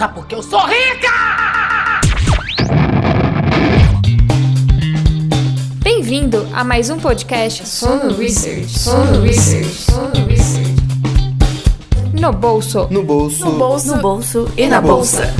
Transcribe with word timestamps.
Sabe 0.00 0.14
por 0.14 0.26
que 0.26 0.34
eu 0.34 0.42
sou 0.42 0.58
rica? 0.60 1.10
Bem-vindo 5.82 6.48
a 6.54 6.64
mais 6.64 6.88
um 6.88 6.98
podcast 6.98 7.68
Sono 7.68 8.16
Research. 8.16 8.78
Sono 8.78 9.20
Research. 9.20 9.68
Sono 9.68 10.26
Research. 10.26 10.74
No 12.18 12.32
bolso. 12.32 12.88
No 12.90 13.02
bolso. 13.02 13.44
No 13.44 13.58
bolso, 13.58 13.94
no 13.94 14.00
bolso 14.00 14.50
e 14.56 14.66
na 14.66 14.80
bolsa. 14.80 15.34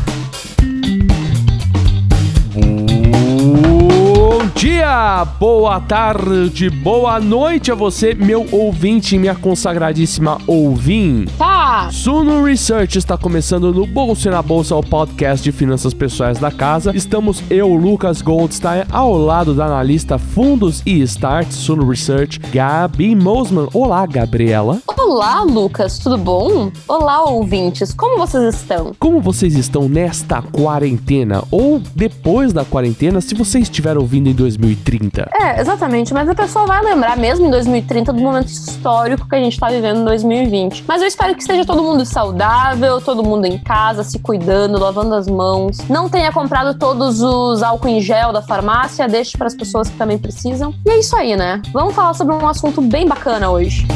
Dia, 4.61 5.27
boa 5.41 5.81
tarde, 5.81 6.69
boa 6.69 7.19
noite 7.19 7.73
a 7.73 7.75
você, 7.75 8.13
meu 8.13 8.47
ouvinte, 8.53 9.17
minha 9.17 9.35
consagradíssima 9.35 10.37
ouvinte. 10.47 11.33
Tá. 11.39 11.89
Suno 11.91 12.45
Research 12.45 12.99
está 12.99 13.17
começando 13.17 13.73
no 13.73 13.87
Bolso 13.87 14.29
e 14.29 14.31
na 14.31 14.43
Bolsa, 14.43 14.77
o 14.77 14.83
podcast 14.83 15.43
de 15.43 15.51
finanças 15.51 15.95
pessoais 15.95 16.39
da 16.39 16.51
casa. 16.51 16.95
Estamos 16.95 17.43
eu, 17.49 17.73
Lucas 17.75 18.21
Goldstein, 18.21 18.85
ao 18.91 19.17
lado 19.17 19.55
da 19.55 19.65
analista 19.65 20.19
Fundos 20.19 20.83
e 20.85 21.01
Start 21.01 21.51
Suno 21.53 21.89
Research, 21.89 22.39
Gabi 22.53 23.17
Mosman. 23.17 23.67
Olá, 23.73 24.05
Gabriela. 24.05 24.79
Olá, 24.87 25.43
Lucas, 25.43 25.99
tudo 25.99 26.19
bom? 26.19 26.71
Olá, 26.87 27.25
ouvintes, 27.25 27.95
como 27.95 28.19
vocês 28.19 28.57
estão? 28.57 28.93
Como 28.99 29.23
vocês 29.23 29.55
estão 29.55 29.89
nesta 29.89 30.43
quarentena? 30.43 31.43
Ou 31.51 31.81
depois 31.97 32.53
da 32.53 32.63
quarentena, 32.63 33.23
se 33.23 33.35
você 33.35 33.59
estiver 33.59 33.97
ouvindo 33.97 34.29
em 34.29 34.35
2030? 34.59 35.31
É, 35.33 35.61
exatamente, 35.61 36.13
mas 36.13 36.29
a 36.29 36.35
pessoa 36.35 36.67
vai 36.67 36.83
lembrar 36.83 37.17
mesmo 37.17 37.47
em 37.47 37.51
2030 37.51 38.13
do 38.13 38.21
momento 38.21 38.49
histórico 38.49 39.29
que 39.29 39.35
a 39.35 39.41
gente 39.41 39.59
tá 39.59 39.69
vivendo 39.69 40.01
em 40.01 40.05
2020. 40.05 40.85
Mas 40.87 41.03
eu 41.03 41.09
espero 41.09 41.35
que 41.35 41.43
esteja 41.43 41.65
todo 41.65 41.83
mundo 41.83 42.05
saudável, 42.05 43.01
todo 43.01 43.23
mundo 43.23 43.47
em 43.47 43.59
casa, 43.59 44.03
se 44.03 44.19
cuidando, 44.19 44.79
lavando 44.79 45.15
as 45.15 45.27
mãos. 45.27 45.79
Não 45.89 46.09
tenha 46.09 46.33
comprado 46.33 46.79
todos 46.79 47.21
os 47.23 47.63
álcool 47.63 47.89
em 47.89 48.01
gel 48.01 48.33
da 48.33 48.43
farmácia, 48.43 49.09
deixe 49.09 49.37
para 49.37 49.47
as 49.47 49.55
pessoas 49.55 49.89
que 49.89 49.97
também 49.97 50.19
precisam. 50.19 50.75
E 50.87 50.91
é 50.91 50.99
isso 50.99 51.17
aí, 51.17 51.37
né? 51.37 51.61
Vamos 51.73 51.95
falar 51.95 52.15
sobre 52.15 52.35
um 52.35 52.47
assunto 52.47 52.81
bem 52.81 53.07
bacana 53.07 53.51
hoje 53.51 53.87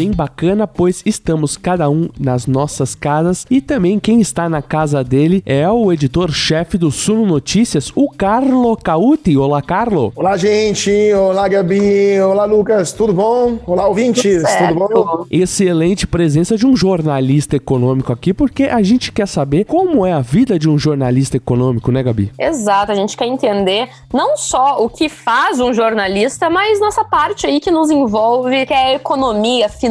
bem 0.00 0.12
bacana, 0.12 0.66
pois 0.66 1.02
estamos 1.04 1.58
cada 1.58 1.90
um 1.90 2.08
nas 2.18 2.46
nossas 2.46 2.94
casas 2.94 3.46
e 3.50 3.60
também 3.60 4.00
quem 4.00 4.18
está 4.18 4.48
na 4.48 4.62
casa 4.62 5.04
dele 5.04 5.42
é 5.44 5.68
o 5.68 5.92
editor-chefe 5.92 6.78
do 6.78 6.90
Suno 6.90 7.26
Notícias, 7.26 7.92
o 7.94 8.08
Carlo 8.08 8.74
Cauti. 8.78 9.36
Olá, 9.36 9.60
Carlo. 9.60 10.10
Olá, 10.16 10.38
gente. 10.38 10.90
Olá, 11.12 11.46
Gabi. 11.46 12.18
Olá, 12.18 12.46
Lucas. 12.46 12.94
Tudo 12.94 13.12
bom? 13.12 13.58
Olá, 13.66 13.86
ouvintes. 13.88 14.42
Tudo, 14.42 14.88
Tudo 14.88 15.04
bom? 15.04 15.26
Excelente 15.30 16.06
presença 16.06 16.56
de 16.56 16.66
um 16.66 16.74
jornalista 16.74 17.56
econômico 17.56 18.10
aqui, 18.10 18.32
porque 18.32 18.64
a 18.64 18.82
gente 18.82 19.12
quer 19.12 19.28
saber 19.28 19.66
como 19.66 20.06
é 20.06 20.14
a 20.14 20.20
vida 20.22 20.58
de 20.58 20.66
um 20.66 20.78
jornalista 20.78 21.36
econômico, 21.36 21.92
né, 21.92 22.02
Gabi? 22.02 22.32
Exato. 22.38 22.90
A 22.90 22.94
gente 22.94 23.18
quer 23.18 23.26
entender 23.26 23.90
não 24.14 24.34
só 24.34 24.82
o 24.82 24.88
que 24.88 25.10
faz 25.10 25.60
um 25.60 25.74
jornalista, 25.74 26.48
mas 26.48 26.80
nossa 26.80 27.04
parte 27.04 27.46
aí 27.46 27.60
que 27.60 27.70
nos 27.70 27.90
envolve, 27.90 28.64
que 28.64 28.72
é 28.72 28.86
a 28.86 28.94
economia, 28.94 29.68
finanças, 29.68 29.89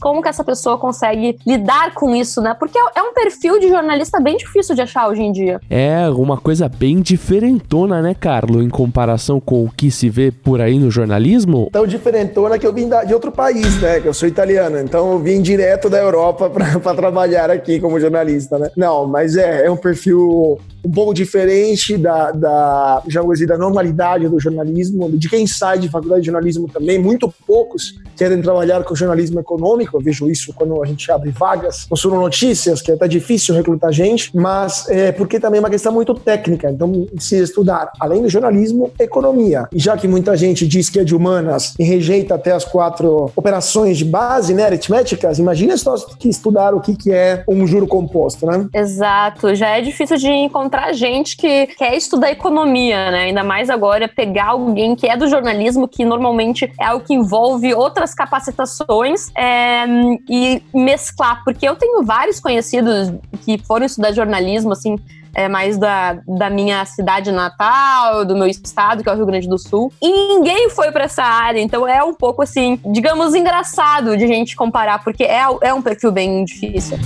como 0.00 0.22
que 0.22 0.28
essa 0.28 0.44
pessoa 0.44 0.78
consegue 0.78 1.38
lidar 1.46 1.94
com 1.94 2.14
isso, 2.14 2.40
né? 2.40 2.54
Porque 2.58 2.78
é 2.78 3.02
um 3.02 3.12
perfil 3.12 3.58
de 3.58 3.68
jornalista 3.68 4.20
bem 4.20 4.36
difícil 4.36 4.74
de 4.74 4.82
achar 4.82 5.08
hoje 5.08 5.22
em 5.22 5.32
dia. 5.32 5.60
É, 5.68 6.08
uma 6.10 6.36
coisa 6.36 6.68
bem 6.68 7.00
diferentona, 7.00 8.02
né, 8.02 8.14
Carlo, 8.14 8.62
em 8.62 8.68
comparação 8.68 9.40
com 9.40 9.64
o 9.64 9.70
que 9.70 9.90
se 9.90 10.08
vê 10.08 10.30
por 10.30 10.60
aí 10.60 10.78
no 10.78 10.90
jornalismo? 10.90 11.68
Tão 11.72 11.86
diferentona 11.86 12.58
que 12.58 12.66
eu 12.66 12.72
vim 12.72 12.88
de 13.06 13.14
outro 13.14 13.32
país, 13.32 13.80
né? 13.80 14.00
Que 14.00 14.08
eu 14.08 14.14
sou 14.14 14.28
italiano, 14.28 14.78
então 14.78 15.12
eu 15.12 15.18
vim 15.18 15.40
direto 15.40 15.88
da 15.88 15.98
Europa 15.98 16.50
para 16.80 16.94
trabalhar 16.94 17.50
aqui 17.50 17.80
como 17.80 17.98
jornalista, 18.00 18.58
né? 18.58 18.70
Não, 18.76 19.06
mas 19.06 19.36
é, 19.36 19.66
é 19.66 19.70
um 19.70 19.76
perfil 19.76 20.58
um 20.84 20.90
pouco 20.90 21.14
diferente 21.14 21.96
da, 21.96 22.30
da, 22.30 23.02
já 23.08 23.22
vou 23.22 23.32
dizer, 23.32 23.46
da 23.46 23.56
normalidade 23.56 24.28
do 24.28 24.38
jornalismo, 24.38 25.10
de 25.16 25.28
quem 25.28 25.46
sai 25.46 25.78
de 25.78 25.88
faculdade 25.88 26.20
de 26.20 26.26
jornalismo 26.26 26.68
também. 26.68 26.98
Muito 26.98 27.32
poucos 27.46 27.94
querem 28.16 28.40
trabalhar 28.42 28.84
com 28.84 28.94
jornalismo 28.94 29.13
econômico. 29.20 29.96
Eu 29.96 30.00
vejo 30.00 30.28
isso 30.30 30.52
quando 30.54 30.82
a 30.82 30.86
gente 30.86 31.10
abre 31.10 31.30
vagas 31.30 31.86
no 31.90 32.14
Notícias, 32.14 32.80
que 32.80 32.90
é 32.90 32.94
até 32.94 33.08
difícil 33.08 33.54
recrutar 33.54 33.92
gente, 33.92 34.30
mas 34.34 34.88
é 34.88 35.12
porque 35.12 35.40
também 35.40 35.58
é 35.58 35.60
uma 35.60 35.70
questão 35.70 35.92
muito 35.92 36.14
técnica. 36.14 36.70
Então, 36.70 37.06
se 37.18 37.36
estudar, 37.42 37.92
além 37.98 38.22
do 38.22 38.28
jornalismo, 38.28 38.90
economia. 38.98 39.68
E 39.72 39.78
já 39.78 39.96
que 39.96 40.06
muita 40.06 40.36
gente 40.36 40.66
diz 40.66 40.88
que 40.88 41.00
é 41.00 41.04
de 41.04 41.14
humanas 41.14 41.74
e 41.78 41.84
rejeita 41.84 42.34
até 42.34 42.52
as 42.52 42.64
quatro 42.64 43.30
operações 43.34 43.98
de 43.98 44.04
base, 44.04 44.54
né, 44.54 44.64
aritméticas, 44.64 45.38
imagina 45.38 45.74
nós 45.84 46.04
que 46.18 46.28
estudar 46.28 46.74
o 46.74 46.80
que, 46.80 46.96
que 46.96 47.12
é 47.12 47.44
um 47.48 47.66
juro 47.66 47.86
composto, 47.86 48.46
né? 48.46 48.66
Exato. 48.72 49.54
Já 49.54 49.76
é 49.76 49.80
difícil 49.80 50.16
de 50.16 50.28
encontrar 50.28 50.92
gente 50.92 51.36
que 51.36 51.66
quer 51.66 51.94
estudar 51.94 52.30
economia, 52.30 53.10
né? 53.10 53.24
Ainda 53.24 53.42
mais 53.42 53.68
agora 53.70 54.08
pegar 54.08 54.50
alguém 54.50 54.94
que 54.94 55.06
é 55.06 55.16
do 55.16 55.26
jornalismo, 55.26 55.88
que 55.88 56.04
normalmente 56.04 56.70
é 56.80 56.86
algo 56.86 57.04
que 57.04 57.14
envolve 57.14 57.74
outras 57.74 58.14
capacitações 58.14 58.84
é, 59.36 59.84
e 60.28 60.62
mesclar. 60.72 61.42
Porque 61.44 61.68
eu 61.68 61.76
tenho 61.76 62.02
vários 62.04 62.40
conhecidos 62.40 63.12
que 63.44 63.58
foram 63.58 63.86
estudar 63.86 64.12
jornalismo, 64.12 64.72
assim, 64.72 64.96
é 65.34 65.48
mais 65.48 65.76
da, 65.76 66.18
da 66.26 66.48
minha 66.48 66.84
cidade 66.84 67.32
natal, 67.32 68.24
do 68.24 68.36
meu 68.36 68.46
estado, 68.46 69.02
que 69.02 69.08
é 69.08 69.12
o 69.12 69.16
Rio 69.16 69.26
Grande 69.26 69.48
do 69.48 69.58
Sul. 69.58 69.92
E 70.00 70.08
ninguém 70.08 70.70
foi 70.70 70.92
para 70.92 71.04
essa 71.04 71.24
área, 71.24 71.60
então 71.60 71.86
é 71.86 72.02
um 72.02 72.14
pouco 72.14 72.42
assim, 72.42 72.80
digamos, 72.86 73.34
engraçado 73.34 74.16
de 74.16 74.26
gente 74.26 74.54
comparar, 74.54 75.02
porque 75.02 75.24
é, 75.24 75.42
é 75.62 75.74
um 75.74 75.82
perfil 75.82 76.12
bem 76.12 76.44
difícil. 76.44 76.98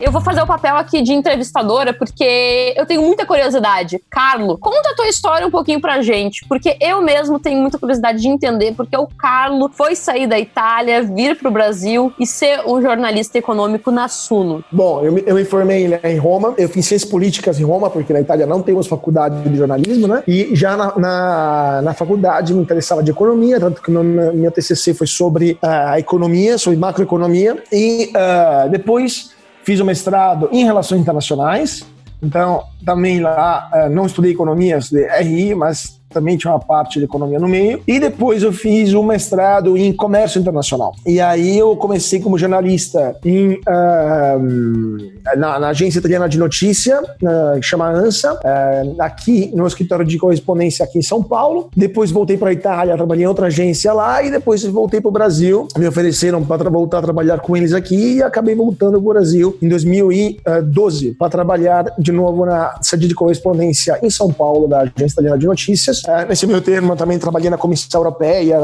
Eu 0.00 0.10
vou 0.10 0.22
fazer 0.22 0.40
o 0.40 0.46
papel 0.46 0.76
aqui 0.76 1.02
de 1.02 1.12
entrevistadora 1.12 1.92
porque 1.92 2.72
eu 2.74 2.86
tenho 2.86 3.02
muita 3.02 3.26
curiosidade. 3.26 4.02
Carlo, 4.08 4.56
conta 4.56 4.90
a 4.90 4.94
tua 4.94 5.06
história 5.06 5.46
um 5.46 5.50
pouquinho 5.50 5.78
pra 5.78 6.00
gente, 6.00 6.42
porque 6.48 6.74
eu 6.80 7.02
mesmo 7.02 7.38
tenho 7.38 7.60
muita 7.60 7.78
curiosidade 7.78 8.18
de 8.18 8.26
entender 8.26 8.72
porque 8.74 8.96
o 8.96 9.06
Carlo 9.06 9.68
foi 9.68 9.94
sair 9.94 10.26
da 10.26 10.38
Itália, 10.38 11.02
vir 11.02 11.36
pro 11.36 11.50
Brasil 11.50 12.10
e 12.18 12.26
ser 12.26 12.62
um 12.66 12.80
jornalista 12.80 13.36
econômico 13.36 13.90
na 13.90 14.08
Suno. 14.08 14.64
Bom, 14.72 15.04
eu 15.04 15.12
me, 15.12 15.22
eu 15.26 15.34
me 15.34 15.44
formei 15.44 16.00
em 16.02 16.16
Roma, 16.16 16.54
eu 16.56 16.68
fiz 16.70 16.86
ciências 16.86 17.10
políticas 17.10 17.60
em 17.60 17.64
Roma, 17.64 17.90
porque 17.90 18.14
na 18.14 18.22
Itália 18.22 18.46
não 18.46 18.62
temos 18.62 18.86
faculdade 18.86 19.46
de 19.46 19.54
jornalismo, 19.54 20.06
né? 20.06 20.22
E 20.26 20.48
já 20.54 20.78
na, 20.78 20.98
na, 20.98 21.82
na 21.82 21.92
faculdade 21.94 22.54
me 22.54 22.62
interessava 22.62 23.02
de 23.02 23.10
economia, 23.10 23.60
tanto 23.60 23.82
que 23.82 23.90
meu, 23.90 24.02
meu 24.02 24.50
TCC 24.50 24.94
foi 24.94 25.06
sobre 25.06 25.58
uh, 25.62 25.90
a 25.90 25.98
economia, 25.98 26.56
sobre 26.56 26.78
macroeconomia, 26.78 27.62
e 27.70 28.10
uh, 28.16 28.70
depois 28.70 29.38
fiz 29.64 29.80
o 29.80 29.84
mestrado 29.84 30.48
em 30.52 30.64
relações 30.64 31.00
internacionais, 31.00 31.86
então 32.22 32.64
também 32.84 33.20
lá 33.20 33.70
não 33.90 34.06
estudei 34.06 34.32
economias 34.32 34.90
de 34.90 35.06
RI, 35.20 35.54
mas 35.54 35.99
também 36.10 36.36
tinha 36.36 36.52
uma 36.52 36.60
parte 36.60 36.98
de 36.98 37.04
economia 37.04 37.38
no 37.38 37.48
meio. 37.48 37.80
E 37.86 37.98
depois 37.98 38.42
eu 38.42 38.52
fiz 38.52 38.92
um 38.94 39.02
mestrado 39.02 39.76
em 39.76 39.92
comércio 39.92 40.40
internacional. 40.40 40.94
E 41.06 41.20
aí 41.20 41.58
eu 41.58 41.76
comecei 41.76 42.20
como 42.20 42.36
jornalista 42.36 43.16
em, 43.24 43.54
uh, 43.54 45.36
na, 45.36 45.58
na, 45.58 45.68
agência 45.68 45.98
italiana 45.98 46.28
de 46.28 46.38
notícia, 46.38 47.00
uh, 47.00 47.60
que 47.60 47.66
chama 47.66 47.88
ANSA, 47.88 48.34
uh, 48.34 49.02
aqui 49.02 49.50
no 49.54 49.66
escritório 49.66 50.04
de 50.04 50.18
correspondência 50.18 50.84
aqui 50.84 50.98
em 50.98 51.02
São 51.02 51.22
Paulo. 51.22 51.70
Depois 51.76 52.10
voltei 52.10 52.36
para 52.36 52.50
a 52.50 52.52
Itália, 52.52 52.96
trabalhei 52.96 53.24
em 53.24 53.28
outra 53.28 53.46
agência 53.46 53.92
lá 53.92 54.22
e 54.22 54.30
depois 54.30 54.64
voltei 54.64 55.00
para 55.00 55.08
o 55.08 55.12
Brasil. 55.12 55.68
Me 55.78 55.86
ofereceram 55.86 56.44
para 56.44 56.68
voltar 56.68 56.98
a 56.98 57.02
trabalhar 57.02 57.38
com 57.40 57.56
eles 57.56 57.72
aqui 57.72 58.16
e 58.16 58.22
acabei 58.22 58.54
voltando 58.54 58.92
para 58.92 59.00
o 59.00 59.12
Brasil 59.12 59.56
em 59.62 59.68
2012 59.68 61.12
para 61.12 61.28
trabalhar 61.28 61.84
de 61.98 62.12
novo 62.12 62.44
na 62.44 62.78
sede 62.82 63.06
de 63.06 63.14
correspondência 63.14 63.98
em 64.02 64.10
São 64.10 64.32
Paulo 64.32 64.66
da 64.66 64.80
agência 64.80 65.14
italiana 65.14 65.38
de 65.38 65.46
notícias 65.46 65.99
Uh, 66.06 66.28
nesse 66.28 66.46
meio 66.46 66.60
termo, 66.60 66.92
eu 66.92 66.96
também 66.96 67.18
trabalhei 67.18 67.50
na 67.50 67.58
Comissão 67.58 68.00
Europeia, 68.00 68.58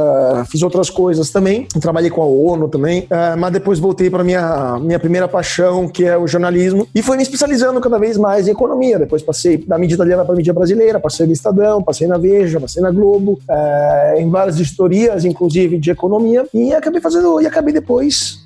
fiz 0.51 0.63
outras 0.63 0.91
coisas 0.91 1.31
também, 1.31 1.67
trabalhei 1.81 2.11
com 2.11 2.23
a 2.23 2.27
ONU 2.27 2.69
também, 2.69 3.01
uh, 3.03 3.37
mas 3.39 3.53
depois 3.53 3.79
voltei 3.79 4.11
para 4.11 4.25
minha 4.25 4.79
minha 4.81 4.99
primeira 4.99 5.29
paixão, 5.29 5.89
que 5.89 6.05
é 6.05 6.17
o 6.17 6.27
jornalismo, 6.27 6.87
e 6.95 7.03
fui 7.03 7.17
me 7.17 7.23
especializando 7.23 7.81
cada 7.81 7.99
vez 7.99 8.17
mais 8.17 8.49
em 8.49 8.53
economia. 8.53 8.99
Depois 8.99 9.23
passei 9.23 9.59
da 9.59 9.79
mídia 9.79 9.95
italiana 9.95 10.25
para 10.25 10.35
a 10.35 10.37
mídia 10.37 10.53
brasileira, 10.53 10.99
passei 10.99 11.27
no 11.27 11.33
Estadão, 11.33 11.83
passei 11.83 12.07
na 12.07 12.19
Veja, 12.19 12.59
passei 12.59 12.83
na 12.83 12.91
Globo, 12.91 13.39
em 14.17 14.29
várias 14.31 14.59
editorias, 14.59 15.25
inclusive 15.25 15.79
de 15.79 15.91
economia, 15.91 16.47
e 16.53 16.75
acabei 16.75 17.01
fazendo, 17.01 17.41
e 17.41 17.47
acabei 17.47 17.73
depois 17.73 18.41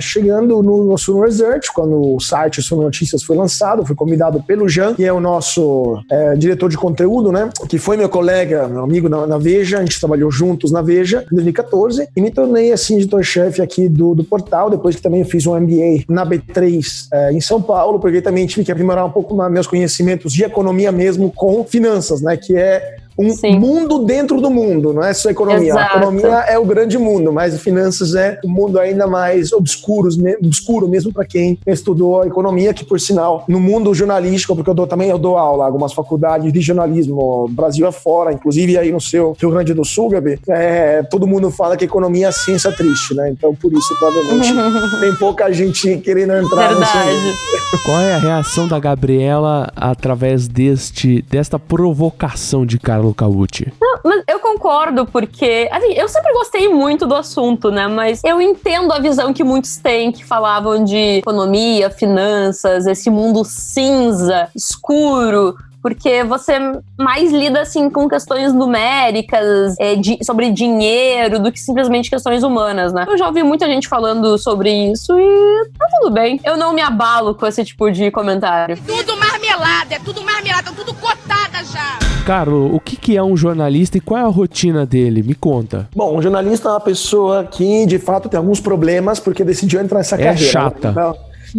chegando 0.00 0.62
no, 0.62 0.84
no 0.84 0.98
Suno 0.98 1.22
Research, 1.22 1.72
quando 1.72 2.14
o 2.14 2.20
site 2.20 2.62
Suno 2.62 2.82
Notícias 2.82 3.22
foi 3.22 3.36
lançado, 3.36 3.84
fui 3.84 3.96
convidado 3.96 4.42
pelo 4.42 4.68
Jean, 4.68 4.94
que 4.94 5.04
é 5.04 5.12
o 5.12 5.20
nosso 5.20 6.00
diretor 6.36 6.68
de 6.68 6.76
conteúdo, 6.76 7.32
né, 7.32 7.50
que 7.68 7.78
foi 7.78 7.96
meu 7.96 8.08
colega 8.08 8.27
colega, 8.28 8.68
meu 8.68 8.82
amigo 8.82 9.08
na, 9.08 9.26
na, 9.26 9.38
Veja, 9.38 9.78
a 9.78 9.80
gente 9.80 9.98
trabalhou 9.98 10.30
juntos 10.30 10.70
na 10.70 10.82
Veja 10.82 11.24
em 11.32 11.34
2014 11.34 12.08
e 12.14 12.20
me 12.20 12.30
tornei 12.30 12.70
assim 12.72 12.96
editor-chefe 12.96 13.62
aqui 13.62 13.88
do, 13.88 14.14
do 14.14 14.22
portal, 14.22 14.68
depois 14.68 14.94
que 14.94 15.00
também 15.00 15.24
fiz 15.24 15.46
um 15.46 15.58
MBA 15.58 16.04
na 16.06 16.26
B3 16.26 17.06
é, 17.10 17.32
em 17.32 17.40
São 17.40 17.62
Paulo, 17.62 17.98
porque 17.98 18.20
também 18.20 18.46
tive 18.46 18.66
que 18.66 18.70
aprimorar 18.70 19.06
um 19.06 19.10
pouco 19.10 19.34
meus 19.48 19.66
conhecimentos 19.66 20.34
de 20.34 20.44
economia 20.44 20.92
mesmo 20.92 21.32
com 21.34 21.64
finanças, 21.64 22.20
né, 22.20 22.36
que 22.36 22.54
é 22.54 22.98
um 23.18 23.30
Sim. 23.30 23.58
mundo 23.58 24.04
dentro 24.04 24.40
do 24.40 24.48
mundo, 24.48 24.92
não 24.92 25.02
é 25.02 25.12
só 25.12 25.28
economia. 25.28 25.70
Exato. 25.70 25.96
A 25.96 25.98
economia 25.98 26.28
é 26.48 26.58
o 26.58 26.64
grande 26.64 26.96
mundo, 26.96 27.32
mas 27.32 27.60
finanças 27.60 28.14
é 28.14 28.38
um 28.44 28.48
mundo 28.48 28.78
ainda 28.78 29.06
mais 29.06 29.52
obscuro, 29.52 30.08
obscuro 30.42 30.88
mesmo 30.88 31.12
para 31.12 31.24
quem 31.24 31.58
estudou 31.66 32.24
economia, 32.24 32.72
que 32.72 32.84
por 32.84 33.00
sinal, 33.00 33.44
no 33.48 33.58
mundo 33.58 33.92
jornalístico, 33.92 34.54
porque 34.54 34.70
eu 34.70 34.74
dou, 34.74 34.86
também 34.86 35.10
eu 35.10 35.18
dou 35.18 35.36
aula, 35.36 35.64
algumas 35.64 35.92
faculdades 35.92 36.52
de 36.52 36.60
jornalismo, 36.60 37.48
Brasil 37.50 37.86
afora, 37.86 38.32
inclusive 38.32 38.78
aí 38.78 38.92
no 38.92 39.00
seu 39.00 39.36
Rio 39.38 39.50
Grande 39.50 39.74
do 39.74 39.84
Sul, 39.84 40.10
Gabi, 40.10 40.38
é, 40.48 41.02
todo 41.02 41.26
mundo 41.26 41.50
fala 41.50 41.76
que 41.76 41.84
economia 41.84 42.28
é 42.28 42.32
ciência 42.32 42.70
triste, 42.70 43.14
né? 43.14 43.30
Então 43.30 43.54
por 43.54 43.72
isso, 43.72 43.94
provavelmente, 43.98 44.54
tem 45.00 45.14
pouca 45.16 45.50
gente 45.52 45.98
querendo 45.98 46.34
entrar 46.34 46.78
nesse 46.78 46.92
Verdade. 46.92 47.38
Qual 47.84 48.00
é 48.00 48.14
a 48.14 48.18
reação 48.18 48.68
da 48.68 48.78
Gabriela 48.78 49.70
através 49.74 50.48
deste 50.48 51.22
desta 51.22 51.58
provocação 51.58 52.64
de 52.64 52.78
Carlo 53.14 53.36
Caucci? 53.38 53.72
Mas 54.04 54.22
eu 54.28 54.38
concordo, 54.38 55.06
porque 55.06 55.68
assim, 55.72 55.92
eu 55.92 56.08
sempre 56.08 56.32
gostei 56.32 56.68
muito 56.68 57.06
do 57.06 57.14
assunto, 57.14 57.70
né? 57.70 57.86
Mas 57.88 58.22
eu 58.24 58.40
entendo 58.40 58.92
a 58.92 58.98
visão 58.98 59.32
que 59.32 59.42
muitos 59.44 59.76
têm 59.76 60.12
que 60.12 60.24
falavam 60.24 60.84
de 60.84 61.18
economia, 61.18 61.90
finanças, 61.90 62.86
esse 62.86 63.10
mundo 63.10 63.44
cinza, 63.44 64.48
escuro. 64.54 65.56
Porque 65.80 66.24
você 66.24 66.58
mais 66.98 67.30
lida 67.32 67.60
assim 67.60 67.88
com 67.88 68.08
questões 68.08 68.52
numéricas, 68.52 69.76
é, 69.78 69.94
de- 69.94 70.18
sobre 70.24 70.50
dinheiro, 70.50 71.38
do 71.38 71.52
que 71.52 71.60
simplesmente 71.60 72.10
questões 72.10 72.42
humanas, 72.42 72.92
né? 72.92 73.04
Eu 73.08 73.16
já 73.16 73.26
ouvi 73.28 73.44
muita 73.44 73.64
gente 73.66 73.88
falando 73.88 74.36
sobre 74.38 74.70
isso 74.90 75.16
e 75.18 75.68
tá 75.78 75.86
tudo 76.00 76.12
bem. 76.12 76.40
Eu 76.44 76.56
não 76.56 76.72
me 76.72 76.82
abalo 76.82 77.32
com 77.34 77.46
esse 77.46 77.64
tipo 77.64 77.90
de 77.92 78.10
comentário. 78.10 78.76
Tudo 78.84 79.16
marmelada, 79.16 79.94
é 79.94 79.98
tudo 80.00 80.20
marmelada, 80.24 80.72
tudo 80.76 80.92
cotada 80.94 81.64
já. 81.72 82.07
Carlo, 82.28 82.74
o 82.74 82.78
que, 82.78 82.94
que 82.94 83.16
é 83.16 83.22
um 83.22 83.34
jornalista 83.34 83.96
e 83.96 84.02
qual 84.02 84.20
é 84.20 84.22
a 84.22 84.26
rotina 84.26 84.84
dele? 84.84 85.22
Me 85.22 85.34
conta. 85.34 85.88
Bom, 85.96 86.14
um 86.14 86.20
jornalista 86.20 86.68
é 86.68 86.72
uma 86.72 86.80
pessoa 86.80 87.44
que, 87.44 87.86
de 87.86 87.98
fato, 87.98 88.28
tem 88.28 88.36
alguns 88.36 88.60
problemas 88.60 89.18
porque 89.18 89.42
decidiu 89.42 89.80
entrar 89.80 89.96
nessa 89.96 90.14
É 90.16 90.24
carreira. 90.24 90.52
chata. 90.52 90.92
Não. 90.92 91.16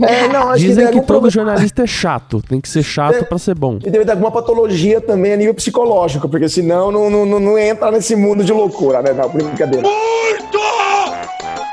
É, 0.07 0.27
não, 0.27 0.49
acho 0.51 0.59
Dizem 0.59 0.83
que 0.83 0.87
algum 0.89 0.99
todo 0.99 1.07
problema. 1.21 1.31
jornalista 1.31 1.81
é 1.81 1.87
chato. 1.87 2.43
Tem 2.47 2.61
que 2.61 2.69
ser 2.69 2.83
chato 2.83 3.15
É. 3.15 3.21
pra 3.23 3.39
ser 3.39 3.55
bom. 3.55 3.79
E 3.83 3.89
deve 3.89 4.05
ter 4.05 4.11
alguma 4.11 4.29
patologia 4.29 5.01
também 5.01 5.33
a 5.33 5.37
nível 5.37 5.55
psicológico, 5.55 6.29
porque 6.29 6.47
senão 6.47 6.91
não, 6.91 7.09
não, 7.09 7.25
não, 7.25 7.39
não 7.39 7.57
entra 7.57 7.89
nesse 7.89 8.15
mundo 8.15 8.43
de 8.43 8.53
loucura, 8.53 9.01
né? 9.01 9.11
Não, 9.11 9.27
brincadeira. 9.27 9.81
Muito 9.87 10.59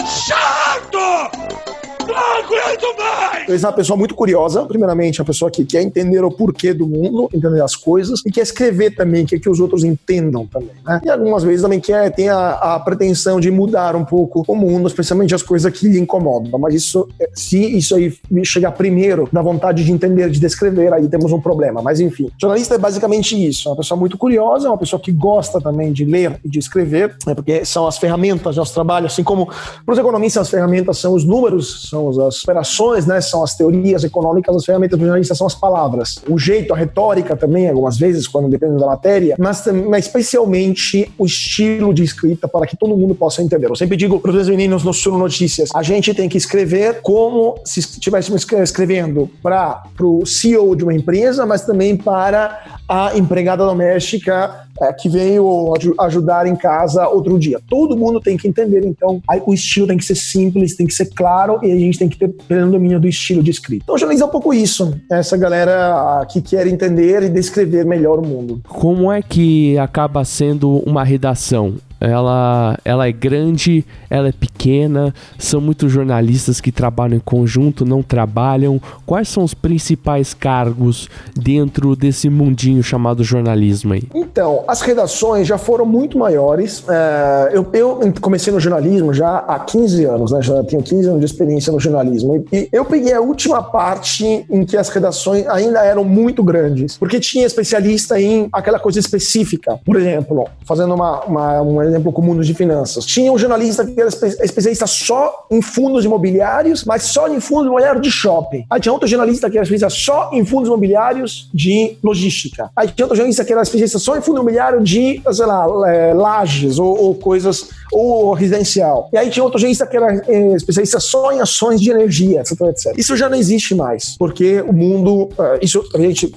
chato! 0.06 1.75
Aguento 2.14 2.98
mais! 2.98 3.48
Ele 3.48 3.56
é 3.56 3.66
uma 3.66 3.72
pessoa 3.72 3.96
muito 3.96 4.14
curiosa, 4.14 4.64
primeiramente, 4.66 5.20
uma 5.20 5.26
pessoa 5.26 5.50
que 5.50 5.64
quer 5.64 5.82
entender 5.82 6.22
o 6.24 6.30
porquê 6.30 6.72
do 6.74 6.86
mundo, 6.86 7.28
entender 7.32 7.62
as 7.62 7.76
coisas, 7.76 8.22
e 8.26 8.30
quer 8.30 8.42
escrever 8.42 8.94
também, 8.94 9.24
quer 9.24 9.38
que 9.38 9.48
os 9.48 9.60
outros 9.60 9.84
entendam 9.84 10.46
também, 10.46 10.70
né? 10.84 11.00
E 11.04 11.10
algumas 11.10 11.42
vezes 11.42 11.62
também 11.62 11.80
quer, 11.80 12.10
tem 12.10 12.28
a, 12.28 12.50
a 12.50 12.80
pretensão 12.80 13.40
de 13.40 13.50
mudar 13.50 13.94
um 13.96 14.04
pouco 14.04 14.44
o 14.46 14.54
mundo, 14.54 14.86
especialmente 14.86 15.34
as 15.34 15.42
coisas 15.42 15.72
que 15.72 15.88
lhe 15.88 15.98
incomodam. 15.98 16.58
Mas 16.58 16.74
isso, 16.74 17.08
é, 17.20 17.28
se 17.34 17.58
isso 17.76 17.94
aí 17.94 18.12
chegar 18.44 18.72
primeiro 18.72 19.28
da 19.32 19.42
vontade 19.42 19.84
de 19.84 19.92
entender, 19.92 20.30
de 20.30 20.40
descrever, 20.40 20.92
aí 20.92 21.08
temos 21.08 21.32
um 21.32 21.40
problema. 21.40 21.80
Mas 21.82 22.00
enfim, 22.00 22.30
jornalista 22.40 22.74
é 22.74 22.78
basicamente 22.78 23.36
isso, 23.36 23.68
é 23.68 23.70
uma 23.72 23.76
pessoa 23.76 23.98
muito 23.98 24.18
curiosa, 24.18 24.66
é 24.68 24.70
uma 24.70 24.78
pessoa 24.78 25.00
que 25.00 25.12
gosta 25.12 25.60
também 25.60 25.92
de 25.92 26.04
ler 26.04 26.38
e 26.44 26.48
de 26.48 26.58
escrever, 26.58 27.16
né? 27.26 27.34
porque 27.34 27.64
são 27.64 27.86
as 27.86 27.98
ferramentas 27.98 28.56
nosso 28.56 28.74
trabalho, 28.74 29.06
assim 29.06 29.22
como 29.22 29.46
para 29.46 29.92
os 29.92 29.98
economistas 29.98 30.42
as 30.42 30.50
ferramentas 30.50 30.98
são 30.98 31.14
os 31.14 31.24
números, 31.24 31.88
são 31.96 32.26
as 32.26 32.42
operações, 32.42 33.06
né? 33.06 33.20
São 33.20 33.42
as 33.42 33.54
teorias 33.56 34.04
econômicas, 34.04 34.54
as 34.54 34.64
ferramentas 34.64 34.98
do 34.98 35.04
jornalista 35.04 35.34
são 35.34 35.46
as 35.46 35.54
palavras. 35.54 36.18
O 36.28 36.38
jeito, 36.38 36.72
a 36.74 36.76
retórica 36.76 37.36
também, 37.36 37.68
algumas 37.68 37.96
vezes, 37.96 38.26
quando 38.28 38.48
depende 38.48 38.78
da 38.78 38.86
matéria, 38.86 39.36
mas, 39.38 39.64
mas 39.88 40.06
especialmente 40.06 41.10
o 41.18 41.26
estilo 41.26 41.92
de 41.94 42.02
escrita 42.02 42.46
para 42.48 42.66
que 42.66 42.76
todo 42.76 42.96
mundo 42.96 43.14
possa 43.14 43.42
entender. 43.42 43.68
Eu 43.68 43.76
sempre 43.76 43.96
digo 43.96 44.20
para 44.20 44.30
os 44.30 44.48
meninos 44.48 44.82
no 44.84 44.92
Sul 44.92 45.18
Notícias, 45.18 45.70
a 45.74 45.82
gente 45.82 46.12
tem 46.14 46.28
que 46.28 46.36
escrever 46.36 47.00
como 47.02 47.58
se 47.64 47.80
estivéssemos 47.80 48.42
escre- 48.42 48.62
escrevendo 48.62 49.30
para 49.42 49.82
o 50.00 50.24
CEO 50.26 50.74
de 50.76 50.82
uma 50.84 50.94
empresa, 50.94 51.46
mas 51.46 51.62
também 51.64 51.96
para 51.96 52.75
a 52.88 53.16
empregada 53.16 53.64
doméstica 53.64 54.66
é, 54.80 54.92
que 54.92 55.08
veio 55.08 55.74
aju- 55.74 55.94
ajudar 55.98 56.46
em 56.46 56.54
casa 56.54 57.08
outro 57.08 57.38
dia. 57.38 57.58
Todo 57.68 57.96
mundo 57.96 58.20
tem 58.20 58.36
que 58.36 58.46
entender, 58.46 58.84
então, 58.84 59.20
aí 59.28 59.42
o 59.44 59.54
estilo 59.54 59.86
tem 59.86 59.96
que 59.96 60.04
ser 60.04 60.14
simples, 60.14 60.76
tem 60.76 60.86
que 60.86 60.94
ser 60.94 61.06
claro 61.06 61.58
e 61.62 61.72
a 61.72 61.76
gente 61.76 61.98
tem 61.98 62.08
que 62.08 62.18
ter 62.18 62.28
pleno 62.28 62.72
domínio 62.72 63.00
do 63.00 63.08
estilo 63.08 63.42
de 63.42 63.50
escrita. 63.50 63.84
Então, 63.84 63.96
é 63.96 64.24
um 64.24 64.28
pouco 64.28 64.54
isso. 64.54 64.94
Essa 65.10 65.36
galera 65.36 65.94
ah, 65.94 66.26
que 66.26 66.40
quer 66.40 66.66
entender 66.66 67.22
e 67.22 67.28
descrever 67.28 67.84
melhor 67.84 68.18
o 68.18 68.26
mundo. 68.26 68.60
Como 68.68 69.10
é 69.10 69.20
que 69.22 69.76
acaba 69.78 70.24
sendo 70.24 70.78
uma 70.86 71.04
redação? 71.04 71.74
Ela, 72.00 72.78
ela 72.84 73.08
é 73.08 73.12
grande, 73.12 73.84
ela 74.10 74.28
é 74.28 74.32
pequena, 74.32 75.14
são 75.38 75.60
muitos 75.60 75.90
jornalistas 75.90 76.60
que 76.60 76.70
trabalham 76.70 77.16
em 77.16 77.20
conjunto, 77.20 77.84
não 77.84 78.02
trabalham. 78.02 78.80
Quais 79.04 79.28
são 79.28 79.42
os 79.42 79.54
principais 79.54 80.34
cargos 80.34 81.08
dentro 81.34 81.96
desse 81.96 82.28
mundinho 82.28 82.82
chamado 82.82 83.24
jornalismo 83.24 83.94
aí? 83.94 84.02
Então, 84.14 84.62
as 84.68 84.80
redações 84.80 85.46
já 85.46 85.58
foram 85.58 85.86
muito 85.86 86.18
maiores. 86.18 86.84
É, 86.88 87.50
eu, 87.52 87.66
eu 87.72 88.12
comecei 88.20 88.52
no 88.52 88.60
jornalismo 88.60 89.12
já 89.14 89.38
há 89.38 89.58
15 89.58 90.04
anos, 90.04 90.32
né? 90.32 90.42
Já 90.42 90.62
tenho 90.64 90.82
15 90.82 91.08
anos 91.08 91.20
de 91.20 91.26
experiência 91.26 91.72
no 91.72 91.80
jornalismo. 91.80 92.44
E, 92.52 92.68
eu 92.72 92.84
peguei 92.84 93.12
a 93.14 93.20
última 93.20 93.62
parte 93.62 94.44
em 94.50 94.64
que 94.64 94.76
as 94.76 94.88
redações 94.88 95.46
ainda 95.46 95.80
eram 95.84 96.04
muito 96.04 96.42
grandes, 96.42 96.96
porque 96.96 97.18
tinha 97.20 97.46
especialista 97.46 98.20
em 98.20 98.48
aquela 98.52 98.78
coisa 98.78 98.98
específica. 98.98 99.78
Por 99.84 99.96
exemplo, 99.96 100.46
fazendo 100.64 100.94
uma, 100.94 101.20
uma- 101.24 101.62
um 101.62 101.82
exemplo 101.88 102.12
comum 102.12 102.38
de 102.38 102.54
finanças. 102.54 103.04
Tinha 103.04 103.32
um 103.32 103.38
jornalista 103.38 103.84
que 103.84 103.98
era 103.98 104.08
espe- 104.08 104.36
especialista 104.42 104.86
só 104.86 105.46
em 105.50 105.62
fundos 105.62 106.04
imobiliários, 106.04 106.84
mas 106.84 107.04
só 107.04 107.28
em 107.28 107.40
fundos 107.40 107.66
imobiliários 107.66 108.02
de 108.02 108.10
shopping. 108.10 108.64
Aí 108.70 108.80
tinha 108.80 108.92
outro 108.92 109.08
jornalista 109.08 109.50
que 109.50 109.56
era 109.56 109.64
especialista 109.64 109.90
só 110.04 110.30
em 110.32 110.44
fundos 110.44 110.68
imobiliários 110.68 111.48
de 111.52 111.96
logística. 112.02 112.70
Aí 112.76 112.88
tinha 112.88 113.04
outro 113.04 113.16
jornalista 113.16 113.44
que 113.44 113.52
era 113.52 113.62
especialista 113.62 113.98
só 113.98 114.16
em 114.16 114.20
fundo 114.20 114.36
imobiliário 114.38 114.82
de, 114.82 115.22
sei 115.32 115.46
lá, 115.46 115.66
é, 115.88 116.14
lajes 116.14 116.78
ou, 116.78 116.98
ou 116.98 117.14
coisas, 117.14 117.70
ou 117.92 118.32
residencial. 118.32 119.08
E 119.12 119.18
aí 119.18 119.30
tinha 119.30 119.44
outro 119.44 119.58
jornalista 119.58 119.86
que 119.86 119.96
era 119.96 120.22
é, 120.28 120.52
especialista 120.54 121.00
só 121.00 121.32
em 121.32 121.40
ações 121.40 121.80
de 121.80 121.90
energia, 121.90 122.40
etc, 122.40 122.60
etc. 122.62 122.94
Isso 122.96 123.16
já 123.16 123.28
não 123.28 123.36
existe 123.36 123.74
mais, 123.74 124.16
porque 124.18 124.60
o 124.62 124.72
mundo, 124.72 125.28
é, 125.38 125.58
isso 125.62 125.82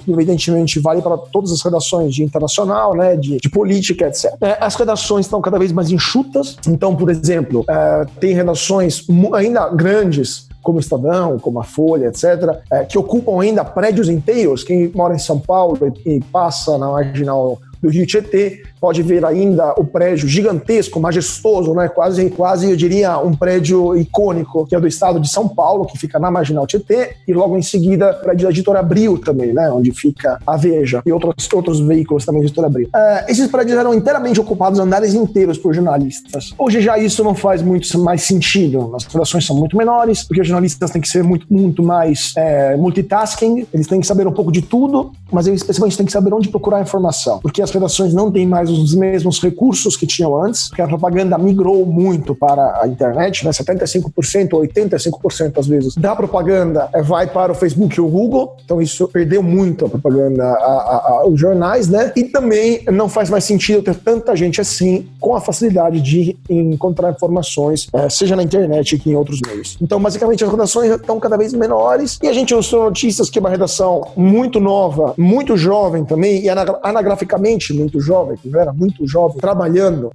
evidentemente 0.08 0.78
vale 0.80 1.02
para 1.02 1.16
todas 1.16 1.52
as 1.52 1.62
redações 1.62 2.14
de 2.14 2.22
internacional, 2.22 2.94
né, 2.94 3.16
de, 3.16 3.38
de 3.38 3.48
política, 3.48 4.06
etc. 4.06 4.34
É, 4.40 4.56
as 4.60 4.74
redações 4.74 5.26
estão 5.26 5.40
cada 5.40 5.58
vez 5.58 5.72
mais 5.72 5.90
enxutas, 5.90 6.56
então, 6.66 6.94
por 6.94 7.10
exemplo, 7.10 7.64
é, 7.68 8.06
tem 8.20 8.34
redações 8.34 9.04
ainda 9.34 9.68
grandes 9.68 10.48
como 10.62 10.78
Estadão, 10.78 11.38
como 11.38 11.58
a 11.58 11.64
Folha, 11.64 12.08
etc., 12.08 12.60
é, 12.70 12.84
que 12.84 12.98
ocupam 12.98 13.40
ainda 13.40 13.64
prédios 13.64 14.08
inteiros. 14.08 14.62
Quem 14.62 14.90
mora 14.94 15.14
em 15.14 15.18
São 15.18 15.38
Paulo 15.38 15.78
e, 16.04 16.16
e 16.16 16.20
passa 16.20 16.76
na 16.76 16.90
marginal 16.90 17.58
do 17.80 17.88
Rio 17.88 18.06
Tietê 18.06 18.62
pode 18.80 19.02
ver 19.02 19.24
ainda 19.24 19.74
o 19.76 19.84
prédio 19.84 20.26
gigantesco, 20.26 20.98
majestoso, 20.98 21.74
né? 21.74 21.88
quase, 21.88 22.30
quase, 22.30 22.70
eu 22.70 22.76
diria, 22.76 23.18
um 23.18 23.34
prédio 23.34 23.96
icônico, 23.96 24.66
que 24.66 24.74
é 24.74 24.80
do 24.80 24.88
estado 24.88 25.20
de 25.20 25.28
São 25.28 25.48
Paulo, 25.48 25.84
que 25.86 25.98
fica 25.98 26.18
na 26.18 26.30
marginal 26.30 26.66
Tietê, 26.66 27.16
e 27.28 27.32
logo 27.32 27.56
em 27.56 27.62
seguida, 27.62 28.12
o 28.12 28.24
prédio 28.24 28.44
da 28.44 28.50
Editora 28.50 28.80
Abril 28.80 29.18
também, 29.18 29.52
né? 29.52 29.70
onde 29.70 29.92
fica 29.92 30.38
a 30.46 30.56
Veja 30.56 31.02
e 31.04 31.12
outros, 31.12 31.48
outros 31.52 31.80
veículos 31.80 32.24
também 32.24 32.40
da 32.40 32.46
Editora 32.46 32.66
Abril. 32.68 32.88
É, 32.94 33.30
esses 33.30 33.46
prédios 33.48 33.78
eram 33.78 33.92
inteiramente 33.92 34.40
ocupados, 34.40 34.78
andares 34.78 35.14
inteiros 35.14 35.58
por 35.58 35.74
jornalistas. 35.74 36.54
Hoje 36.56 36.80
já 36.80 36.98
isso 36.98 37.22
não 37.22 37.34
faz 37.34 37.62
muito 37.62 37.98
mais 37.98 38.22
sentido. 38.22 38.92
As 38.94 39.04
redações 39.04 39.44
são 39.44 39.56
muito 39.56 39.76
menores, 39.76 40.22
porque 40.22 40.40
os 40.40 40.46
jornalistas 40.46 40.90
têm 40.90 41.00
que 41.00 41.08
ser 41.08 41.22
muito, 41.22 41.46
muito 41.50 41.82
mais 41.82 42.32
é, 42.36 42.76
multitasking, 42.76 43.66
eles 43.72 43.86
têm 43.86 44.00
que 44.00 44.06
saber 44.06 44.26
um 44.26 44.32
pouco 44.32 44.50
de 44.50 44.62
tudo, 44.62 45.12
mas 45.30 45.46
eles 45.46 45.60
especialmente 45.60 45.96
têm 45.96 46.06
que 46.06 46.12
saber 46.12 46.32
onde 46.32 46.48
procurar 46.48 46.80
informação, 46.80 47.38
porque 47.40 47.62
as 47.62 47.70
redações 47.70 48.14
não 48.14 48.30
têm 48.30 48.46
mais 48.46 48.69
os 48.78 48.94
mesmos 48.94 49.40
recursos 49.40 49.96
que 49.96 50.06
tinham 50.06 50.40
antes, 50.42 50.68
porque 50.68 50.82
a 50.82 50.88
propaganda 50.88 51.36
migrou 51.38 51.84
muito 51.86 52.34
para 52.34 52.80
a 52.82 52.86
internet, 52.88 53.44
né? 53.44 53.50
75% 53.50 54.52
ou 54.54 54.60
85% 54.62 55.58
às 55.58 55.66
vezes 55.66 55.94
da 55.96 56.14
propaganda 56.16 56.88
é, 56.92 57.02
vai 57.02 57.26
para 57.26 57.52
o 57.52 57.54
Facebook 57.54 57.96
e 57.98 58.00
o 58.00 58.08
Google, 58.08 58.56
então 58.64 58.80
isso 58.80 59.08
perdeu 59.08 59.42
muito 59.42 59.86
a 59.86 59.88
propaganda, 59.88 60.44
a- 60.44 60.54
a- 60.56 61.08
a- 61.20 61.26
os 61.28 61.38
jornais, 61.40 61.88
né? 61.88 62.12
E 62.16 62.24
também 62.24 62.82
não 62.90 63.08
faz 63.08 63.28
mais 63.30 63.44
sentido 63.44 63.82
ter 63.82 63.94
tanta 63.96 64.34
gente 64.36 64.60
assim 64.60 65.06
com 65.18 65.34
a 65.34 65.40
facilidade 65.40 66.00
de 66.00 66.36
encontrar 66.48 67.10
informações, 67.10 67.88
eh, 67.92 68.08
seja 68.08 68.36
na 68.36 68.42
internet 68.42 68.98
que 68.98 69.10
em 69.10 69.14
outros 69.14 69.40
meios. 69.46 69.76
Então, 69.80 70.00
basicamente, 70.00 70.44
as 70.44 70.50
redações 70.50 70.90
estão 70.90 71.18
cada 71.20 71.36
vez 71.36 71.52
menores 71.52 72.18
e 72.22 72.28
a 72.28 72.32
gente 72.32 72.54
mostrou 72.54 72.84
notícias 72.84 73.28
que 73.30 73.38
é 73.38 73.40
uma 73.40 73.50
redação 73.50 74.08
muito 74.16 74.60
nova, 74.60 75.14
muito 75.16 75.56
jovem 75.56 76.04
também, 76.04 76.42
e 76.42 76.48
ana- 76.48 76.78
anagraficamente 76.82 77.72
muito 77.72 78.00
jovem, 78.00 78.36
não 78.44 78.59
era 78.60 78.72
muito 78.72 79.06
jovem, 79.06 79.38
trabalhando. 79.38 80.10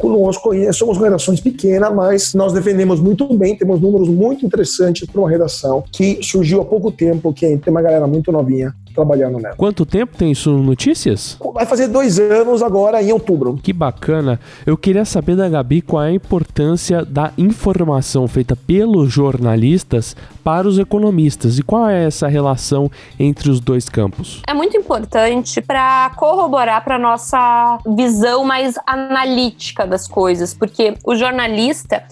E 0.54 0.74
somos 0.74 0.98
redações 0.98 1.40
pequena, 1.40 1.90
mas 1.90 2.34
nós 2.34 2.54
defendemos 2.54 3.00
muito 3.00 3.32
bem, 3.38 3.56
temos 3.56 3.80
números 3.82 4.10
muito 4.10 4.46
interessantes 4.46 5.08
para 5.08 5.20
uma 5.20 5.30
redação 5.30 5.84
que 5.92 6.20
surgiu 6.22 6.62
há 6.62 6.66
pouco 6.66 6.92
tempo, 6.92 7.34
que 7.34 7.58
tem 7.58 7.72
uma 7.72 7.82
galera 7.82 8.08
muito 8.08 8.32
novinha 8.32 8.74
trabalhando 8.96 9.40
nela. 9.40 9.56
Quanto 9.56 9.86
tempo 9.86 10.18
tem 10.18 10.32
isso 10.32 10.52
Notícias? 10.52 11.38
Vai 11.54 11.66
fazer 11.66 11.88
dois 11.88 12.20
anos 12.20 12.64
agora 12.64 13.02
em 13.04 13.12
outubro. 13.12 13.60
Que 13.62 13.74
bacana. 13.74 14.40
Eu 14.66 14.78
queria 14.78 15.06
saber 15.06 15.36
da 15.36 15.48
Gabi 15.50 15.82
qual 15.82 16.04
é 16.04 16.08
a 16.08 16.14
importância 16.14 17.04
da 17.04 17.32
informação 17.38 18.28
feita 18.28 18.56
pelos 18.56 19.12
jornalistas 19.12 20.16
para 20.44 20.68
os 20.68 20.80
economistas 20.80 21.58
e 21.58 21.64
qual 21.64 21.90
é 21.90 22.06
essa 22.06 22.28
relação 22.28 22.90
entre 23.20 23.50
os 23.50 23.60
dois 23.60 23.90
campos. 23.90 24.42
É 24.48 24.54
muito 24.54 24.78
importante 24.78 25.62
para 25.62 26.12
corroborar 26.16 26.84
para 26.84 26.98
nossa 26.98 27.80
visão 27.96 28.44
mais 28.44 28.76
analítica 28.86 29.86
das 29.86 30.08
coisas, 30.08 30.54
porque 30.54 30.94
o 31.04 31.16
jornalista 31.16 32.04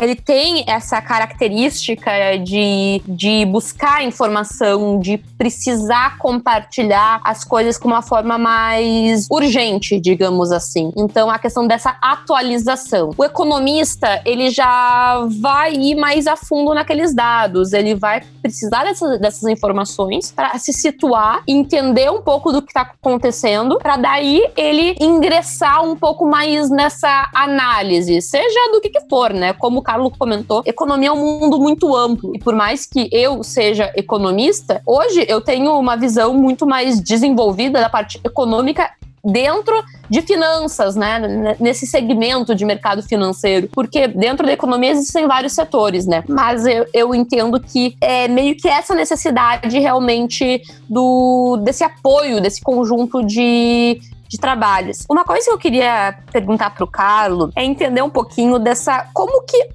ele 0.00 0.14
tem 0.14 0.64
essa 0.66 1.00
característica 1.02 2.10
de, 2.42 3.02
de 3.06 3.44
buscar 3.44 4.02
informação, 4.02 4.98
de 4.98 5.18
precisar 5.18 6.18
compartilhar 6.18 7.20
as 7.24 7.44
coisas 7.44 7.76
com 7.76 7.88
uma 7.88 8.02
forma 8.02 8.38
mais 8.38 9.26
urgente, 9.30 10.00
digamos 10.00 10.50
assim. 10.50 10.90
Então, 10.96 11.30
a 11.30 11.38
questão 11.38 11.66
dessa 11.66 11.96
atualização. 12.00 13.10
O 13.16 13.24
economista, 13.24 14.22
ele 14.24 14.50
já 14.50 15.26
vai 15.40 15.74
ir 15.74 15.94
mais 15.94 16.26
a 16.26 16.36
fundo 16.36 16.74
naqueles 16.74 17.14
dados, 17.14 17.72
ele 17.72 17.94
vai 17.94 18.22
precisar 18.40 18.84
dessas, 18.84 19.20
dessas 19.20 19.44
informações 19.44 20.32
para 20.32 20.58
se 20.58 20.72
situar, 20.72 21.42
entender 21.46 22.10
um 22.10 22.22
pouco 22.22 22.52
do 22.52 22.62
que 22.62 22.70
está 22.70 22.82
acontecendo, 22.82 23.78
para 23.78 23.96
daí 23.96 24.42
ele 24.56 24.96
ingressar 25.00 25.84
um 25.84 25.94
pouco 25.94 26.26
mais 26.26 26.70
nessa 26.70 27.28
análise, 27.34 28.20
seja 28.22 28.72
do 28.72 28.80
que, 28.80 28.88
que 28.88 29.00
for, 29.08 29.32
né? 29.32 29.52
Como 29.52 29.82
Carlos 29.90 30.12
comentou, 30.16 30.62
economia 30.64 31.08
é 31.08 31.12
um 31.12 31.40
mundo 31.40 31.58
muito 31.58 31.96
amplo. 31.96 32.30
E 32.32 32.38
por 32.38 32.54
mais 32.54 32.86
que 32.86 33.08
eu 33.10 33.42
seja 33.42 33.92
economista, 33.96 34.80
hoje 34.86 35.26
eu 35.28 35.40
tenho 35.40 35.76
uma 35.76 35.96
visão 35.96 36.32
muito 36.32 36.64
mais 36.64 37.00
desenvolvida 37.00 37.80
da 37.80 37.88
parte 37.88 38.20
econômica 38.22 38.88
dentro 39.24 39.74
de 40.08 40.22
finanças, 40.22 40.94
né? 40.94 41.56
Nesse 41.58 41.88
segmento 41.88 42.54
de 42.54 42.64
mercado 42.64 43.02
financeiro. 43.02 43.68
Porque 43.72 44.06
dentro 44.06 44.46
da 44.46 44.52
economia 44.52 44.92
existem 44.92 45.26
vários 45.26 45.54
setores, 45.54 46.06
né? 46.06 46.22
Mas 46.28 46.64
eu, 46.66 46.86
eu 46.94 47.12
entendo 47.12 47.58
que 47.58 47.96
é 48.00 48.28
meio 48.28 48.56
que 48.56 48.68
essa 48.68 48.94
necessidade 48.94 49.76
realmente 49.76 50.62
do 50.88 51.56
desse 51.64 51.82
apoio, 51.82 52.40
desse 52.40 52.60
conjunto 52.60 53.24
de 53.24 54.00
de 54.30 54.38
trabalhos. 54.38 55.04
Uma 55.10 55.24
coisa 55.24 55.46
que 55.46 55.50
eu 55.50 55.58
queria 55.58 56.16
perguntar 56.32 56.70
para 56.70 56.84
o 56.84 56.86
Carlos 56.86 57.50
é 57.56 57.64
entender 57.64 58.00
um 58.00 58.08
pouquinho 58.08 58.60
dessa 58.60 59.08
como 59.12 59.42
que 59.42 59.68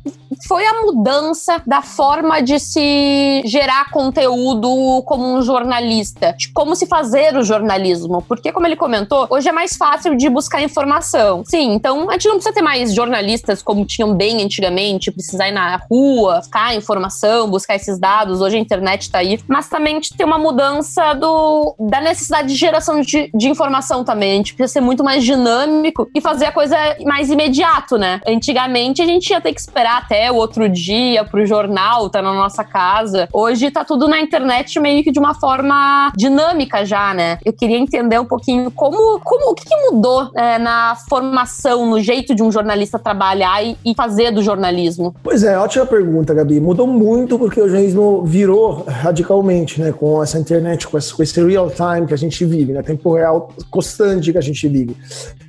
foi 0.47 0.65
a 0.65 0.81
mudança 0.81 1.61
da 1.65 1.81
forma 1.81 2.41
de 2.41 2.59
se 2.59 3.41
gerar 3.45 3.91
conteúdo 3.91 5.03
como 5.05 5.25
um 5.25 5.41
jornalista, 5.41 6.33
de 6.37 6.51
como 6.51 6.75
se 6.75 6.87
fazer 6.87 7.35
o 7.35 7.43
jornalismo, 7.43 8.21
porque 8.21 8.51
como 8.51 8.65
ele 8.65 8.75
comentou, 8.75 9.27
hoje 9.29 9.49
é 9.49 9.51
mais 9.51 9.75
fácil 9.75 10.15
de 10.15 10.29
buscar 10.29 10.61
informação. 10.61 11.43
Sim, 11.45 11.73
então 11.73 12.09
a 12.09 12.13
gente 12.13 12.27
não 12.27 12.35
precisa 12.35 12.53
ter 12.53 12.61
mais 12.61 12.93
jornalistas 12.93 13.61
como 13.61 13.85
tinham 13.85 14.13
bem 14.13 14.41
antigamente, 14.41 15.11
precisar 15.11 15.49
ir 15.49 15.53
na 15.53 15.77
rua, 15.89 16.37
buscar 16.37 16.75
informação, 16.75 17.49
buscar 17.49 17.75
esses 17.75 17.99
dados. 17.99 18.41
Hoje 18.41 18.55
a 18.55 18.59
internet 18.59 19.03
está 19.03 19.19
aí, 19.19 19.39
mas 19.47 19.67
também 19.67 19.99
tem 19.99 20.25
uma 20.25 20.37
mudança 20.37 21.13
do, 21.13 21.75
da 21.79 21.99
necessidade 21.99 22.47
de 22.49 22.55
geração 22.55 23.01
de, 23.01 23.29
de 23.33 23.49
informação 23.49 24.03
também. 24.03 24.44
Gente 24.45 24.53
precisa 24.53 24.73
ser 24.73 24.81
muito 24.81 25.03
mais 25.03 25.23
dinâmico 25.23 26.07
e 26.13 26.21
fazer 26.21 26.45
a 26.45 26.51
coisa 26.51 26.77
mais 27.03 27.31
imediato, 27.31 27.97
né? 27.97 28.21
Antigamente 28.27 29.01
a 29.01 29.05
gente 29.05 29.27
ia 29.31 29.41
ter 29.41 29.51
que 29.51 29.59
esperar 29.59 29.97
até 30.03 30.31
o 30.31 30.35
outro 30.35 30.69
dia 30.69 31.25
pro 31.25 31.43
jornal, 31.47 32.11
tá 32.11 32.21
na 32.21 32.31
nossa 32.31 32.63
casa. 32.63 33.27
Hoje 33.33 33.71
tá 33.71 33.83
tudo 33.83 34.07
na 34.07 34.21
internet 34.21 34.79
meio 34.79 35.03
que 35.03 35.11
de 35.11 35.17
uma 35.17 35.33
forma 35.33 36.13
dinâmica 36.15 36.85
já, 36.85 37.11
né? 37.15 37.39
Eu 37.43 37.53
queria 37.53 37.77
entender 37.77 38.19
um 38.19 38.25
pouquinho 38.25 38.69
como, 38.69 39.19
como 39.21 39.51
o 39.51 39.55
que, 39.55 39.65
que 39.65 39.75
mudou 39.89 40.29
é, 40.35 40.59
na 40.59 40.95
formação, 41.09 41.87
no 41.87 41.99
jeito 41.99 42.35
de 42.35 42.43
um 42.43 42.51
jornalista 42.51 42.99
trabalhar 42.99 43.65
e, 43.65 43.75
e, 43.83 43.95
fazer 43.95 44.29
do 44.29 44.43
jornalismo. 44.43 45.15
Pois 45.23 45.43
é, 45.43 45.57
ótima 45.57 45.87
pergunta, 45.87 46.35
Gabi. 46.35 46.59
Mudou 46.59 46.85
muito 46.85 47.39
porque 47.39 47.59
o 47.59 47.67
jornalismo 47.67 48.23
virou 48.23 48.85
radicalmente, 48.87 49.81
né? 49.81 49.91
Com 49.91 50.21
essa 50.21 50.37
internet, 50.37 50.87
com 50.87 50.99
esse 50.99 51.43
real 51.43 51.71
time 51.71 52.05
que 52.05 52.13
a 52.13 52.17
gente 52.17 52.45
vive, 52.45 52.73
né? 52.73 52.83
Tempo 52.83 53.15
real 53.15 53.49
constante 53.71 54.34
que 54.35 54.39
a 54.39 54.41
gente 54.41 54.67
vive. 54.67 54.95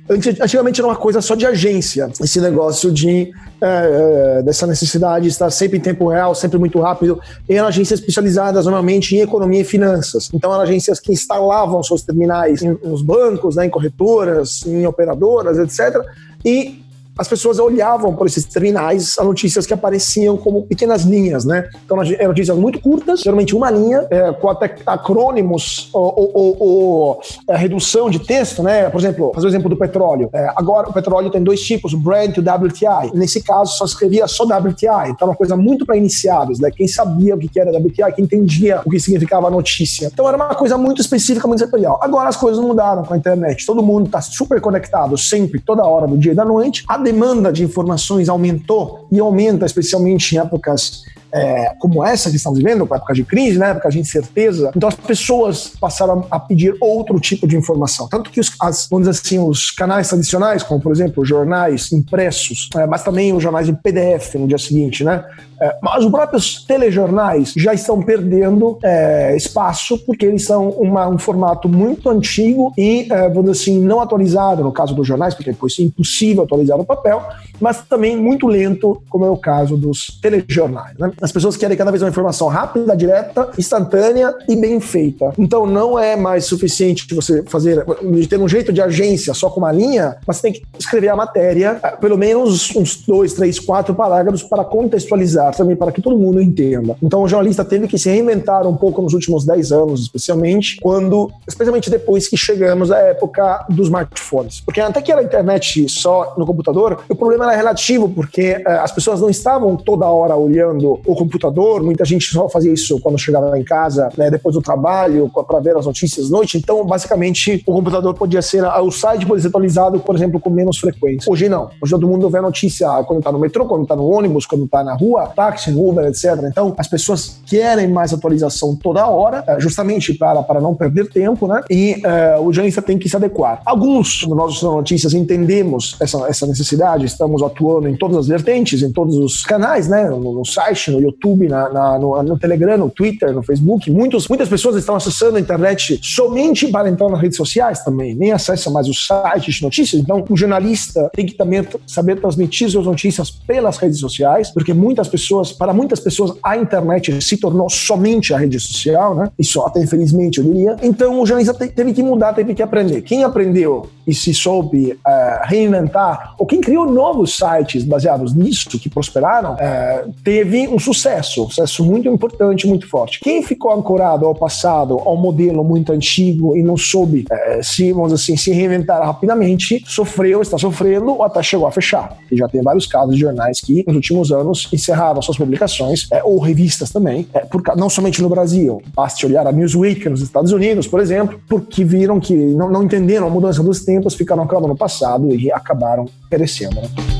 Antigamente 0.09 0.79
era 0.79 0.87
uma 0.87 0.95
coisa 0.95 1.21
só 1.21 1.35
de 1.35 1.45
agência, 1.45 2.09
esse 2.21 2.39
negócio 2.39 2.89
de 2.89 3.29
é, 3.59 4.37
é, 4.39 4.41
dessa 4.41 4.65
necessidade 4.65 5.23
de 5.23 5.31
estar 5.31 5.49
sempre 5.49 5.77
em 5.77 5.81
tempo 5.81 6.07
real, 6.07 6.33
sempre 6.33 6.57
muito 6.57 6.79
rápido. 6.79 7.19
Eram 7.49 7.67
agências 7.67 7.99
especializadas 7.99 8.63
normalmente 8.65 9.15
em 9.15 9.19
economia 9.19 9.61
e 9.61 9.65
finanças. 9.65 10.29
Então 10.33 10.53
eram 10.53 10.61
agências 10.61 10.99
que 10.99 11.11
instalavam 11.11 11.83
seus 11.83 12.01
terminais 12.01 12.61
nos 12.61 13.01
bancos, 13.01 13.57
né, 13.57 13.65
em 13.65 13.69
corretoras, 13.69 14.65
em 14.65 14.85
operadoras, 14.87 15.57
etc. 15.57 16.01
E 16.45 16.81
as 17.17 17.27
pessoas 17.27 17.59
olhavam 17.59 18.15
por 18.15 18.27
esses 18.27 18.45
terminais 18.45 19.17
as 19.17 19.25
notícias 19.25 19.65
que 19.65 19.73
apareciam 19.73 20.37
como 20.37 20.63
pequenas 20.63 21.03
linhas, 21.03 21.45
né? 21.45 21.67
Então, 21.85 22.01
eram 22.01 22.27
notícias 22.29 22.57
muito 22.57 22.79
curtas, 22.79 23.21
geralmente 23.21 23.55
uma 23.55 23.69
linha, 23.69 24.05
é, 24.09 24.31
com 24.33 24.49
até 24.49 24.75
acrônimos 24.85 25.89
ou, 25.93 26.31
ou, 26.33 26.57
ou 26.59 27.21
é, 27.47 27.55
redução 27.55 28.09
de 28.09 28.19
texto, 28.19 28.61
né? 28.61 28.89
Por 28.89 28.99
exemplo, 28.99 29.31
fazer 29.33 29.47
o 29.47 29.49
exemplo 29.49 29.69
do 29.69 29.77
petróleo. 29.77 30.29
É, 30.33 30.51
agora, 30.55 30.89
o 30.89 30.93
petróleo 30.93 31.29
tem 31.29 31.43
dois 31.43 31.61
tipos, 31.61 31.93
o 31.93 31.97
Brent 31.97 32.37
e 32.37 32.39
o 32.39 32.43
WTI. 32.43 33.11
Nesse 33.13 33.41
caso, 33.41 33.77
só 33.77 33.85
escrevia 33.85 34.27
só 34.27 34.43
WTI. 34.43 35.09
Então, 35.09 35.27
uma 35.27 35.35
coisa 35.35 35.55
muito 35.55 35.85
para 35.85 35.97
iniciados, 35.97 36.59
né? 36.59 36.69
Quem 36.71 36.87
sabia 36.87 37.35
o 37.35 37.39
que 37.39 37.59
era 37.59 37.71
WTI, 37.71 38.13
quem 38.15 38.25
entendia 38.25 38.81
o 38.85 38.89
que 38.89 38.99
significava 38.99 39.47
a 39.47 39.49
notícia. 39.49 40.09
Então, 40.11 40.27
era 40.27 40.37
uma 40.37 40.55
coisa 40.55 40.77
muito 40.77 41.01
específica, 41.01 41.47
muito 41.47 41.59
setorial. 41.59 41.99
Agora, 42.01 42.29
as 42.29 42.35
coisas 42.35 42.63
mudaram 42.63 43.03
com 43.03 43.13
a 43.13 43.17
internet. 43.17 43.65
Todo 43.65 43.81
mundo 43.81 44.07
está 44.07 44.21
super 44.21 44.59
conectado 44.61 45.17
sempre, 45.17 45.59
toda 45.59 45.83
hora 45.83 46.07
do 46.07 46.17
dia 46.17 46.31
e 46.31 46.35
da 46.35 46.45
noite. 46.45 46.83
A 46.87 46.97
demanda 47.07 47.53
de 47.53 47.63
informações 47.63 48.27
aumentou 48.27 49.07
e 49.09 49.19
aumenta, 49.19 49.65
especialmente 49.65 50.35
em 50.35 50.39
épocas 50.39 51.03
é, 51.33 51.73
como 51.79 52.03
essa 52.05 52.29
que 52.29 52.35
estamos 52.35 52.59
vivendo, 52.59 52.83
época 52.83 53.13
de 53.13 53.23
crise, 53.23 53.57
né, 53.57 53.71
época 53.71 53.89
de 53.89 53.99
incerteza. 53.99 54.71
Então 54.75 54.89
as 54.89 54.95
pessoas 54.95 55.73
passaram 55.79 56.25
a 56.29 56.39
pedir 56.39 56.75
outro 56.79 57.19
tipo 57.19 57.47
de 57.47 57.55
informação. 57.55 58.07
Tanto 58.07 58.29
que 58.29 58.39
os, 58.39 58.51
as, 58.61 58.87
vamos 58.89 59.07
dizer 59.07 59.19
assim, 59.19 59.39
os 59.39 59.71
canais 59.71 60.07
tradicionais, 60.07 60.63
como 60.63 60.81
por 60.81 60.91
exemplo 60.91 61.25
jornais 61.25 61.91
impressos, 61.91 62.69
é, 62.75 62.85
mas 62.85 63.03
também 63.03 63.33
os 63.33 63.43
jornais 63.43 63.67
em 63.67 63.75
PDF 63.75 64.35
no 64.35 64.47
dia 64.47 64.57
seguinte, 64.57 65.03
né? 65.03 65.23
É, 65.59 65.75
mas 65.81 66.05
os 66.05 66.11
próprios 66.11 66.63
telejornais 66.65 67.53
já 67.57 67.73
estão 67.73 67.99
perdendo 68.01 68.77
é, 68.83 69.35
espaço 69.35 69.97
porque 70.05 70.25
eles 70.25 70.45
são 70.45 70.69
uma, 70.69 71.07
um 71.07 71.17
formato 71.17 71.67
muito 71.67 72.09
antigo 72.09 72.71
e, 72.77 73.07
é, 73.11 73.27
vamos 73.27 73.51
dizer 73.51 73.63
assim, 73.63 73.79
não 73.79 73.99
atualizado 73.99 74.63
no 74.63 74.71
caso 74.71 74.93
dos 74.93 75.07
jornais, 75.07 75.33
porque 75.33 75.51
depois 75.51 75.75
é 75.79 75.83
impossível 75.83 76.43
atualizar 76.43 76.77
no 76.77 76.85
papel, 76.85 77.23
mas 77.59 77.81
também 77.81 78.15
muito 78.15 78.45
lento, 78.45 79.01
como 79.09 79.25
é 79.25 79.29
o 79.29 79.37
caso 79.37 79.75
dos 79.75 80.19
telejornais. 80.21 80.95
Né? 80.97 81.11
As 81.21 81.31
pessoas 81.31 81.57
querem 81.57 81.75
cada 81.75 81.91
vez 81.91 82.01
uma 82.01 82.09
informação 82.09 82.47
rápida, 82.47 82.95
direta, 82.95 83.49
instantânea 83.57 84.33
e 84.47 84.55
bem 84.55 84.79
feita. 84.79 85.33
Então 85.37 85.65
não 85.65 85.97
é 85.97 86.15
mais 86.15 86.45
suficiente 86.45 87.13
você 87.13 87.43
fazer, 87.43 87.83
ter 88.29 88.39
um 88.39 88.47
jeito 88.47 88.71
de 88.71 88.81
agência 88.81 89.33
só 89.33 89.49
com 89.49 89.59
uma 89.59 89.71
linha, 89.71 90.17
mas 90.27 90.41
tem 90.41 90.53
que 90.53 90.63
escrever 90.77 91.09
a 91.09 91.15
matéria, 91.15 91.79
é, 91.81 91.89
pelo 91.91 92.17
menos 92.17 92.75
uns 92.75 93.03
dois, 93.05 93.33
três, 93.33 93.59
quatro 93.59 93.95
parágrafos 93.95 94.43
para 94.43 94.63
contextualizar 94.63 95.55
também 95.55 95.75
para 95.75 95.91
que 95.91 96.01
todo 96.01 96.17
mundo 96.17 96.41
entenda. 96.41 96.95
Então 97.01 97.23
o 97.23 97.27
jornalista 97.27 97.65
teve 97.65 97.87
que 97.87 97.97
se 97.97 98.09
reinventar 98.09 98.67
um 98.67 98.75
pouco 98.75 99.01
nos 99.01 99.13
últimos 99.13 99.45
10 99.45 99.71
anos, 99.71 100.01
especialmente 100.01 100.77
quando, 100.79 101.31
especialmente 101.47 101.89
depois 101.89 102.27
que 102.27 102.37
chegamos 102.37 102.91
à 102.91 102.99
época 102.99 103.65
dos 103.69 103.87
smartphones. 103.87 104.61
Porque 104.61 104.79
até 104.79 105.01
que 105.01 105.11
era 105.11 105.21
a 105.21 105.23
internet 105.23 105.89
só 105.89 106.35
no 106.37 106.45
computador, 106.45 106.99
o 107.09 107.15
problema 107.15 107.45
era 107.45 107.55
relativo, 107.55 108.09
porque 108.09 108.63
uh, 108.65 108.81
as 108.81 108.91
pessoas 108.91 109.19
não 109.19 109.29
estavam 109.29 109.75
toda 109.75 110.05
hora 110.05 110.35
olhando 110.35 110.99
o 111.07 111.15
computador, 111.15 111.81
muita 111.81 112.03
gente 112.05 112.25
só 112.25 112.49
fazia 112.49 112.71
isso 112.71 112.99
quando 112.99 113.17
chegava 113.17 113.57
em 113.57 113.63
casa, 113.63 114.09
né, 114.17 114.29
depois 114.29 114.53
do 114.53 114.61
trabalho, 114.61 115.31
para 115.47 115.59
ver 115.59 115.75
as 115.77 115.85
notícias 115.85 116.27
à 116.27 116.29
noite. 116.29 116.57
Então, 116.57 116.85
basicamente, 116.85 117.63
o 117.65 117.73
computador 117.73 118.13
podia 118.13 118.41
ser, 118.41 118.63
o 118.63 118.91
site 118.91 119.25
podia 119.25 119.41
ser 119.41 119.47
atualizado, 119.47 119.99
por 119.99 120.15
exemplo, 120.15 120.39
com 120.39 120.49
menos 120.49 120.77
frequência. 120.77 121.31
Hoje 121.31 121.47
não. 121.47 121.69
Hoje 121.81 121.91
todo 121.91 122.07
mundo 122.07 122.29
vê 122.29 122.39
a 122.39 122.41
notícia 122.41 122.87
quando 123.03 123.19
está 123.19 123.31
no 123.31 123.39
metrô, 123.39 123.65
quando 123.65 123.83
está 123.83 123.95
no 123.95 124.05
ônibus, 124.05 124.45
quando 124.45 124.65
está 124.65 124.83
na 124.83 124.95
rua, 124.95 125.27
táxi, 125.35 125.71
Uber, 125.71 126.05
etc. 126.05 126.43
Então, 126.43 126.73
as 126.77 126.87
pessoas 126.87 127.39
querem 127.45 127.87
mais 127.87 128.13
atualização 128.13 128.75
toda 128.75 129.07
hora, 129.07 129.43
eh, 129.47 129.59
justamente 129.59 130.13
para, 130.13 130.43
para 130.43 130.59
não 130.59 130.75
perder 130.75 131.09
tempo, 131.09 131.47
né? 131.47 131.63
E 131.69 132.01
uh, 132.37 132.41
o 132.41 132.51
jornalista 132.51 132.81
tem 132.81 132.97
que 132.97 133.07
se 133.07 133.15
adequar. 133.15 133.61
Alguns 133.65 134.19
de 134.19 134.29
nós 134.29 134.61
notícias 134.61 135.13
entendemos 135.13 135.95
essa, 136.01 136.27
essa 136.27 136.45
necessidade, 136.45 137.05
estamos 137.05 137.41
atuando 137.41 137.87
em 137.87 137.95
todas 137.95 138.17
as 138.17 138.27
vertentes, 138.27 138.81
em 138.81 138.91
todos 138.91 139.15
os 139.17 139.43
canais, 139.43 139.87
né? 139.87 140.09
No, 140.09 140.19
no 140.33 140.45
site, 140.45 140.91
no 140.97 141.01
YouTube, 141.03 141.47
na, 141.47 141.69
na 141.69 141.99
no, 141.99 142.21
no, 142.23 142.37
Telegram, 142.37 142.77
no 142.77 142.89
Twitter, 142.89 143.31
no 143.31 143.43
Facebook. 143.43 143.89
Muitos, 143.91 144.27
muitas 144.27 144.49
pessoas 144.49 144.75
estão 144.75 144.95
acessando 144.95 145.37
a 145.37 145.39
internet 145.39 145.99
somente 146.01 146.67
para 146.67 146.89
entrar 146.89 147.09
nas 147.09 147.21
redes 147.21 147.37
sociais 147.37 147.83
também, 147.83 148.15
nem 148.15 148.31
acessam 148.31 148.73
mais 148.73 148.87
os 148.87 149.07
sites 149.07 149.55
de 149.55 149.63
notícias. 149.63 150.01
Então, 150.01 150.23
o 150.27 150.37
jornalista 150.37 151.09
tem 151.13 151.25
que 151.25 151.33
também 151.33 151.65
saber 151.85 152.19
transmitir 152.19 152.69
suas 152.69 152.85
notícias 152.85 153.29
pelas 153.29 153.77
redes 153.77 153.99
sociais, 153.99 154.49
porque 154.49 154.73
muitas 154.73 155.07
pessoas, 155.07 155.51
para 155.51 155.73
muitas 155.73 155.99
pessoas, 155.99 156.33
a 156.43 156.57
internet 156.57 157.21
se 157.21 157.37
tornou 157.37 157.69
somente 157.69 158.33
a 158.33 158.37
rede 158.37 158.59
social, 158.59 159.15
né? 159.15 159.29
Isso 159.37 159.61
até 159.61 159.81
infelizmente 159.81 160.39
eu 160.39 160.43
diria. 160.43 160.75
Então, 160.81 161.19
o 161.19 161.25
jornalista 161.25 161.53
teve 161.53 161.93
que 161.93 162.03
mudar, 162.03 162.33
teve 162.33 162.53
que 162.53 162.61
aprender. 162.61 163.01
Quem 163.01 163.23
aprendeu 163.23 163.89
e 164.05 164.13
se 164.13 164.33
soube 164.33 164.93
uh, 164.93 164.97
reinventar, 165.43 166.33
ou 166.37 166.45
quem 166.45 166.61
criou 166.61 166.89
novos 166.89 167.35
sites 167.35 167.83
baseados 167.83 168.33
nisso, 168.33 168.69
que 168.79 168.89
prosperaram, 168.89 169.53
uh, 169.53 170.13
teve 170.23 170.67
um 170.67 170.79
sucesso, 170.93 171.45
sucesso 171.45 171.83
muito 171.83 172.07
importante, 172.07 172.67
muito 172.67 172.87
forte. 172.87 173.19
Quem 173.19 173.43
ficou 173.43 173.73
ancorado 173.73 174.25
ao 174.25 174.33
passado, 174.33 174.99
ao 174.99 175.17
modelo 175.17 175.63
muito 175.63 175.91
antigo 175.91 176.55
e 176.55 176.63
não 176.63 176.77
soube 176.77 177.25
uh, 177.31 177.63
se, 177.63 177.91
vamos 177.91 178.13
assim, 178.13 178.37
se 178.37 178.51
reinventar 178.51 179.03
rapidamente, 179.05 179.83
sofreu, 179.85 180.41
está 180.41 180.57
sofrendo 180.57 181.11
ou 181.11 181.23
até 181.23 181.43
chegou 181.43 181.67
a 181.67 181.71
fechar. 181.71 182.17
E 182.31 182.37
já 182.37 182.47
tem 182.47 182.61
vários 182.61 182.87
casos 182.87 183.15
de 183.15 183.21
jornais 183.21 183.59
que, 183.59 183.83
nos 183.85 183.95
últimos 183.95 184.31
anos, 184.31 184.69
encerraram 184.71 185.21
suas 185.21 185.37
publicações, 185.37 186.07
ou 186.23 186.39
revistas 186.39 186.89
também, 186.89 187.27
por, 187.51 187.61
não 187.75 187.89
somente 187.89 188.21
no 188.21 188.29
Brasil. 188.29 188.81
Baste 188.95 189.25
olhar 189.25 189.45
a 189.45 189.51
Newsweek 189.51 190.07
nos 190.07 190.21
Estados 190.21 190.51
Unidos, 190.51 190.87
por 190.87 190.99
exemplo, 190.99 191.39
porque 191.47 191.83
viram 191.83 192.19
que 192.19 192.33
não, 192.33 192.69
não 192.69 192.83
entenderam 192.83 193.27
a 193.27 193.29
mudança 193.29 193.61
dos 193.61 193.83
tempos 193.83 194.15
ficaram 194.15 194.43
acabando 194.43 194.69
no 194.69 194.77
passado 194.77 195.33
e 195.33 195.51
acabaram 195.51 196.05
perecendo. 196.29 196.75
Né? 196.75 197.16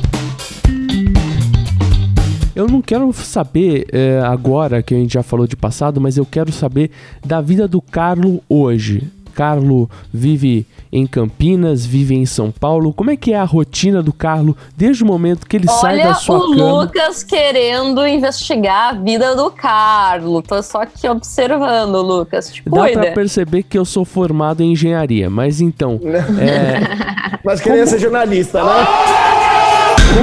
Eu 2.58 2.66
não 2.66 2.82
quero 2.82 3.12
saber 3.12 3.86
é, 3.92 4.18
agora 4.18 4.82
que 4.82 4.92
a 4.92 4.98
gente 4.98 5.14
já 5.14 5.22
falou 5.22 5.46
de 5.46 5.54
passado, 5.54 6.00
mas 6.00 6.16
eu 6.16 6.26
quero 6.26 6.50
saber 6.50 6.90
da 7.24 7.40
vida 7.40 7.68
do 7.68 7.80
Carlo 7.80 8.42
hoje. 8.48 9.08
Carlo 9.32 9.88
vive 10.12 10.66
em 10.90 11.06
Campinas, 11.06 11.86
vive 11.86 12.16
em 12.16 12.26
São 12.26 12.50
Paulo. 12.50 12.92
Como 12.92 13.12
é 13.12 13.16
que 13.16 13.32
é 13.32 13.38
a 13.38 13.44
rotina 13.44 14.02
do 14.02 14.12
Carlo 14.12 14.56
desde 14.76 15.04
o 15.04 15.06
momento 15.06 15.46
que 15.46 15.56
ele 15.56 15.68
Olha 15.68 15.78
sai 15.78 16.02
da 16.02 16.14
sua 16.14 16.36
o 16.36 16.50
cama? 16.50 16.64
o 16.64 16.80
Lucas 16.80 17.22
querendo 17.22 18.04
investigar 18.04 18.88
a 18.88 18.92
vida 18.94 19.36
do 19.36 19.52
Carlo. 19.52 20.42
Tô 20.42 20.60
só 20.60 20.82
aqui 20.82 21.08
observando, 21.08 22.02
Lucas. 22.02 22.50
Te 22.50 22.64
Dá 22.68 22.80
cuida. 22.80 23.02
pra 23.02 23.12
perceber 23.12 23.62
que 23.62 23.78
eu 23.78 23.84
sou 23.84 24.04
formado 24.04 24.64
em 24.64 24.72
engenharia, 24.72 25.30
mas 25.30 25.60
então... 25.60 26.00
é... 26.02 27.38
mas 27.44 27.60
queria 27.60 27.84
como... 27.84 27.90
ser 27.90 28.00
jornalista, 28.00 28.64
né? 28.64 28.84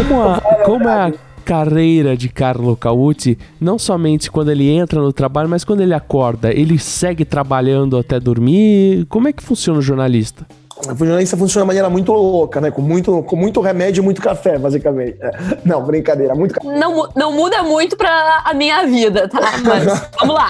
Como 0.09 0.21
a, 0.21 0.41
como 0.65 0.89
a 0.89 1.13
carreira 1.45 2.17
de 2.17 2.27
Carlo 2.27 2.75
Cauti, 2.75 3.37
não 3.61 3.77
somente 3.77 4.31
quando 4.31 4.49
ele 4.49 4.67
entra 4.67 4.99
no 4.99 5.13
trabalho, 5.13 5.47
mas 5.47 5.63
quando 5.63 5.81
ele 5.81 5.93
acorda, 5.93 6.51
ele 6.51 6.79
segue 6.79 7.23
trabalhando 7.23 7.97
até 7.97 8.19
dormir? 8.19 9.05
Como 9.07 9.27
é 9.27 9.33
que 9.33 9.43
funciona 9.43 9.77
o 9.77 9.83
jornalista? 9.83 10.47
O 10.77 10.95
jornalista 10.95 11.37
funciona 11.37 11.63
de 11.63 11.67
maneira 11.67 11.89
muito 11.89 12.11
louca, 12.11 12.59
né? 12.59 12.69
Com 12.69 12.81
muito, 12.81 13.23
com 13.23 13.35
muito 13.37 13.61
remédio 13.61 14.01
e 14.01 14.03
muito 14.03 14.21
café, 14.21 14.59
basicamente. 14.59 15.17
É. 15.21 15.31
Não, 15.63 15.81
brincadeira, 15.81 16.35
muito 16.35 16.53
café. 16.53 16.67
Não, 16.77 17.07
não 17.15 17.31
muda 17.31 17.63
muito 17.63 17.95
pra 17.95 18.43
a 18.43 18.53
minha 18.53 18.85
vida, 18.85 19.27
tá? 19.29 19.39
Mas 19.63 19.85
vamos 20.19 20.35
lá. 20.35 20.49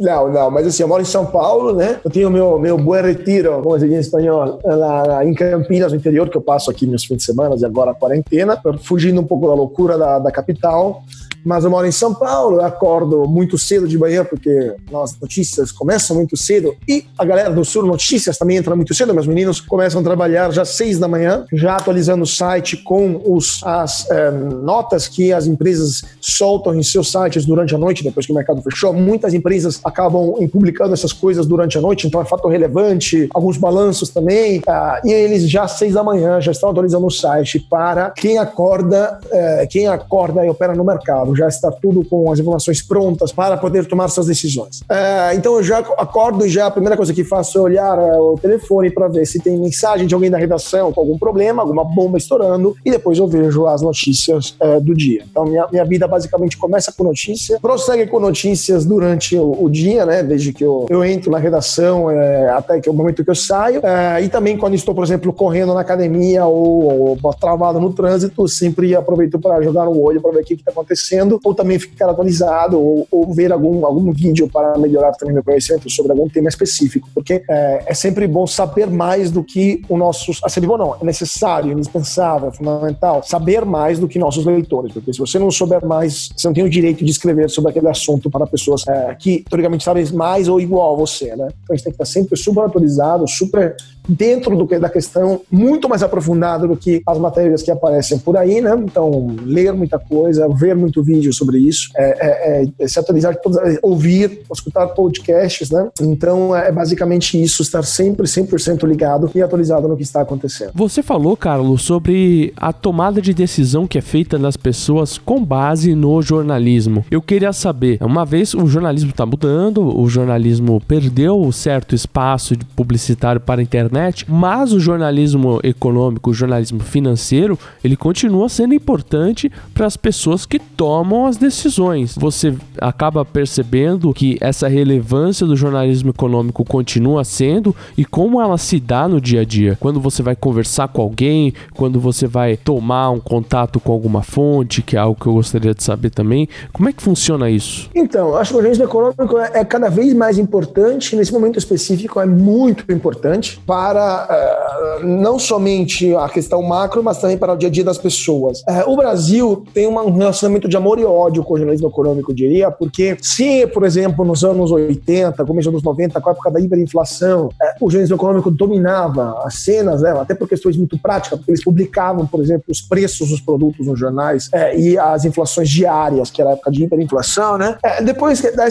Não, 0.00 0.30
não, 0.30 0.50
mas 0.50 0.66
assim, 0.66 0.82
eu 0.84 0.88
moro 0.88 1.02
em 1.02 1.06
São 1.06 1.26
Paulo, 1.26 1.74
né? 1.74 1.98
Eu 2.04 2.10
tenho 2.10 2.30
meu, 2.30 2.56
meu 2.58 2.78
buen 2.78 3.02
retiro, 3.02 3.60
como 3.62 3.78
se 3.78 3.86
diz 3.86 3.96
em 3.96 4.00
espanhol, 4.00 4.60
lá, 4.64 5.02
lá, 5.02 5.24
em 5.24 5.34
Campinas, 5.34 5.90
no 5.90 5.98
interior, 5.98 6.28
que 6.28 6.36
eu 6.36 6.42
passo 6.42 6.70
aqui 6.70 6.86
meus 6.86 7.04
fins 7.04 7.18
de 7.18 7.24
semana 7.24 7.56
e 7.58 7.64
agora 7.64 7.90
a 7.90 7.94
quarentena, 7.94 8.60
fugindo 8.82 9.20
um 9.20 9.24
pouco 9.24 9.48
da 9.48 9.54
loucura 9.54 9.98
da, 9.98 10.20
da 10.20 10.30
capital 10.30 11.02
mas 11.44 11.64
eu 11.64 11.70
moro 11.70 11.86
em 11.86 11.92
São 11.92 12.14
Paulo, 12.14 12.56
eu 12.56 12.64
acordo 12.64 13.28
muito 13.28 13.58
cedo 13.58 13.86
de 13.86 13.98
manhã, 13.98 14.24
porque 14.24 14.74
as 15.02 15.18
notícias 15.20 15.70
começam 15.70 16.16
muito 16.16 16.36
cedo, 16.36 16.74
e 16.88 17.04
a 17.18 17.24
galera 17.24 17.50
do 17.50 17.64
Sul 17.64 17.84
Notícias 17.84 18.38
também 18.38 18.56
entra 18.56 18.74
muito 18.74 18.94
cedo, 18.94 19.12
meus 19.12 19.26
meninos 19.26 19.60
começam 19.60 20.00
a 20.00 20.04
trabalhar 20.04 20.50
já 20.50 20.62
às 20.62 20.70
seis 20.70 20.98
da 20.98 21.06
manhã, 21.06 21.44
já 21.52 21.76
atualizando 21.76 22.22
o 22.22 22.26
site 22.26 22.78
com 22.78 23.20
os, 23.24 23.60
as 23.64 24.08
é, 24.10 24.30
notas 24.30 25.06
que 25.06 25.32
as 25.32 25.46
empresas 25.46 26.02
soltam 26.20 26.74
em 26.74 26.82
seus 26.82 27.10
sites 27.10 27.44
durante 27.44 27.74
a 27.74 27.78
noite, 27.78 28.02
depois 28.02 28.24
que 28.24 28.32
o 28.32 28.34
mercado 28.34 28.62
fechou. 28.62 28.92
Muitas 28.92 29.34
empresas 29.34 29.80
acabam 29.84 30.34
publicando 30.50 30.94
essas 30.94 31.12
coisas 31.12 31.46
durante 31.46 31.76
a 31.76 31.80
noite, 31.80 32.06
então 32.06 32.20
é 32.20 32.24
fato 32.24 32.48
relevante, 32.48 33.28
alguns 33.34 33.58
balanços 33.58 34.08
também, 34.08 34.62
ah, 34.66 35.00
e 35.04 35.12
eles 35.12 35.48
já 35.48 35.64
às 35.64 35.72
seis 35.72 35.92
da 35.92 36.02
manhã 36.02 36.40
já 36.40 36.52
estão 36.52 36.70
atualizando 36.70 37.06
o 37.06 37.10
site 37.10 37.58
para 37.58 38.10
quem 38.10 38.38
acorda, 38.38 39.18
é, 39.30 39.66
quem 39.66 39.86
acorda 39.86 40.44
e 40.44 40.48
opera 40.48 40.74
no 40.74 40.84
mercado 40.84 41.33
já 41.34 41.48
está 41.48 41.70
tudo 41.70 42.04
com 42.04 42.30
as 42.30 42.38
informações 42.38 42.82
prontas 42.82 43.32
para 43.32 43.56
poder 43.56 43.86
tomar 43.86 44.08
suas 44.08 44.26
decisões. 44.26 44.82
É, 44.88 45.34
então 45.34 45.56
eu 45.56 45.62
já 45.62 45.78
acordo 45.78 46.46
e 46.46 46.50
já 46.50 46.66
a 46.66 46.70
primeira 46.70 46.96
coisa 46.96 47.12
que 47.12 47.24
faço 47.24 47.58
é 47.58 47.60
olhar 47.60 47.98
é, 47.98 48.16
o 48.18 48.36
telefone 48.40 48.90
para 48.90 49.08
ver 49.08 49.26
se 49.26 49.38
tem 49.40 49.56
mensagem 49.56 50.06
de 50.06 50.14
alguém 50.14 50.30
da 50.30 50.38
redação 50.38 50.92
com 50.92 51.00
algum 51.00 51.18
problema, 51.18 51.62
alguma 51.62 51.84
bomba 51.84 52.18
estourando, 52.18 52.76
e 52.84 52.90
depois 52.90 53.18
eu 53.18 53.26
vejo 53.26 53.66
as 53.66 53.82
notícias 53.82 54.54
é, 54.60 54.80
do 54.80 54.94
dia. 54.94 55.24
Então 55.30 55.44
minha, 55.44 55.66
minha 55.70 55.84
vida 55.84 56.06
basicamente 56.06 56.56
começa 56.56 56.92
com 56.92 57.04
notícia, 57.04 57.58
prossegue 57.60 58.06
com 58.06 58.20
notícias 58.20 58.84
durante 58.84 59.36
o, 59.36 59.64
o 59.64 59.68
dia, 59.68 60.04
né? 60.06 60.22
Desde 60.22 60.52
que 60.52 60.64
eu, 60.64 60.86
eu 60.88 61.04
entro 61.04 61.30
na 61.30 61.38
redação 61.38 62.10
é, 62.10 62.50
até 62.50 62.80
que 62.80 62.90
o 62.90 62.92
momento 62.92 63.24
que 63.24 63.30
eu 63.30 63.34
saio, 63.34 63.80
é, 63.84 64.22
e 64.22 64.28
também 64.28 64.56
quando 64.56 64.74
estou, 64.74 64.94
por 64.94 65.04
exemplo, 65.04 65.32
correndo 65.32 65.74
na 65.74 65.80
academia 65.80 66.44
ou, 66.46 67.18
ou 67.22 67.34
travado 67.34 67.80
no 67.80 67.92
trânsito, 67.92 68.46
sempre 68.48 68.94
aproveito 68.94 69.38
para 69.38 69.62
jogar 69.62 69.88
o 69.88 70.00
olho 70.02 70.20
para 70.20 70.32
ver 70.32 70.40
o 70.40 70.44
que 70.44 70.54
está 70.54 70.70
acontecendo 70.70 71.23
ou 71.42 71.54
também 71.54 71.78
ficar 71.78 72.08
atualizado, 72.10 72.80
ou, 72.80 73.06
ou, 73.10 73.32
ver 73.32 73.52
algum, 73.52 73.84
algum 73.84 74.12
vídeo 74.12 74.48
para 74.48 74.78
melhorar 74.78 75.12
também 75.12 75.34
meu 75.34 75.44
conhecimento 75.44 75.88
sobre 75.90 76.12
algum 76.12 76.28
tema 76.28 76.48
específico, 76.48 77.08
porque 77.14 77.42
é, 77.48 77.84
é 77.86 77.94
sempre 77.94 78.26
bom 78.26 78.46
saber 78.46 78.88
mais 78.88 79.30
do 79.30 79.42
que 79.42 79.82
o 79.88 79.96
nosso. 79.96 80.32
Assim, 80.44 80.60
bom, 80.60 80.76
não, 80.76 80.94
é 81.00 81.04
necessário, 81.04 81.72
indispensável, 81.72 82.52
fundamental 82.52 83.22
saber 83.22 83.64
mais 83.64 83.98
do 83.98 84.08
que 84.08 84.18
nossos 84.18 84.44
leitores, 84.44 84.92
porque 84.92 85.12
se 85.12 85.18
você 85.18 85.38
não 85.38 85.50
souber 85.50 85.84
mais, 85.84 86.30
você 86.36 86.46
não 86.46 86.54
tem 86.54 86.64
o 86.64 86.70
direito 86.70 87.04
de 87.04 87.10
escrever 87.10 87.50
sobre 87.50 87.70
aquele 87.70 87.88
assunto 87.88 88.30
para 88.30 88.46
pessoas 88.46 88.86
é, 88.86 89.14
que, 89.14 89.44
teoricamente, 89.48 89.84
sabem 89.84 90.04
mais 90.12 90.48
ou 90.48 90.60
igual 90.60 90.94
a 90.94 90.96
você, 90.96 91.34
né? 91.36 91.48
Então 91.62 91.72
a 91.72 91.74
gente 91.74 91.84
tem 91.84 91.92
que 91.92 92.02
estar 92.02 92.04
sempre 92.04 92.36
super 92.36 92.64
atualizado, 92.64 93.26
super 93.28 93.76
dentro 94.08 94.56
do 94.56 94.64
da 94.78 94.88
questão, 94.88 95.42
muito 95.50 95.88
mais 95.88 96.02
aprofundado 96.02 96.66
do 96.66 96.76
que 96.76 97.02
as 97.06 97.18
matérias 97.18 97.62
que 97.62 97.70
aparecem 97.70 98.18
por 98.18 98.36
aí, 98.36 98.60
né? 98.60 98.74
Então, 98.84 99.36
ler 99.44 99.72
muita 99.72 99.98
coisa, 99.98 100.48
ver 100.48 100.74
muito 100.74 101.02
vídeo 101.02 101.32
sobre 101.32 101.58
isso, 101.58 101.90
é, 101.96 102.62
é, 102.62 102.68
é 102.78 102.88
se 102.88 102.98
atualizar, 102.98 103.36
ouvir, 103.82 104.42
escutar 104.52 104.88
podcasts, 104.88 105.70
né? 105.70 105.88
Então, 106.00 106.54
é 106.56 106.72
basicamente 106.72 107.40
isso, 107.40 107.62
estar 107.62 107.84
sempre 107.84 108.26
100% 108.26 108.84
ligado 108.86 109.30
e 109.34 109.42
atualizado 109.42 109.86
no 109.86 109.96
que 109.96 110.02
está 110.02 110.22
acontecendo. 110.22 110.72
Você 110.74 111.02
falou, 111.02 111.36
Carlos, 111.36 111.82
sobre 111.82 112.52
a 112.56 112.72
tomada 112.72 113.22
de 113.22 113.32
decisão 113.32 113.86
que 113.86 113.98
é 113.98 114.02
feita 114.02 114.38
nas 114.38 114.56
pessoas 114.56 115.18
com 115.18 115.44
base 115.44 115.94
no 115.94 116.20
jornalismo. 116.20 117.04
Eu 117.10 117.22
queria 117.22 117.52
saber, 117.52 117.98
uma 118.00 118.24
vez 118.24 118.54
o 118.54 118.66
jornalismo 118.66 119.10
está 119.10 119.24
mudando, 119.24 119.96
o 119.96 120.08
jornalismo 120.08 120.80
perdeu 120.80 121.50
certo 121.52 121.94
espaço 121.94 122.54
publicitário 122.74 123.40
para 123.40 123.60
a 123.60 123.62
internet 123.62 123.93
internet, 123.94 124.26
mas 124.28 124.72
o 124.72 124.80
jornalismo 124.80 125.60
econômico, 125.62 126.30
o 126.30 126.34
jornalismo 126.34 126.80
financeiro, 126.80 127.58
ele 127.82 127.96
continua 127.96 128.48
sendo 128.48 128.74
importante 128.74 129.50
para 129.72 129.86
as 129.86 129.96
pessoas 129.96 130.44
que 130.44 130.58
tomam 130.58 131.26
as 131.26 131.36
decisões. 131.36 132.16
Você 132.18 132.54
acaba 132.80 133.24
percebendo 133.24 134.12
que 134.12 134.36
essa 134.40 134.66
relevância 134.68 135.46
do 135.46 135.56
jornalismo 135.56 136.10
econômico 136.10 136.64
continua 136.64 137.24
sendo 137.24 137.74
e 137.96 138.04
como 138.04 138.40
ela 138.40 138.58
se 138.58 138.80
dá 138.80 139.08
no 139.08 139.20
dia 139.20 139.42
a 139.42 139.44
dia. 139.44 139.76
Quando 139.80 140.00
você 140.00 140.22
vai 140.22 140.34
conversar 140.34 140.88
com 140.88 141.02
alguém, 141.02 141.52
quando 141.74 142.00
você 142.00 142.26
vai 142.26 142.56
tomar 142.56 143.10
um 143.10 143.20
contato 143.20 143.78
com 143.78 143.92
alguma 143.92 144.22
fonte, 144.22 144.82
que 144.82 144.96
é 144.96 144.98
algo 144.98 145.18
que 145.18 145.26
eu 145.26 145.34
gostaria 145.34 145.74
de 145.74 145.82
saber 145.82 146.10
também, 146.10 146.48
como 146.72 146.88
é 146.88 146.92
que 146.92 147.02
funciona 147.02 147.48
isso? 147.50 147.88
Então, 147.94 148.36
acho 148.36 148.50
que 148.50 148.56
o 148.56 148.58
jornalismo 148.58 148.84
econômico 148.84 149.38
é 149.38 149.64
cada 149.64 149.88
vez 149.88 150.12
mais 150.14 150.38
importante, 150.38 151.16
nesse 151.16 151.32
momento 151.32 151.58
específico 151.58 152.20
é 152.20 152.26
muito 152.26 152.90
importante 152.92 153.60
para 153.66 153.83
para 153.84 155.00
uh, 155.02 155.06
não 155.06 155.38
somente 155.38 156.14
a 156.16 156.26
questão 156.26 156.62
macro, 156.62 157.02
mas 157.02 157.18
também 157.18 157.36
para 157.36 157.52
o 157.52 157.56
dia 157.56 157.68
a 157.68 157.72
dia 157.72 157.84
das 157.84 157.98
pessoas. 157.98 158.60
Uh, 158.60 158.88
o 158.90 158.96
Brasil 158.96 159.62
tem 159.74 159.86
um 159.86 160.16
relacionamento 160.16 160.66
de 160.66 160.76
amor 160.76 160.98
e 160.98 161.04
ódio 161.04 161.44
com 161.44 161.52
o 161.52 161.58
jornalismo 161.58 161.88
econômico, 161.88 162.30
eu 162.30 162.34
diria, 162.34 162.70
porque 162.70 163.14
se, 163.20 163.66
por 163.66 163.84
exemplo, 163.84 164.24
nos 164.24 164.42
anos 164.42 164.70
80, 164.70 165.44
começo 165.44 165.70
dos 165.70 165.74
anos 165.74 165.82
90, 165.82 166.18
com 166.18 166.28
a 166.30 166.32
época 166.32 166.50
da 166.50 166.60
hiperinflação, 166.60 167.48
uh, 167.48 167.50
o 167.78 167.90
jornalismo 167.90 168.16
econômico 168.16 168.50
dominava 168.50 169.42
as 169.44 169.56
cenas, 169.56 170.00
né, 170.00 170.12
até 170.12 170.34
por 170.34 170.48
questões 170.48 170.78
muito 170.78 170.98
práticas, 170.98 171.38
porque 171.38 171.50
eles 171.50 171.62
publicavam, 171.62 172.26
por 172.26 172.40
exemplo, 172.40 172.64
os 172.68 172.80
preços 172.80 173.28
dos 173.28 173.40
produtos 173.42 173.86
nos 173.86 173.98
jornais 173.98 174.48
e 174.76 174.96
as 174.96 175.26
inflações 175.26 175.68
diárias, 175.68 176.30
que 176.30 176.40
era 176.40 176.50
a 176.50 176.52
época 176.54 176.70
de 176.70 176.84
hiperinflação, 176.84 177.58
né? 177.58 177.76
depois 178.02 178.40
da 178.40 178.66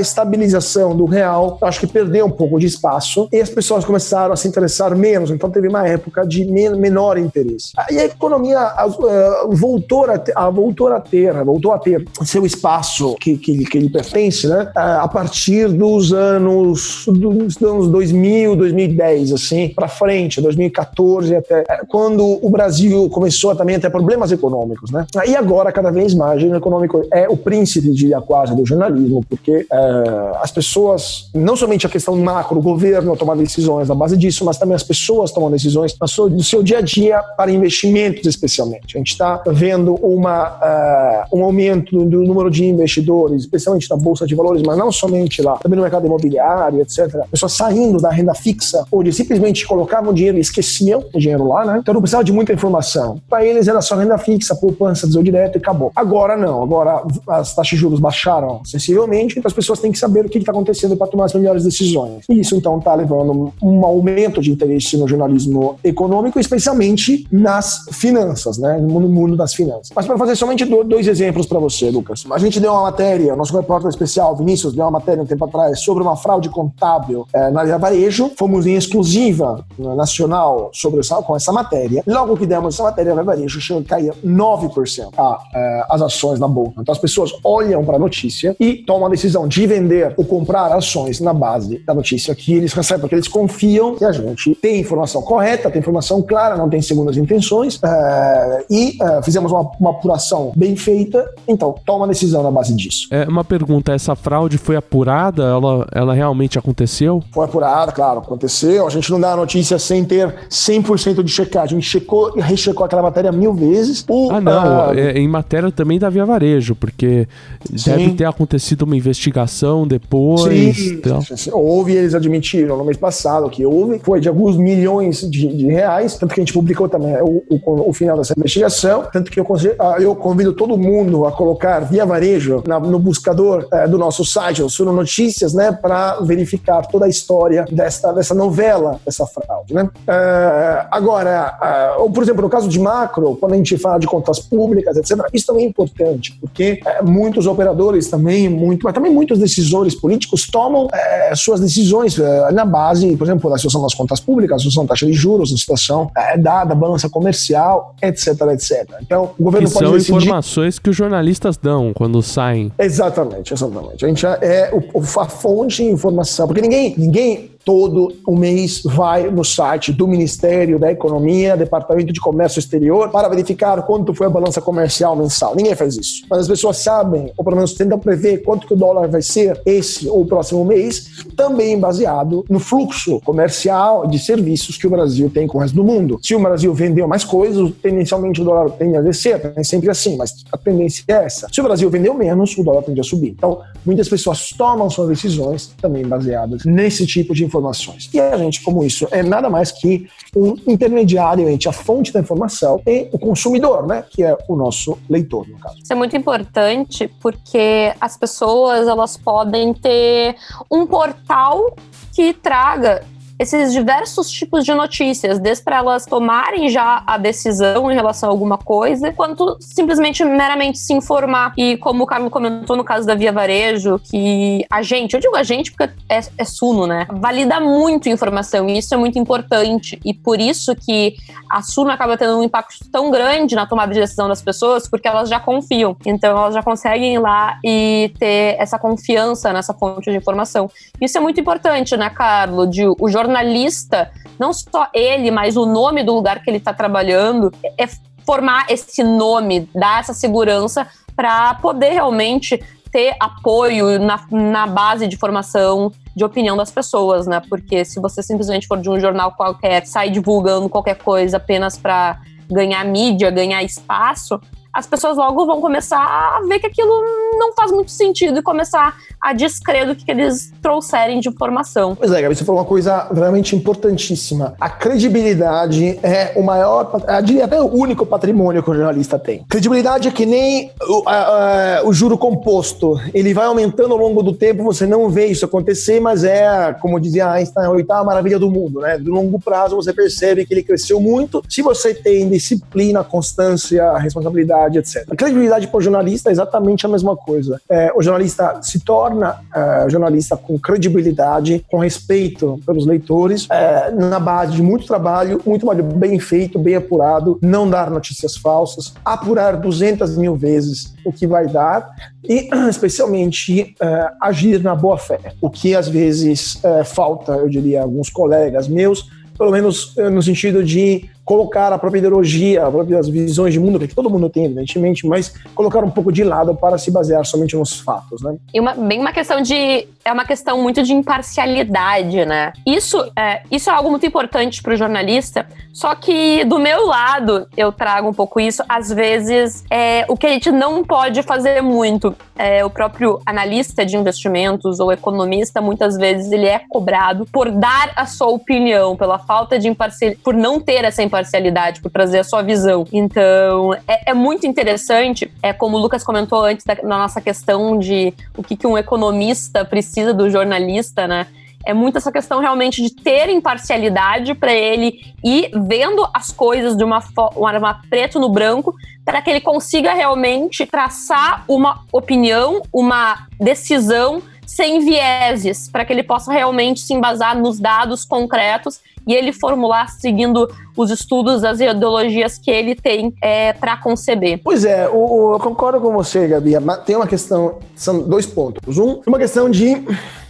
estabilização 0.00 0.96
do 0.96 1.04
real, 1.04 1.58
acho 1.62 1.78
que 1.78 1.86
perdeu 1.86 2.26
um 2.26 2.30
pouco 2.30 2.58
de 2.58 2.66
espaço 2.66 3.28
e 3.32 3.40
as 3.40 3.48
pessoas 3.48 3.84
começaram 3.84 4.31
começaram 4.32 4.34
a 4.34 4.36
se 4.36 4.48
interessar 4.48 4.96
menos, 4.96 5.30
então 5.30 5.50
teve 5.50 5.68
uma 5.68 5.86
época 5.86 6.26
de 6.26 6.44
menor 6.44 7.18
interesse. 7.18 7.72
E 7.90 7.98
a 7.98 8.04
economia 8.04 8.60
uh, 8.84 9.54
voltou, 9.54 10.04
a 10.04 10.18
ter, 10.18 10.34
voltou 10.52 10.88
a 10.88 11.00
ter, 11.00 11.44
voltou 11.44 11.72
a 11.72 11.78
ter 11.78 12.04
seu 12.24 12.44
espaço 12.44 13.14
que, 13.16 13.36
que, 13.36 13.64
que 13.64 13.78
lhe 13.78 13.90
pertence, 13.90 14.46
né? 14.46 14.70
A 14.74 15.08
partir 15.08 15.68
dos 15.68 16.12
anos, 16.12 17.04
dos 17.06 17.60
anos 17.62 17.88
2000, 17.88 18.56
2010, 18.56 19.32
assim, 19.32 19.68
para 19.68 19.88
frente, 19.88 20.40
2014 20.40 21.36
até, 21.36 21.64
quando 21.88 22.38
o 22.42 22.50
Brasil 22.50 23.08
começou 23.10 23.54
também 23.54 23.76
a 23.76 23.80
ter 23.80 23.90
problemas 23.90 24.32
econômicos, 24.32 24.90
né? 24.90 25.06
E 25.26 25.36
agora, 25.36 25.72
cada 25.72 25.90
vez 25.90 26.14
mais, 26.14 26.42
o 26.42 26.54
econômico 26.54 27.06
é 27.12 27.28
o 27.28 27.36
príncipe, 27.36 27.90
de 27.90 28.12
quase, 28.26 28.54
do 28.54 28.64
jornalismo, 28.64 29.24
porque 29.28 29.66
uh, 29.70 30.36
as 30.40 30.50
pessoas, 30.50 31.30
não 31.34 31.56
somente 31.56 31.86
a 31.86 31.90
questão 31.90 32.16
macro, 32.16 32.58
o 32.58 32.62
governo 32.62 33.16
tomar 33.16 33.36
decisões 33.36 33.88
na 33.88 33.94
base 33.94 34.16
disso, 34.22 34.44
mas 34.44 34.56
também 34.56 34.74
as 34.74 34.82
pessoas 34.82 35.30
tomam 35.32 35.50
decisões 35.50 35.94
no 36.30 36.42
seu 36.42 36.62
dia 36.62 36.78
a 36.78 36.80
dia 36.80 37.22
para 37.36 37.50
investimentos, 37.50 38.26
especialmente. 38.26 38.96
A 38.96 38.98
gente 38.98 39.10
está 39.12 39.42
vendo 39.48 39.94
uma, 39.96 41.26
uh, 41.32 41.38
um 41.38 41.44
aumento 41.44 42.04
do 42.04 42.22
número 42.22 42.50
de 42.50 42.64
investidores, 42.64 43.42
especialmente 43.42 43.90
na 43.90 43.96
Bolsa 43.96 44.26
de 44.26 44.34
Valores, 44.34 44.62
mas 44.62 44.78
não 44.78 44.90
somente 44.92 45.42
lá, 45.42 45.56
também 45.58 45.76
no 45.76 45.82
mercado 45.82 46.06
imobiliário, 46.06 46.80
etc. 46.80 47.26
Pessoas 47.30 47.52
saindo 47.52 48.00
da 48.00 48.10
renda 48.10 48.34
fixa, 48.34 48.84
onde 48.90 49.12
simplesmente 49.12 49.66
colocavam 49.66 50.12
dinheiro 50.12 50.38
e 50.38 50.40
esqueciam 50.40 51.04
o 51.12 51.18
dinheiro 51.18 51.46
lá, 51.46 51.64
né? 51.64 51.78
Então 51.80 51.92
não 51.92 52.00
precisava 52.00 52.24
de 52.24 52.32
muita 52.32 52.52
informação. 52.52 53.20
Para 53.28 53.44
eles 53.44 53.68
era 53.68 53.80
só 53.80 53.96
renda 53.96 54.16
fixa, 54.18 54.54
poupança, 54.54 55.06
tesouro 55.06 55.24
direto 55.24 55.56
e 55.56 55.58
acabou. 55.58 55.90
Agora 55.94 56.36
não, 56.36 56.62
agora 56.62 57.02
as 57.28 57.54
taxas 57.54 57.70
de 57.70 57.76
juros 57.76 58.00
baixaram 58.00 58.60
sensivelmente, 58.64 59.38
então 59.38 59.48
as 59.48 59.52
pessoas 59.52 59.80
têm 59.80 59.90
que 59.90 59.98
saber 59.98 60.24
o 60.24 60.28
que 60.28 60.38
está 60.38 60.52
acontecendo 60.52 60.96
para 60.96 61.06
tomar 61.06 61.24
as 61.24 61.34
melhores 61.34 61.64
decisões. 61.64 62.24
E 62.28 62.40
isso 62.40 62.54
então 62.54 62.78
está 62.78 62.94
levando 62.94 63.52
um 63.62 63.84
aumento 63.84 64.11
de 64.40 64.50
interesse 64.50 64.96
no 64.96 65.08
jornalismo 65.08 65.78
econômico, 65.82 66.38
especialmente 66.38 67.26
nas 67.30 67.86
finanças, 67.92 68.58
né? 68.58 68.78
no 68.78 69.00
mundo 69.00 69.36
das 69.36 69.54
finanças. 69.54 69.90
Mas 69.94 70.06
para 70.06 70.16
fazer 70.18 70.36
somente 70.36 70.64
dois 70.64 71.06
exemplos 71.06 71.46
para 71.46 71.58
você, 71.58 71.90
Lucas. 71.90 72.24
A 72.30 72.38
gente 72.38 72.60
deu 72.60 72.72
uma 72.72 72.82
matéria, 72.82 73.34
nosso 73.36 73.56
repórter 73.56 73.88
especial, 73.88 74.36
Vinícius, 74.36 74.74
deu 74.74 74.84
uma 74.84 74.92
matéria 74.92 75.22
um 75.22 75.26
tempo 75.26 75.44
atrás 75.44 75.80
sobre 75.80 76.02
uma 76.02 76.16
fraude 76.16 76.48
contábil 76.48 77.26
é, 77.32 77.50
na 77.50 77.60
área 77.60 77.78
varejo. 77.78 78.30
Fomos 78.36 78.66
em 78.66 78.74
exclusiva 78.74 79.64
né, 79.78 79.94
nacional 79.94 80.70
sobre 80.72 81.00
essa, 81.00 81.16
com 81.16 81.34
essa 81.34 81.52
matéria. 81.52 82.02
Logo 82.06 82.36
que 82.36 82.46
demos 82.46 82.74
essa 82.74 82.82
matéria, 82.82 83.12
a 83.12 83.22
varejo 83.22 83.60
chegou 83.60 83.82
a 83.82 83.84
cair 83.84 84.12
9% 84.24 85.10
a, 85.16 85.38
é, 85.54 85.86
as 85.90 86.02
ações 86.02 86.38
na 86.38 86.48
bolsa. 86.48 86.74
Então 86.78 86.92
as 86.92 86.98
pessoas 86.98 87.32
olham 87.44 87.84
para 87.84 87.96
a 87.96 87.98
notícia 87.98 88.56
e 88.58 88.74
tomam 88.74 89.06
a 89.06 89.10
decisão 89.10 89.46
de 89.46 89.66
vender 89.66 90.14
ou 90.16 90.24
comprar 90.24 90.72
ações 90.72 91.20
na 91.20 91.32
base 91.32 91.78
da 91.86 91.94
notícia 91.94 92.34
que 92.34 92.54
eles 92.54 92.72
recebem, 92.72 93.00
porque 93.00 93.14
eles 93.14 93.28
confiam 93.28 93.96
que 94.02 94.06
a 94.06 94.12
gente 94.12 94.54
tem 94.56 94.80
informação 94.80 95.22
correta, 95.22 95.70
tem 95.70 95.80
informação 95.80 96.22
clara, 96.22 96.56
não 96.56 96.68
tem 96.68 96.82
segundas 96.82 97.16
intenções, 97.16 97.76
uh, 97.76 98.64
e 98.68 98.98
uh, 99.00 99.22
fizemos 99.22 99.52
uma, 99.52 99.70
uma, 99.78 99.90
apuração 99.90 100.52
bem 100.56 100.74
feita, 100.76 101.30
então 101.46 101.74
toma 101.84 102.06
decisão 102.08 102.42
na 102.42 102.50
base 102.50 102.74
disso. 102.74 103.08
É 103.10 103.24
uma 103.28 103.44
pergunta, 103.44 103.92
essa 103.92 104.16
fraude 104.16 104.58
foi 104.58 104.76
apurada? 104.76 105.42
Ela, 105.42 105.86
ela 105.92 106.14
realmente 106.14 106.58
aconteceu? 106.58 107.22
Foi 107.32 107.44
apurada, 107.44 107.92
claro, 107.92 108.18
aconteceu. 108.18 108.86
A 108.86 108.90
gente 108.90 109.10
não 109.10 109.20
dá 109.20 109.32
a 109.32 109.36
notícia 109.36 109.78
sem 109.78 110.04
ter 110.04 110.34
100% 110.48 111.22
de 111.22 111.30
checagem. 111.30 111.76
A 111.76 111.80
gente 111.80 111.90
checou 111.90 112.32
e 112.36 112.40
rechecou 112.40 112.84
aquela 112.84 113.02
matéria 113.02 113.30
mil 113.30 113.52
vezes. 113.52 114.04
O, 114.08 114.30
ah, 114.30 114.40
não, 114.40 114.90
uh, 114.90 114.98
é, 114.98 115.18
em 115.18 115.28
matéria 115.28 115.70
também 115.70 115.98
da 115.98 116.08
Via 116.08 116.24
Varejo, 116.24 116.74
porque 116.74 117.28
sim. 117.76 117.90
deve 117.90 118.10
ter 118.14 118.24
acontecido 118.24 118.82
uma 118.82 118.96
investigação 118.96 119.86
depois. 119.86 120.76
Sim, 120.76 120.94
então. 120.94 121.20
houve, 121.52 121.92
eles 121.92 122.14
admitiram 122.14 122.76
no 122.76 122.84
mês 122.84 122.96
passado 122.96 123.48
que 123.50 123.64
houve, 123.64 123.81
foi 124.02 124.20
de 124.20 124.28
alguns 124.28 124.56
milhões 124.56 125.20
de, 125.20 125.46
de 125.48 125.66
reais, 125.66 126.16
tanto 126.16 126.34
que 126.34 126.40
a 126.40 126.42
gente 126.42 126.52
publicou 126.52 126.88
também 126.88 127.14
o, 127.22 127.42
o, 127.48 127.90
o 127.90 127.92
final 127.92 128.16
dessa 128.16 128.34
investigação, 128.36 129.04
tanto 129.12 129.30
que 129.30 129.40
eu, 129.40 129.46
ah, 129.78 129.96
eu, 129.98 130.14
convido 130.14 130.52
todo 130.52 130.76
mundo 130.76 131.26
a 131.26 131.32
colocar 131.32 131.80
via 131.80 132.04
varejo 132.04 132.62
na, 132.66 132.78
no 132.78 132.98
buscador 132.98 133.66
é, 133.72 133.86
do 133.86 133.98
nosso 133.98 134.24
site, 134.24 134.62
o 134.62 134.68
Suno 134.68 134.92
Notícias, 134.92 135.52
né, 135.54 135.72
para 135.72 136.20
verificar 136.20 136.82
toda 136.86 137.06
a 137.06 137.08
história 137.08 137.64
dessa, 137.70 138.12
dessa 138.12 138.34
novela, 138.34 139.00
dessa 139.04 139.26
fraude, 139.26 139.74
né. 139.74 139.88
É, 140.06 140.86
agora, 140.90 141.96
ou 141.98 142.10
por 142.10 142.22
exemplo, 142.22 142.42
no 142.42 142.50
caso 142.50 142.68
de 142.68 142.78
macro, 142.78 143.36
quando 143.36 143.54
a 143.54 143.56
gente 143.56 143.76
fala 143.78 143.98
de 143.98 144.06
contas 144.06 144.38
públicas, 144.38 144.96
etc., 144.96 145.18
isso 145.32 145.46
também 145.46 145.66
é 145.66 145.68
importante, 145.68 146.36
porque 146.40 146.80
é, 146.84 147.02
muitos 147.02 147.46
operadores 147.46 148.08
também, 148.08 148.48
muito, 148.48 148.84
mas 148.84 148.94
também 148.94 149.12
muitos 149.12 149.38
decisores 149.38 149.94
políticos 149.94 150.46
tomam 150.46 150.88
é, 150.92 151.34
suas 151.34 151.60
decisões 151.60 152.18
é, 152.18 152.52
na 152.52 152.64
base, 152.64 153.16
por 153.16 153.24
exemplo, 153.24 153.50
da 153.50 153.58
situação 153.72 153.82
das 153.82 153.94
contas 153.94 154.20
públicas, 154.20 154.60
situação 154.60 154.84
da 154.84 154.90
taxa 154.90 155.06
de 155.06 155.12
juros, 155.12 155.52
a 155.52 155.56
situação 155.56 156.10
é, 156.16 156.36
dada, 156.36 156.74
balança 156.74 157.08
comercial, 157.08 157.94
etc, 158.02 158.28
etc. 158.52 158.88
Então, 159.00 159.30
o 159.38 159.44
governo 159.44 159.68
que 159.68 159.74
pode 159.74 159.86
são 159.86 159.92
decidir... 159.94 160.16
informações 160.18 160.78
que 160.78 160.90
os 160.90 160.96
jornalistas 160.96 161.56
dão 161.56 161.92
quando 161.94 162.22
saem. 162.22 162.70
Exatamente, 162.78 163.52
exatamente. 163.52 164.04
A 164.04 164.08
gente 164.08 164.26
é 164.26 164.70
o, 164.72 165.20
a 165.20 165.28
fonte 165.28 165.82
de 165.82 165.90
informação, 165.90 166.46
porque 166.46 166.60
ninguém, 166.60 166.94
ninguém 166.96 167.51
todo 167.64 168.14
o 168.26 168.36
mês 168.36 168.82
vai 168.84 169.30
no 169.30 169.44
site 169.44 169.92
do 169.92 170.06
Ministério 170.06 170.78
da 170.78 170.90
Economia, 170.90 171.56
Departamento 171.56 172.12
de 172.12 172.20
Comércio 172.20 172.58
Exterior, 172.58 173.10
para 173.10 173.28
verificar 173.28 173.82
quanto 173.82 174.14
foi 174.14 174.26
a 174.26 174.30
balança 174.30 174.60
comercial 174.60 175.14
mensal. 175.16 175.54
Ninguém 175.54 175.74
faz 175.74 175.96
isso. 175.96 176.24
Mas 176.28 176.40
as 176.40 176.48
pessoas 176.48 176.78
sabem, 176.78 177.32
ou 177.36 177.44
pelo 177.44 177.56
menos 177.56 177.74
tentam 177.74 177.98
prever 177.98 178.38
quanto 178.38 178.66
que 178.66 178.74
o 178.74 178.76
dólar 178.76 179.08
vai 179.08 179.22
ser 179.22 179.60
esse 179.64 180.08
ou 180.08 180.22
o 180.22 180.26
próximo 180.26 180.64
mês, 180.64 181.24
também 181.36 181.78
baseado 181.78 182.44
no 182.48 182.58
fluxo 182.58 183.20
comercial 183.20 184.06
de 184.06 184.18
serviços 184.18 184.76
que 184.76 184.86
o 184.86 184.90
Brasil 184.90 185.30
tem 185.30 185.46
com 185.46 185.58
o 185.58 185.60
resto 185.60 185.74
do 185.74 185.84
mundo. 185.84 186.18
Se 186.22 186.34
o 186.34 186.40
Brasil 186.40 186.72
vendeu 186.74 187.06
mais 187.06 187.24
coisas, 187.24 187.72
tendencialmente 187.82 188.40
o 188.40 188.44
dólar 188.44 188.70
tende 188.70 188.96
a 188.96 189.00
descer, 189.00 189.52
é 189.56 189.62
sempre 189.62 189.90
assim, 189.90 190.16
mas 190.16 190.44
a 190.50 190.56
tendência 190.56 191.04
é 191.08 191.12
essa. 191.12 191.48
Se 191.52 191.60
o 191.60 191.64
Brasil 191.64 191.88
vendeu 191.90 192.14
menos, 192.14 192.56
o 192.56 192.62
dólar 192.62 192.82
tende 192.82 193.00
a 193.00 193.04
subir. 193.04 193.30
Então, 193.30 193.60
muitas 193.84 194.08
pessoas 194.08 194.50
tomam 194.50 194.88
suas 194.90 195.08
decisões 195.08 195.72
também 195.80 196.06
baseadas 196.06 196.64
nesse 196.64 197.06
tipo 197.06 197.34
de 197.34 197.44
informações. 197.52 198.08
E 198.12 198.18
a 198.18 198.36
gente, 198.38 198.62
como 198.62 198.82
isso, 198.82 199.06
é 199.10 199.22
nada 199.22 199.50
mais 199.50 199.70
que 199.70 200.08
um 200.34 200.56
intermediário 200.66 201.48
entre 201.48 201.68
a 201.68 201.72
fonte 201.72 202.12
da 202.12 202.20
informação 202.20 202.80
e 202.86 203.08
o 203.12 203.18
consumidor, 203.18 203.86
né? 203.86 204.02
Que 204.08 204.22
é 204.22 204.36
o 204.48 204.56
nosso 204.56 204.98
leitor, 205.08 205.46
no 205.46 205.58
caso. 205.58 205.76
Isso 205.82 205.92
é 205.92 205.96
muito 205.96 206.16
importante 206.16 207.10
porque 207.20 207.92
as 208.00 208.16
pessoas 208.16 208.88
elas 208.88 209.16
podem 209.16 209.74
ter 209.74 210.36
um 210.70 210.86
portal 210.86 211.76
que 212.14 212.32
traga 212.32 213.04
esses 213.42 213.72
diversos 213.72 214.30
tipos 214.30 214.64
de 214.64 214.72
notícias, 214.72 215.40
desde 215.40 215.64
para 215.64 215.78
elas 215.78 216.06
tomarem 216.06 216.68
já 216.68 217.02
a 217.04 217.18
decisão 217.18 217.90
em 217.90 217.94
relação 217.94 218.28
a 218.28 218.32
alguma 218.32 218.56
coisa, 218.56 219.12
quanto 219.12 219.56
simplesmente 219.60 220.24
meramente 220.24 220.78
se 220.78 220.94
informar. 220.94 221.52
E 221.58 221.76
como 221.76 222.04
o 222.04 222.06
Carlos 222.06 222.30
comentou 222.30 222.76
no 222.76 222.84
caso 222.84 223.04
da 223.04 223.16
Via 223.16 223.32
Varejo, 223.32 223.98
que 223.98 224.64
a 224.70 224.80
gente, 224.80 225.14
eu 225.14 225.20
digo 225.20 225.36
a 225.36 225.42
gente 225.42 225.72
porque 225.72 225.92
é, 226.08 226.20
é 226.38 226.44
Suno, 226.44 226.86
né? 226.86 227.06
Valida 227.10 227.58
muito 227.58 228.08
informação 228.08 228.68
e 228.68 228.78
isso 228.78 228.94
é 228.94 228.96
muito 228.96 229.18
importante. 229.18 230.00
E 230.04 230.14
por 230.14 230.40
isso 230.40 230.76
que 230.76 231.16
a 231.50 231.62
Suno 231.62 231.90
acaba 231.90 232.16
tendo 232.16 232.38
um 232.38 232.44
impacto 232.44 232.78
tão 232.92 233.10
grande 233.10 233.56
na 233.56 233.66
tomada 233.66 233.92
de 233.92 233.98
decisão 233.98 234.28
das 234.28 234.40
pessoas, 234.40 234.88
porque 234.88 235.08
elas 235.08 235.28
já 235.28 235.40
confiam. 235.40 235.96
Então 236.06 236.30
elas 236.30 236.54
já 236.54 236.62
conseguem 236.62 237.14
ir 237.14 237.18
lá 237.18 237.58
e 237.64 238.12
ter 238.20 238.56
essa 238.60 238.78
confiança 238.78 239.52
nessa 239.52 239.74
fonte 239.74 240.10
de 240.10 240.16
informação. 240.16 240.70
Isso 241.00 241.18
é 241.18 241.20
muito 241.20 241.40
importante, 241.40 241.96
né, 241.96 242.08
Carlos? 242.08 242.70
De 242.70 242.86
o 242.86 243.08
jornal 243.08 243.31
jornalista, 243.32 244.10
não 244.38 244.52
só 244.52 244.88
ele, 244.92 245.30
mas 245.30 245.56
o 245.56 245.64
nome 245.64 246.04
do 246.04 246.14
lugar 246.14 246.42
que 246.42 246.50
ele 246.50 246.58
está 246.58 246.74
trabalhando, 246.74 247.50
é 247.78 247.88
formar 248.24 248.66
esse 248.68 249.02
nome, 249.02 249.68
dar 249.74 250.00
essa 250.00 250.12
segurança 250.12 250.86
para 251.16 251.54
poder 251.54 251.90
realmente 251.90 252.62
ter 252.92 253.16
apoio 253.18 253.98
na, 253.98 254.24
na 254.30 254.66
base 254.66 255.08
de 255.08 255.16
formação 255.16 255.90
de 256.14 256.24
opinião 256.24 256.56
das 256.56 256.70
pessoas, 256.70 257.26
né? 257.26 257.40
Porque 257.48 257.84
se 257.86 257.98
você 257.98 258.22
simplesmente 258.22 258.66
for 258.66 258.78
de 258.78 258.90
um 258.90 259.00
jornal 259.00 259.32
qualquer, 259.32 259.86
sai 259.86 260.10
divulgando 260.10 260.68
qualquer 260.68 260.96
coisa 260.96 261.38
apenas 261.38 261.78
para 261.78 262.20
ganhar 262.50 262.84
mídia, 262.84 263.30
ganhar 263.30 263.62
espaço, 263.62 264.38
as 264.72 264.86
pessoas 264.86 265.16
logo 265.16 265.44
vão 265.44 265.60
começar 265.60 265.98
a 265.98 266.40
ver 266.48 266.58
que 266.58 266.66
aquilo 266.66 266.90
não 267.38 267.52
faz 267.52 267.70
muito 267.70 267.90
sentido 267.90 268.38
e 268.38 268.42
começar 268.42 268.96
a 269.20 269.32
descrer 269.32 269.86
do 269.86 269.94
que, 269.94 270.04
que 270.04 270.10
eles 270.10 270.52
trouxerem 270.62 271.20
de 271.20 271.28
informação. 271.28 271.94
Pois 271.94 272.10
é, 272.10 272.22
Gabi, 272.22 272.34
você 272.34 272.44
falou 272.44 272.60
uma 272.60 272.66
coisa 272.66 273.08
realmente 273.12 273.54
importantíssima. 273.54 274.54
A 274.60 274.70
credibilidade 274.70 275.98
é 276.02 276.32
o 276.36 276.42
maior, 276.42 276.90
diria 277.22 277.44
até 277.44 277.60
o 277.60 277.66
único 277.66 278.06
patrimônio 278.06 278.62
que 278.62 278.70
o 278.70 278.74
jornalista 278.74 279.18
tem. 279.18 279.44
Credibilidade 279.48 280.08
é 280.08 280.10
que 280.10 280.24
nem 280.24 280.70
o, 280.88 281.02
a, 281.06 281.80
a, 281.80 281.84
o 281.84 281.92
juro 281.92 282.16
composto. 282.16 282.98
Ele 283.12 283.34
vai 283.34 283.46
aumentando 283.46 283.92
ao 283.92 283.98
longo 283.98 284.22
do 284.22 284.32
tempo, 284.32 284.64
você 284.64 284.86
não 284.86 285.10
vê 285.10 285.26
isso 285.26 285.44
acontecer, 285.44 286.00
mas 286.00 286.24
é, 286.24 286.74
como 286.80 286.98
dizia 286.98 287.30
Einstein, 287.30 287.66
a 287.66 287.70
oitava 287.70 288.04
maravilha 288.04 288.38
do 288.38 288.50
mundo, 288.50 288.80
né? 288.80 288.96
De 288.96 289.08
longo 289.08 289.38
prazo 289.38 289.76
você 289.76 289.92
percebe 289.92 290.46
que 290.46 290.54
ele 290.54 290.62
cresceu 290.62 291.00
muito. 291.00 291.42
Se 291.48 291.60
você 291.60 291.94
tem 291.94 292.28
disciplina, 292.28 293.04
constância, 293.04 293.96
responsabilidade, 293.98 294.61
credibilidade, 294.62 294.78
etc. 294.78 295.06
A 295.10 295.16
credibilidade 295.16 295.66
para 295.66 295.78
o 295.78 295.80
jornalista 295.80 296.28
é 296.28 296.32
exatamente 296.32 296.86
a 296.86 296.88
mesma 296.88 297.16
coisa. 297.16 297.60
É, 297.68 297.92
o 297.94 298.02
jornalista 298.02 298.60
se 298.62 298.80
torna 298.80 299.40
é, 299.54 299.90
jornalista 299.90 300.36
com 300.36 300.58
credibilidade, 300.58 301.64
com 301.70 301.78
respeito 301.78 302.60
pelos 302.64 302.86
leitores, 302.86 303.46
é, 303.50 303.90
na 303.90 304.20
base 304.20 304.52
de 304.52 304.62
muito 304.62 304.86
trabalho, 304.86 305.40
muito 305.44 305.66
bem 305.74 306.18
feito, 306.18 306.58
bem 306.58 306.76
apurado, 306.76 307.38
não 307.42 307.68
dar 307.68 307.90
notícias 307.90 308.36
falsas, 308.36 308.94
apurar 309.04 309.56
200 309.56 310.16
mil 310.16 310.36
vezes 310.36 310.92
o 311.04 311.12
que 311.12 311.26
vai 311.26 311.46
dar 311.46 311.90
e, 312.24 312.48
especialmente, 312.68 313.74
é, 313.80 314.08
agir 314.20 314.62
na 314.62 314.74
boa 314.74 314.98
fé. 314.98 315.18
O 315.40 315.50
que 315.50 315.74
às 315.74 315.88
vezes 315.88 316.62
é, 316.64 316.84
falta, 316.84 317.32
eu 317.32 317.48
diria, 317.48 317.82
alguns 317.82 318.08
colegas 318.08 318.68
meus, 318.68 319.08
pelo 319.36 319.50
menos 319.50 319.94
é, 319.98 320.08
no 320.08 320.22
sentido 320.22 320.62
de 320.62 321.10
colocar 321.24 321.72
a 321.72 321.78
própria 321.78 322.00
ideologia, 322.00 322.66
as 322.66 322.72
próprias 322.72 323.08
visões 323.08 323.52
de 323.54 323.60
mundo, 323.60 323.78
que 323.78 323.94
todo 323.94 324.10
mundo 324.10 324.28
tem, 324.28 324.46
evidentemente, 324.46 325.06
mas 325.06 325.34
colocar 325.54 325.84
um 325.84 325.90
pouco 325.90 326.12
de 326.12 326.24
lado 326.24 326.54
para 326.54 326.76
se 326.78 326.90
basear 326.90 327.24
somente 327.24 327.56
nos 327.56 327.78
fatos, 327.80 328.22
né? 328.22 328.36
E 328.52 328.60
uma, 328.60 328.74
bem 328.74 329.00
uma 329.00 329.12
questão 329.12 329.40
de 329.40 329.86
é 330.04 330.12
uma 330.12 330.24
questão 330.24 330.60
muito 330.60 330.82
de 330.82 330.92
imparcialidade, 330.92 332.24
né? 332.24 332.52
Isso 332.66 332.98
é, 333.16 333.42
isso 333.50 333.70
é 333.70 333.72
algo 333.72 333.90
muito 333.90 334.04
importante 334.04 334.62
para 334.62 334.74
o 334.74 334.76
jornalista. 334.76 335.46
Só 335.72 335.94
que 335.94 336.44
do 336.44 336.58
meu 336.58 336.86
lado 336.86 337.46
eu 337.56 337.72
trago 337.72 338.08
um 338.08 338.12
pouco 338.12 338.40
isso. 338.40 338.62
Às 338.68 338.90
vezes 338.90 339.64
é, 339.70 340.04
o 340.08 340.16
que 340.16 340.26
a 340.26 340.30
gente 340.30 340.50
não 340.50 340.84
pode 340.84 341.22
fazer 341.22 341.62
muito 341.62 342.14
é 342.36 342.64
o 342.64 342.70
próprio 342.70 343.20
analista 343.24 343.86
de 343.86 343.96
investimentos 343.96 344.80
ou 344.80 344.92
economista 344.92 345.60
muitas 345.60 345.96
vezes 345.96 346.32
ele 346.32 346.46
é 346.46 346.60
cobrado 346.68 347.26
por 347.32 347.50
dar 347.50 347.92
a 347.94 348.04
sua 348.06 348.28
opinião 348.28 348.96
pela 348.96 349.18
falta 349.18 349.58
de 349.58 349.68
imparcialidade, 349.68 350.22
por 350.22 350.34
não 350.34 350.60
ter 350.60 350.84
essa 350.84 351.02
imparcialidade, 351.12 351.82
por 351.82 351.90
trazer 351.90 352.20
a 352.20 352.24
sua 352.24 352.42
visão. 352.42 352.86
Então, 352.90 353.74
é, 353.86 354.10
é 354.10 354.14
muito 354.14 354.46
interessante, 354.46 355.30
é 355.42 355.52
como 355.52 355.76
o 355.76 355.80
Lucas 355.80 356.02
comentou 356.02 356.42
antes 356.42 356.64
da, 356.64 356.74
na 356.82 356.98
nossa 356.98 357.20
questão 357.20 357.78
de 357.78 358.14
o 358.36 358.42
que, 358.42 358.56
que 358.56 358.66
um 358.66 358.78
economista 358.78 359.64
precisa 359.64 360.14
do 360.14 360.30
jornalista, 360.30 361.06
né? 361.06 361.26
É 361.64 361.72
muito 361.72 361.96
essa 361.96 362.10
questão 362.10 362.40
realmente 362.40 362.82
de 362.82 362.92
ter 362.92 363.28
imparcialidade 363.28 364.34
para 364.34 364.52
ele 364.52 365.14
ir 365.22 365.50
vendo 365.54 366.04
as 366.12 366.32
coisas 366.32 366.76
de 366.76 366.82
uma 366.82 367.00
forma 367.00 367.80
preto 367.88 368.18
no 368.18 368.28
branco, 368.28 368.74
para 369.04 369.22
que 369.22 369.30
ele 369.30 369.40
consiga 369.40 369.92
realmente 369.92 370.66
traçar 370.66 371.44
uma 371.46 371.84
opinião, 371.92 372.62
uma 372.72 373.26
decisão 373.38 374.20
sem 374.54 374.80
vieses, 374.80 375.68
para 375.70 375.84
que 375.84 375.92
ele 375.92 376.02
possa 376.02 376.30
realmente 376.30 376.80
se 376.80 376.92
embasar 376.92 377.38
nos 377.38 377.58
dados 377.58 378.04
concretos 378.04 378.80
e 379.06 379.14
ele 379.14 379.32
formular 379.32 379.88
seguindo 379.88 380.46
os 380.76 380.90
estudos, 380.90 381.42
as 381.42 381.58
ideologias 381.58 382.36
que 382.38 382.50
ele 382.50 382.74
tem 382.74 383.14
é, 383.22 383.54
para 383.54 383.76
conceber. 383.78 384.40
Pois 384.44 384.64
é, 384.64 384.88
o, 384.88 385.32
eu 385.32 385.40
concordo 385.40 385.80
com 385.80 385.92
você, 385.92 386.28
Gabi. 386.28 386.52
Tem 386.84 386.96
uma 386.96 387.06
questão, 387.06 387.58
são 387.74 388.02
dois 388.02 388.26
pontos. 388.26 388.78
Um, 388.78 389.00
uma 389.06 389.18
questão 389.18 389.48
de 389.48 389.82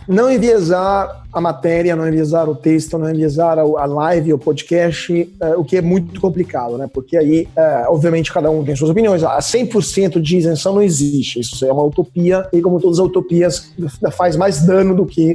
não 0.06 0.30
enviesar 0.30 1.21
a 1.33 1.40
matéria, 1.40 1.92
enviesar 1.92 2.49
o 2.49 2.55
texto, 2.55 2.97
enviesar 3.09 3.59
a 3.59 3.87
live, 3.87 4.35
o 4.35 4.38
podcast, 4.38 5.33
é, 5.40 5.57
o 5.57 5.64
que 5.64 5.77
é 5.77 5.83
muito 5.83 6.21
complicado, 6.21 6.77
né? 6.77 6.88
Porque 6.92 7.16
aí, 7.16 7.49
é, 7.57 7.85
obviamente, 7.88 8.33
cada 8.33 8.51
um 8.51 8.62
tem 8.64 8.77
suas 8.77 8.90
opiniões. 8.90 9.25
A 9.25 9.38
100% 9.38 10.21
de 10.21 10.37
isenção 10.37 10.75
não 10.75 10.83
existe. 10.83 11.40
Isso 11.40 11.64
é 11.64 11.73
uma 11.73 11.83
utopia 11.83 12.47
e, 12.53 12.61
como 12.61 12.81
todas 12.81 12.99
as 12.99 13.07
utopias, 13.07 13.73
faz 14.12 14.37
mais 14.37 14.62
dano 14.62 14.95
do 14.95 15.07
que, 15.07 15.35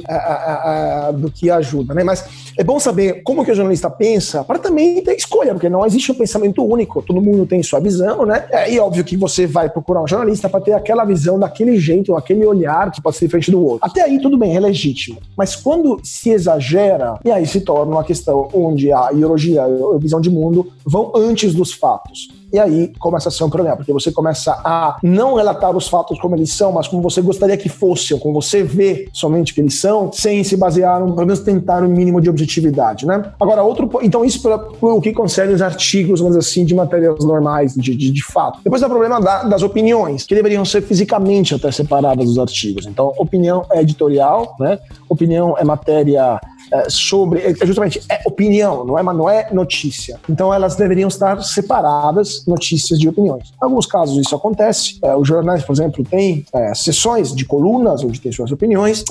do 1.14 1.30
que 1.30 1.50
ajuda, 1.50 1.94
né? 1.94 2.04
Mas 2.04 2.24
é 2.56 2.62
bom 2.62 2.78
saber 2.78 3.22
como 3.22 3.44
que 3.44 3.50
o 3.50 3.54
jornalista 3.54 3.90
pensa 3.90 4.44
para 4.44 4.58
também 4.58 5.02
ter 5.02 5.14
escolha, 5.14 5.52
porque 5.52 5.68
não 5.68 5.84
existe 5.84 6.12
um 6.12 6.14
pensamento 6.14 6.64
único. 6.64 7.02
Todo 7.02 7.20
mundo 7.20 7.44
tem 7.44 7.62
sua 7.62 7.80
visão, 7.80 8.24
né? 8.24 8.46
É, 8.50 8.72
e 8.72 8.78
óbvio 8.78 9.04
que 9.04 9.16
você 9.16 9.46
vai 9.46 9.68
procurar 9.68 10.02
um 10.02 10.08
jornalista 10.08 10.48
para 10.48 10.60
ter 10.60 10.72
aquela 10.72 11.04
visão 11.04 11.38
daquele 11.38 11.78
jeito, 11.78 12.14
aquele 12.14 12.44
olhar 12.46 12.90
que 12.92 13.02
pode 13.02 13.16
ser 13.16 13.26
diferente 13.26 13.50
do 13.50 13.64
outro. 13.64 13.80
Até 13.82 14.02
aí, 14.02 14.20
tudo 14.20 14.38
bem, 14.38 14.56
é 14.56 14.60
legítimo. 14.60 15.18
Mas 15.36 15.56
quando 15.56 15.87
quando 15.88 16.00
se 16.04 16.30
exagera, 16.30 17.18
e 17.24 17.30
aí 17.30 17.46
se 17.46 17.60
torna 17.60 17.92
uma 17.92 18.04
questão 18.04 18.48
onde 18.52 18.92
a 18.92 19.10
ideologia, 19.12 19.62
a 19.64 19.98
visão 19.98 20.20
de 20.20 20.30
mundo 20.30 20.66
vão 20.84 21.12
antes 21.14 21.54
dos 21.54 21.72
fatos. 21.72 22.28
E 22.52 22.58
aí 22.58 22.92
começa 22.98 23.28
a 23.28 23.32
ser 23.32 23.44
um 23.44 23.50
problema, 23.50 23.76
porque 23.76 23.92
você 23.92 24.10
começa 24.10 24.52
a 24.64 24.96
não 25.02 25.34
relatar 25.34 25.76
os 25.76 25.88
fatos 25.88 26.18
como 26.20 26.34
eles 26.34 26.52
são, 26.52 26.72
mas 26.72 26.88
como 26.88 27.02
você 27.02 27.20
gostaria 27.20 27.56
que 27.56 27.68
fossem, 27.68 28.18
como 28.18 28.40
você 28.40 28.62
vê 28.62 29.08
somente 29.12 29.52
que 29.52 29.60
eles 29.60 29.78
são, 29.80 30.10
sem 30.12 30.42
se 30.42 30.56
basear, 30.56 31.00
pelo 31.00 31.16
menos 31.16 31.40
tentar 31.40 31.82
um 31.82 31.88
mínimo 31.88 32.20
de 32.20 32.30
objetividade, 32.30 33.06
né? 33.06 33.32
Agora, 33.38 33.62
outro 33.62 33.90
então 34.02 34.24
isso 34.24 34.40
para 34.40 34.68
o 34.80 35.00
que 35.00 35.12
concerne 35.12 35.52
os 35.52 35.62
artigos, 35.62 36.20
dizer 36.20 36.38
assim, 36.38 36.64
de 36.64 36.74
matérias 36.74 37.24
normais, 37.24 37.74
de, 37.74 37.94
de, 37.94 38.10
de 38.10 38.24
fato. 38.24 38.60
Depois 38.64 38.82
é 38.82 38.86
o 38.86 38.88
problema 38.88 39.20
da, 39.20 39.44
das 39.44 39.62
opiniões, 39.62 40.24
que 40.24 40.34
deveriam 40.34 40.64
ser 40.64 40.82
fisicamente 40.82 41.54
até 41.54 41.70
separadas 41.70 42.24
dos 42.24 42.38
artigos. 42.38 42.86
Então, 42.86 43.12
opinião 43.18 43.64
é 43.72 43.80
editorial, 43.80 44.56
né? 44.58 44.78
Opinião 45.08 45.56
é 45.58 45.64
matéria 45.64 46.40
é, 46.72 46.88
sobre. 46.88 47.40
É 47.40 47.66
justamente 47.66 48.00
é 48.08 48.20
opinião, 48.26 48.84
não 48.84 48.98
é, 48.98 49.02
não 49.02 49.30
é 49.30 49.48
notícia. 49.52 50.18
Então 50.28 50.52
elas 50.52 50.76
deveriam 50.76 51.08
estar 51.08 51.42
separadas, 51.42 52.44
notícias 52.46 52.98
de 52.98 53.08
opiniões. 53.08 53.48
Em 53.50 53.64
alguns 53.64 53.86
casos 53.86 54.16
isso 54.18 54.34
acontece. 54.34 54.98
É, 55.02 55.16
os 55.16 55.26
jornais, 55.26 55.62
por 55.64 55.72
exemplo, 55.72 56.04
têm 56.04 56.44
sessões 56.74 57.34
de 57.34 57.44
colunas 57.44 58.02
onde 58.04 58.20
tem 58.20 58.32
suas 58.32 58.52
opiniões. 58.52 59.04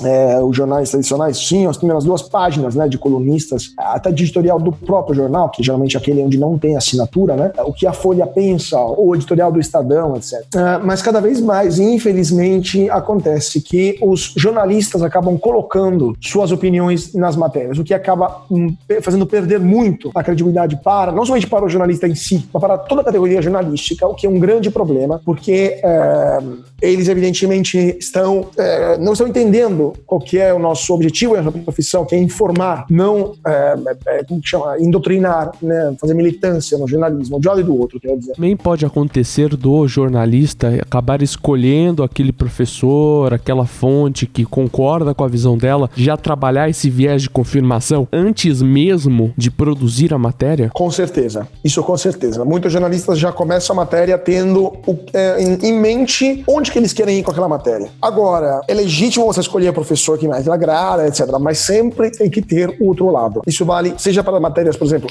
Os 0.46 0.56
jornais 0.56 0.90
tradicionais 0.90 1.38
tinham 1.40 1.70
as 1.70 1.76
primeiras 1.76 2.04
duas 2.04 2.22
páginas 2.22 2.74
né, 2.74 2.88
de 2.88 2.98
colunistas, 2.98 3.72
até 3.76 4.10
de 4.10 4.24
editorial 4.24 4.58
do 4.58 4.72
próprio 4.72 5.14
jornal, 5.14 5.50
que 5.50 5.62
geralmente 5.62 5.96
é 5.96 5.98
aquele 5.98 6.22
onde 6.22 6.38
não 6.38 6.58
tem 6.58 6.76
assinatura, 6.76 7.36
né? 7.36 7.52
O 7.64 7.72
que 7.72 7.86
a 7.86 7.92
Folha 7.92 8.26
pensa, 8.26 8.78
ou 8.78 9.14
editorial 9.14 9.50
do 9.52 9.60
Estadão, 9.60 10.16
etc. 10.16 10.44
Mas 10.84 11.02
cada 11.02 11.20
vez 11.20 11.40
mais, 11.40 11.78
infelizmente, 11.78 12.88
acontece 12.90 13.60
que 13.60 13.98
os 14.02 14.32
jornalistas 14.36 15.02
acabam 15.02 15.38
colocando 15.38 16.16
suas 16.20 16.52
opiniões 16.52 17.14
nas 17.14 17.36
matérias 17.36 17.47
matérias, 17.48 17.78
o 17.78 17.84
que 17.84 17.94
acaba 17.94 18.44
hum, 18.50 18.74
fazendo 19.02 19.26
perder 19.26 19.58
muito 19.58 20.10
a 20.14 20.22
credibilidade 20.22 20.78
para, 20.82 21.12
não 21.12 21.24
somente 21.24 21.46
para 21.46 21.64
o 21.64 21.68
jornalista 21.68 22.06
em 22.06 22.14
si, 22.14 22.48
mas 22.52 22.60
para 22.60 22.78
toda 22.78 23.00
a 23.00 23.04
categoria 23.04 23.40
jornalística, 23.42 24.06
o 24.06 24.14
que 24.14 24.26
é 24.26 24.30
um 24.30 24.38
grande 24.38 24.70
problema, 24.70 25.20
porque 25.24 25.80
é, 25.82 26.38
eles 26.80 27.08
evidentemente 27.08 27.96
estão, 27.98 28.48
é, 28.56 28.98
não 28.98 29.12
estão 29.12 29.26
entendendo 29.26 29.94
qual 30.06 30.20
que 30.20 30.38
é 30.38 30.52
o 30.52 30.58
nosso 30.58 30.92
objetivo 30.94 31.36
em 31.36 31.42
nossa 31.42 31.58
profissão, 31.58 32.04
que 32.04 32.14
é 32.14 32.18
informar, 32.18 32.86
não, 32.90 33.34
é, 33.46 34.24
como 34.24 34.40
que 34.40 34.48
chama, 34.48 34.78
indoutrinar, 34.78 35.52
né, 35.62 35.94
fazer 36.00 36.14
militância 36.14 36.76
no 36.78 36.86
jornalismo, 36.86 37.40
de 37.40 37.48
um 37.48 37.50
lado 37.50 37.60
e 37.60 37.64
do 37.64 37.78
outro, 37.78 37.98
quer 37.98 38.16
dizer. 38.16 38.34
Também 38.34 38.56
pode 38.56 38.84
acontecer 38.84 39.56
do 39.56 39.86
jornalista 39.88 40.68
acabar 40.80 41.22
escolhendo 41.22 42.02
aquele 42.02 42.32
professor, 42.32 43.32
aquela 43.32 43.66
fonte 43.66 44.26
que 44.26 44.44
concorda 44.44 45.14
com 45.14 45.24
a 45.24 45.28
visão 45.28 45.56
dela, 45.56 45.90
já 45.96 46.16
trabalhar 46.16 46.68
esse 46.68 46.90
viés 46.90 47.22
de 47.22 47.30
confirmação 47.38 48.08
antes 48.12 48.60
mesmo 48.60 49.32
de 49.36 49.48
produzir 49.48 50.12
a 50.12 50.18
matéria? 50.18 50.70
Com 50.74 50.90
certeza, 50.90 51.46
isso 51.62 51.80
com 51.84 51.96
certeza. 51.96 52.44
Muitos 52.44 52.72
jornalistas 52.72 53.16
já 53.16 53.30
começam 53.30 53.74
a 53.74 53.76
matéria 53.76 54.18
tendo 54.18 54.72
o, 54.84 54.98
é, 55.12 55.40
em, 55.40 55.68
em, 55.68 55.72
mente 55.72 56.42
onde 56.48 56.72
que 56.72 56.78
eles 56.80 56.92
querem 56.92 57.20
ir 57.20 57.22
com 57.22 57.30
aquela 57.30 57.48
matéria. 57.48 57.90
Agora, 58.02 58.60
é 58.66 58.74
legítimo 58.74 59.24
você 59.24 59.38
escolher 59.38 59.68
o 59.68 59.72
professor 59.72 60.18
que 60.18 60.26
mais 60.26 60.46
lhe 60.46 60.50
agrada, 60.50 61.06
etc. 61.06 61.28
Mas 61.40 61.58
sempre 61.58 62.10
tem 62.10 62.28
que 62.28 62.42
ter 62.42 62.76
o 62.80 62.88
outro 62.88 63.08
lado. 63.08 63.40
Isso 63.46 63.64
vale, 63.64 63.94
seja 63.98 64.24
para 64.24 64.40
matérias, 64.40 64.76
por 64.76 64.86
exemplo, 64.86 65.08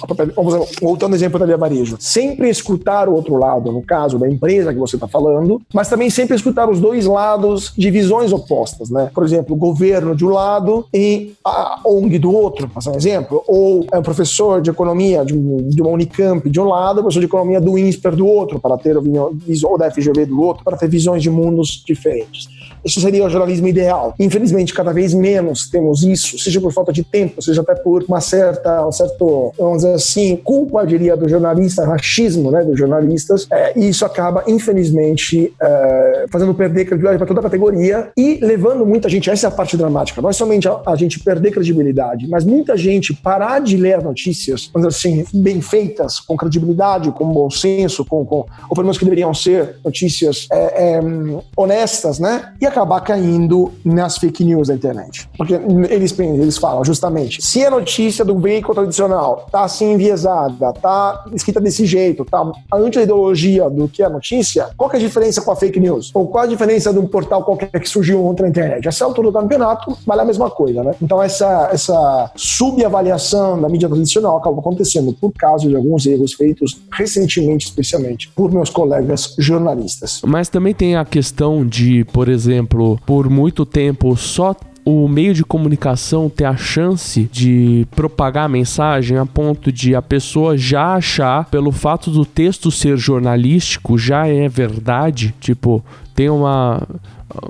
voltando 0.82 1.12
ao 1.12 1.16
exemplo 1.16 1.40
da 1.40 1.46
Via 1.46 1.56
Varejo, 1.56 1.96
sempre 1.98 2.50
escutar 2.50 3.08
o 3.08 3.13
outro 3.13 3.38
lado, 3.38 3.72
no 3.72 3.82
caso 3.82 4.20
da 4.20 4.30
empresa 4.30 4.74
que 4.74 4.80
você 4.80 4.98
está 4.98 5.08
falando, 5.08 5.62
mas 5.74 5.88
também 5.88 6.10
sempre 6.10 6.36
escutar 6.36 6.70
os 6.70 6.82
dois 6.82 7.06
lados 7.06 7.72
de 7.78 7.90
visões 7.90 8.34
opostas, 8.34 8.90
né? 8.90 9.10
Por 9.13 9.24
exemplo, 9.24 9.56
o 9.56 9.58
governo 9.58 10.13
de 10.13 10.26
um 10.26 10.30
lado 10.30 10.86
e 10.94 11.34
a 11.46 11.80
ONG 11.86 12.16
do 12.19 12.32
outro, 12.32 12.67
passar 12.67 12.91
um 12.91 12.95
exemplo, 12.95 13.43
ou 13.47 13.86
é 13.91 13.97
um 13.97 14.03
professor 14.03 14.62
de 14.62 14.69
economia 14.69 15.23
de, 15.25 15.34
de 15.34 15.82
uma 15.82 15.91
Unicamp 15.91 16.49
de 16.49 16.60
um 16.60 16.65
lado, 16.65 17.01
professor 17.01 17.19
de 17.19 17.25
economia 17.25 17.60
do 17.60 17.77
INSPER 17.77 18.15
do 18.15 18.27
outro, 18.27 18.60
para 18.60 18.77
ter, 18.77 18.95
ou 18.97 19.77
da 19.77 19.91
FGV 19.91 20.25
do 20.25 20.41
outro, 20.41 20.63
para 20.63 20.77
ter 20.77 20.88
visões 20.88 21.21
de 21.21 21.30
mundos 21.30 21.84
diferentes. 21.86 22.47
Isso 22.84 23.01
seria 23.01 23.25
o 23.25 23.30
jornalismo 23.30 23.67
ideal. 23.67 24.13
Infelizmente, 24.19 24.73
cada 24.73 24.93
vez 24.93 25.13
menos 25.13 25.69
temos 25.69 26.03
isso, 26.03 26.38
seja 26.39 26.62
por 26.62 26.71
falta 26.71 26.93
de 26.93 27.03
tempo, 27.03 27.41
seja 27.41 27.62
até 27.62 27.75
por 27.75 28.03
uma 28.08 28.21
certa, 28.21 28.88
um 28.88 28.91
certo, 28.91 29.53
vamos 29.58 29.77
dizer 29.77 29.93
assim, 29.93 30.36
culpa, 30.38 30.86
diria, 30.86 31.17
do 31.17 31.27
jornalista, 31.27 31.86
machismo, 31.86 32.51
né, 32.51 32.63
dos 32.63 32.77
jornalistas, 32.77 33.47
é, 33.51 33.77
e 33.77 33.89
isso 33.89 34.06
acaba, 34.06 34.43
infelizmente, 34.47 35.53
é, 35.62 36.25
fazendo 36.32 36.53
perder 36.53 36.86
credibilidade 36.86 37.17
para 37.17 37.27
toda 37.27 37.39
a 37.39 37.43
categoria 37.43 38.10
e 38.15 38.39
levando 38.41 38.86
muita 38.86 39.10
gente, 39.10 39.30
essa 39.30 39.47
é 39.47 39.49
a 39.49 39.51
parte 39.51 39.75
dramática, 39.75 40.21
não 40.21 40.30
é 40.30 40.34
somente 40.34 40.67
a, 40.67 40.82
a 40.86 40.95
gente 40.95 41.19
perder 41.19 41.51
credibilidade, 41.51 42.07
credibilidade, 42.08 42.28
mas 42.28 42.46
muita 42.46 42.78
gente 42.78 43.13
parar 43.13 43.60
de 43.60 43.76
ler 43.76 44.02
notícias, 44.02 44.70
assim, 44.86 45.26
bem 45.34 45.62
feitas, 45.62 46.20
com 46.20 46.38
credibilidade, 46.38 47.12
com 47.12 47.26
bom 47.28 47.50
senso, 47.50 48.06
com, 48.06 48.26
com 48.26 48.38
ou 48.38 48.76
pelo 48.76 48.84
menos 48.84 48.98
que 48.98 49.04
deveriam 49.04 49.34
ser 49.34 49.78
notícias 49.84 50.48
é, 50.52 50.98
é, 50.98 51.00
honestas, 51.56 52.20
né? 52.20 52.54
E 52.62 52.65
acabar 52.65 53.02
caindo 53.02 53.72
nas 53.84 54.17
fake 54.17 54.43
news 54.43 54.67
da 54.67 54.76
internet. 54.76 55.30
Porque 55.38 55.54
eles, 55.89 56.17
eles 56.17 56.58
falam 56.58 56.84
justamente, 56.84 57.41
se 57.41 57.65
a 57.65 57.72
notícia 57.72 58.24
do 58.24 58.38
veículo 58.39 58.76
tradicional 58.76 59.48
tá 59.52 59.63
assim 59.63 59.93
enviesada, 59.93 60.74
tá 60.74 61.26
escrita 61.34 61.60
desse 61.60 61.86
jeito, 61.86 62.24
tá 62.26 62.52
anti-ideologia 62.74 63.70
do 63.70 63.88
que 63.88 64.04
a 64.04 64.10
notícia, 64.10 64.70
qual 64.78 64.91
é 64.91 64.98
a 64.98 65.00
diferença 65.00 65.41
com 65.41 65.52
a 65.52 65.56
fake 65.56 65.80
news? 65.80 66.12
Ou 66.13 66.28
qual 66.28 66.43
a 66.43 66.48
diferença 66.48 66.93
de 66.93 67.00
um 67.00 67.08
portal 67.08 67.43
qualquer 67.43 67.80
que 67.80 67.89
surgiu 67.89 68.26
ontem 68.26 68.43
na 68.43 68.50
internet? 68.50 68.88
Essa 68.88 69.06
altura 69.06 69.32
do 69.32 69.34
campeonato 69.34 69.98
vale 70.06 70.22
a 70.22 70.26
mesma 70.26 70.50
coisa, 70.50 70.84
né? 70.84 70.96
Então 71.02 71.22
essa, 71.22 71.70
essa 71.72 71.97
subavaliação 72.36 73.62
da 73.62 73.70
mídia 73.70 73.90
tradicional 73.90 74.38
acaba 74.38 74.60
acontecendo 74.60 75.14
por 75.14 75.32
causa 75.34 75.68
de 75.68 75.76
alguns 75.76 76.06
erros 76.06 76.34
feitos 76.34 76.80
recentemente, 76.92 77.68
especialmente, 77.68 78.30
por 78.36 78.52
meus 78.52 78.70
colegas 78.70 79.36
jornalistas. 79.38 80.22
Mas 80.26 80.50
também 80.50 80.74
tem 80.74 80.96
a 80.96 81.06
questão 81.06 81.66
de, 81.66 82.04
por 82.06 82.28
exemplo, 82.28 83.00
por 83.06 83.30
muito 83.30 83.66
tempo 83.66 84.16
só 84.16 84.56
o 84.90 85.06
meio 85.06 85.34
de 85.34 85.44
comunicação 85.44 86.30
ter 86.30 86.46
a 86.46 86.56
chance 86.56 87.30
de 87.30 87.86
propagar 87.94 88.46
a 88.46 88.50
mensagem 88.50 89.18
a 89.18 89.26
ponto 89.26 89.70
de 89.70 89.94
a 89.94 90.02
pessoa 90.02 90.58
já 90.58 90.96
achar, 90.96 91.44
pelo 91.50 91.74
fato 91.74 92.10
do 92.10 92.24
texto 92.24 92.72
ser 92.72 92.96
jornalístico, 92.96 93.98
já 93.98 94.28
é 94.28 94.48
verdade. 94.48 95.36
Tipo, 95.42 95.84
tem 96.16 96.30
uma. 96.30 96.82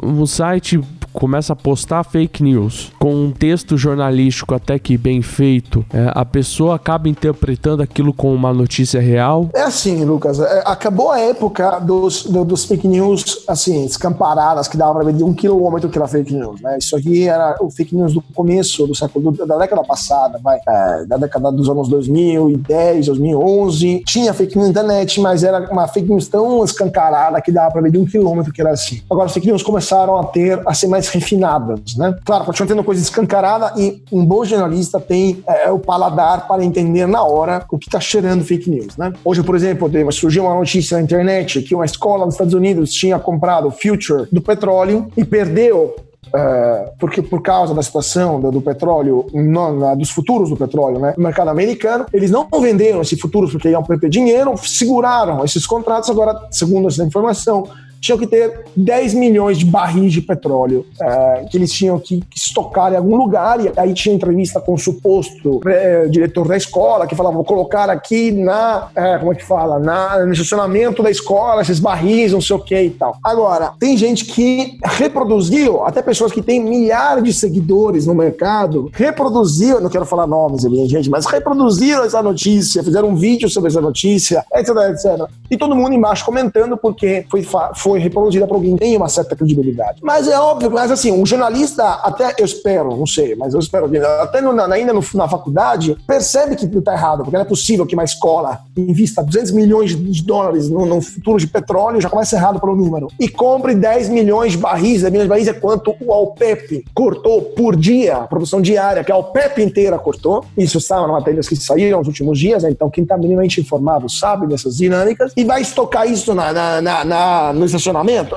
Um 0.01 0.25
site 0.25 0.79
começa 1.17 1.53
a 1.53 1.55
postar 1.55 2.03
fake 2.03 2.43
news 2.43 2.91
com 2.99 3.11
um 3.11 3.31
texto 3.31 3.75
jornalístico 3.75 4.53
até 4.53 4.77
que 4.77 4.95
bem 4.95 5.23
feito, 5.23 5.83
é, 5.91 6.11
a 6.13 6.23
pessoa 6.23 6.75
acaba 6.75 7.09
interpretando 7.09 7.81
aquilo 7.81 8.13
como 8.13 8.35
uma 8.35 8.53
notícia 8.53 9.01
real? 9.01 9.49
É 9.55 9.63
assim, 9.63 10.05
Lucas. 10.05 10.39
É, 10.39 10.61
acabou 10.63 11.09
a 11.09 11.19
época 11.19 11.79
dos, 11.79 12.25
do, 12.25 12.45
dos 12.45 12.65
fake 12.65 12.87
news, 12.87 13.43
assim, 13.47 13.83
escamparadas, 13.83 14.67
que 14.67 14.77
dava 14.77 14.93
para 14.93 15.05
ver 15.05 15.13
de 15.13 15.23
um 15.23 15.33
quilômetro 15.33 15.89
que 15.89 15.97
era 15.97 16.07
fake 16.07 16.31
news. 16.35 16.61
Né? 16.61 16.77
Isso 16.77 16.95
aqui 16.95 17.27
era 17.27 17.55
o 17.61 17.71
fake 17.71 17.95
news 17.95 18.13
do 18.13 18.21
começo 18.35 18.85
do 18.85 18.93
século, 18.93 19.31
da 19.31 19.57
década 19.57 19.83
passada, 19.83 20.39
vai, 20.43 20.59
é, 20.67 21.05
da 21.05 21.17
década 21.17 21.51
dos 21.51 21.67
anos 21.67 21.87
2010, 21.89 23.07
2011. 23.07 24.03
Tinha 24.05 24.35
fake 24.35 24.55
news 24.55 24.67
na 24.67 24.71
internet, 24.71 25.19
mas 25.19 25.43
era 25.43 25.67
uma 25.71 25.87
fake 25.87 26.09
news 26.09 26.27
tão 26.27 26.63
escancarada 26.63 27.41
que 27.41 27.51
dava 27.51 27.71
para 27.71 27.81
ver 27.81 27.91
de 27.91 27.97
um 27.97 28.05
quilômetro 28.05 28.53
que 28.53 28.61
era 28.61 28.69
assim. 28.69 29.01
Agora, 29.09 29.25
as 29.25 29.33
fake 29.33 29.47
news 29.47 29.63
começaram 29.63 30.15
a 30.15 30.23
ter, 30.23 30.61
a 30.63 30.75
ser 30.75 30.85
mais 30.85 31.06
mais 31.07 31.09
refinadas, 31.09 31.95
né? 31.95 32.15
Claro, 32.25 32.45
continua 32.45 32.67
tendo 32.67 32.83
coisa 32.83 33.01
escancarada 33.01 33.73
e 33.79 34.01
um 34.11 34.25
bom 34.25 34.43
jornalista 34.43 34.99
tem 34.99 35.43
é, 35.47 35.71
o 35.71 35.79
paladar 35.79 36.47
para 36.47 36.63
entender 36.63 37.07
na 37.07 37.23
hora 37.23 37.65
o 37.71 37.77
que 37.77 37.87
está 37.87 37.99
cheirando 37.99 38.43
fake 38.43 38.69
news, 38.69 38.97
né? 38.97 39.13
Hoje, 39.23 39.43
por 39.43 39.55
exemplo, 39.55 39.89
surgiu 40.11 40.43
uma 40.43 40.55
notícia 40.55 40.97
na 40.97 41.03
internet 41.03 41.61
que 41.61 41.73
uma 41.73 41.85
escola 41.85 42.25
nos 42.25 42.35
Estados 42.35 42.53
Unidos 42.53 42.91
tinha 42.91 43.17
comprado 43.19 43.71
future 43.71 44.27
do 44.31 44.41
petróleo 44.41 45.11
e 45.15 45.23
perdeu 45.23 45.95
é, 46.35 46.91
porque 46.99 47.21
por 47.21 47.41
causa 47.41 47.73
da 47.73 47.81
situação 47.81 48.41
do, 48.41 48.51
do 48.51 48.61
petróleo, 48.61 49.25
no, 49.33 49.79
na, 49.79 49.95
dos 49.95 50.09
futuros 50.09 50.49
do 50.49 50.57
petróleo, 50.57 50.99
né, 50.99 51.13
no 51.17 51.23
mercado 51.23 51.49
americano, 51.49 52.05
eles 52.11 52.29
não 52.29 52.49
venderam 52.59 53.01
esses 53.01 53.19
futuros 53.19 53.51
porque 53.51 53.69
iam 53.69 53.83
perder 53.83 54.09
dinheiro, 54.09 54.53
seguraram 54.57 55.45
esses 55.45 55.65
contratos. 55.65 56.09
Agora, 56.09 56.37
segundo 56.51 56.89
essa 56.89 57.03
informação, 57.03 57.69
tinham 57.99 58.17
que 58.17 58.27
ter 58.27 58.65
10 58.75 59.13
milhões 59.13 59.57
de 59.57 59.65
barris 59.65 60.13
de 60.13 60.21
petróleo 60.21 60.85
é, 61.01 61.45
que 61.49 61.57
eles 61.57 61.71
tinham 61.71 61.99
que 61.99 62.23
estocar 62.35 62.93
em 62.93 62.95
algum 62.95 63.15
lugar. 63.15 63.59
E 63.63 63.71
aí 63.77 63.93
tinha 63.93 64.13
entrevista 64.13 64.59
com 64.59 64.73
o 64.73 64.77
suposto 64.77 65.61
é, 65.67 66.07
diretor 66.07 66.47
da 66.47 66.57
escola 66.57 67.07
que 67.07 67.15
falava: 67.15 67.35
vou 67.35 67.45
colocar 67.45 67.89
aqui 67.89 68.31
na, 68.31 68.89
é, 68.95 69.17
como 69.17 69.31
é 69.31 69.35
que 69.35 69.43
fala, 69.43 69.79
na, 69.79 70.25
no 70.25 70.33
estacionamento 70.33 71.01
da 71.01 71.09
escola 71.09 71.61
esses 71.61 71.79
barris, 71.79 72.31
não 72.31 72.41
sei 72.41 72.55
o 72.55 72.59
que 72.59 72.81
e 72.81 72.89
tal. 72.89 73.17
Agora, 73.23 73.73
tem 73.79 73.97
gente 73.97 74.25
que 74.25 74.77
reproduziu, 74.83 75.83
até 75.83 76.01
pessoas 76.01 76.31
que 76.31 76.41
têm 76.41 76.63
milhares 76.63 77.23
de 77.23 77.33
seguidores 77.33 78.05
no 78.05 78.13
mercado, 78.13 78.89
reproduziu, 78.93 79.81
não 79.81 79.89
quero 79.89 80.05
falar 80.05 80.27
nomes, 80.27 80.61
gente, 80.89 81.09
mas 81.09 81.25
reproduziram 81.25 82.03
essa 82.03 82.21
notícia, 82.21 82.83
fizeram 82.83 83.09
um 83.09 83.15
vídeo 83.15 83.49
sobre 83.49 83.69
essa 83.69 83.81
notícia, 83.81 84.43
etc, 84.53 84.69
etc. 84.91 85.29
E 85.49 85.57
todo 85.57 85.75
mundo 85.75 85.93
embaixo 85.93 86.25
comentando 86.25 86.77
porque 86.77 87.25
foi, 87.29 87.45
foi 87.75 87.86
foi 87.87 87.99
reproduzida 87.99 88.45
por 88.45 88.55
alguém 88.55 88.75
tem 88.75 88.97
uma 88.97 89.07
certa 89.07 89.33
credibilidade. 89.33 89.99
Mas 90.03 90.27
é 90.27 90.37
óbvio, 90.37 90.69
mas 90.69 90.91
assim, 90.91 91.09
um 91.09 91.25
jornalista, 91.25 91.85
até 92.03 92.35
eu 92.37 92.43
espero, 92.43 92.97
não 92.97 93.07
sei, 93.07 93.33
mas 93.33 93.53
eu 93.53 93.61
espero 93.61 93.89
que 93.89 93.97
até 93.97 94.41
no, 94.41 94.59
ainda 94.61 94.91
no, 94.91 95.01
na 95.13 95.27
faculdade, 95.29 95.95
percebe 96.05 96.57
que 96.57 96.65
está 96.65 96.91
errado, 96.91 97.19
porque 97.19 97.37
não 97.37 97.43
é 97.43 97.45
possível 97.45 97.85
que 97.85 97.95
uma 97.95 98.03
escola 98.03 98.59
invista 98.75 99.23
200 99.23 99.51
milhões 99.51 99.95
de 99.95 100.23
dólares 100.23 100.69
no, 100.69 100.85
no 100.85 101.01
futuro 101.01 101.39
de 101.39 101.47
petróleo, 101.47 102.01
já 102.01 102.09
começa 102.09 102.35
errado 102.35 102.59
pelo 102.59 102.75
número, 102.75 103.07
e 103.17 103.29
compre 103.29 103.73
10 103.73 104.09
milhões 104.09 104.51
de 104.51 104.57
barris, 104.57 105.01
10 105.03 105.11
milhões 105.11 105.25
de 105.25 105.29
barris 105.29 105.47
é 105.47 105.53
quanto 105.53 105.95
o 106.01 106.11
Alpep 106.11 106.83
cortou 106.93 107.41
por 107.41 107.73
dia, 107.77 108.17
a 108.17 108.27
produção 108.27 108.61
diária, 108.61 109.01
que 109.01 109.13
a 109.13 109.15
Alpep 109.15 109.61
inteira 109.61 109.97
cortou, 109.97 110.43
isso 110.57 110.77
estava 110.77 111.07
na 111.07 111.13
matéria 111.13 111.39
que 111.39 111.55
saíram 111.55 111.99
nos 111.99 112.07
últimos 112.07 112.37
dias, 112.37 112.63
né? 112.63 112.69
então 112.69 112.89
quem 112.89 113.03
está 113.03 113.17
minimamente 113.17 113.61
informado 113.61 114.09
sabe 114.09 114.45
dessas 114.45 114.75
dinâmicas, 114.75 115.31
e 115.37 115.45
vai 115.45 115.61
estocar 115.61 116.05
isso 116.05 116.33
na, 116.33 116.51
na, 116.51 116.81
na, 116.81 117.05
na 117.05 117.53
nos 117.53 117.76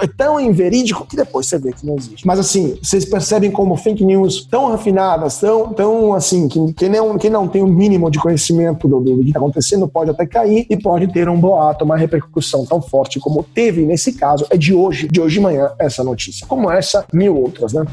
é 0.01 0.07
tão 0.07 0.41
inverídico 0.41 1.07
que 1.07 1.17
depois 1.17 1.47
você 1.47 1.59
vê 1.59 1.73
que 1.73 1.87
não 1.87 1.97
existe. 1.97 2.27
Mas 2.27 2.39
assim, 2.39 2.79
vocês 2.83 3.05
percebem 3.05 3.51
como 3.51 3.77
fake 3.77 4.05
news 4.05 4.47
tão 4.51 4.71
refinadas, 4.71 5.39
tão, 5.39 5.73
tão 5.73 6.15
assim, 6.15 6.49
que 6.49 6.73
quem 6.75 6.89
não, 6.89 7.19
quem 7.19 7.31
não 7.31 7.49
tem 7.49 7.63
o 7.63 7.67
um 7.67 7.69
mínimo 7.69 8.11
de 8.11 8.19
conhecimento 8.19 8.89
do, 8.89 9.01
do, 9.01 9.19
que 9.19 9.29
está 9.29 9.39
acontecendo 9.39 9.89
pode 9.89 10.11
até 10.11 10.27
cair 10.27 10.67
e 10.69 10.77
pode 10.77 11.13
ter 11.13 11.29
um 11.29 11.39
boato, 11.39 11.85
uma 11.85 11.97
repercussão 11.97 12.65
tão 12.65 12.81
forte 12.81 13.19
como 13.19 13.43
teve 13.43 13.85
nesse 13.85 14.13
caso, 14.13 14.47
é 14.51 14.57
de 14.57 14.75
hoje, 14.75 15.09
de 15.09 15.21
hoje 15.21 15.35
de 15.35 15.41
manhã, 15.41 15.71
essa 15.79 16.03
notícia. 16.03 16.47
Como 16.47 16.71
essa, 16.71 17.05
mil 17.13 17.37
outras, 17.37 17.73
né? 17.73 17.85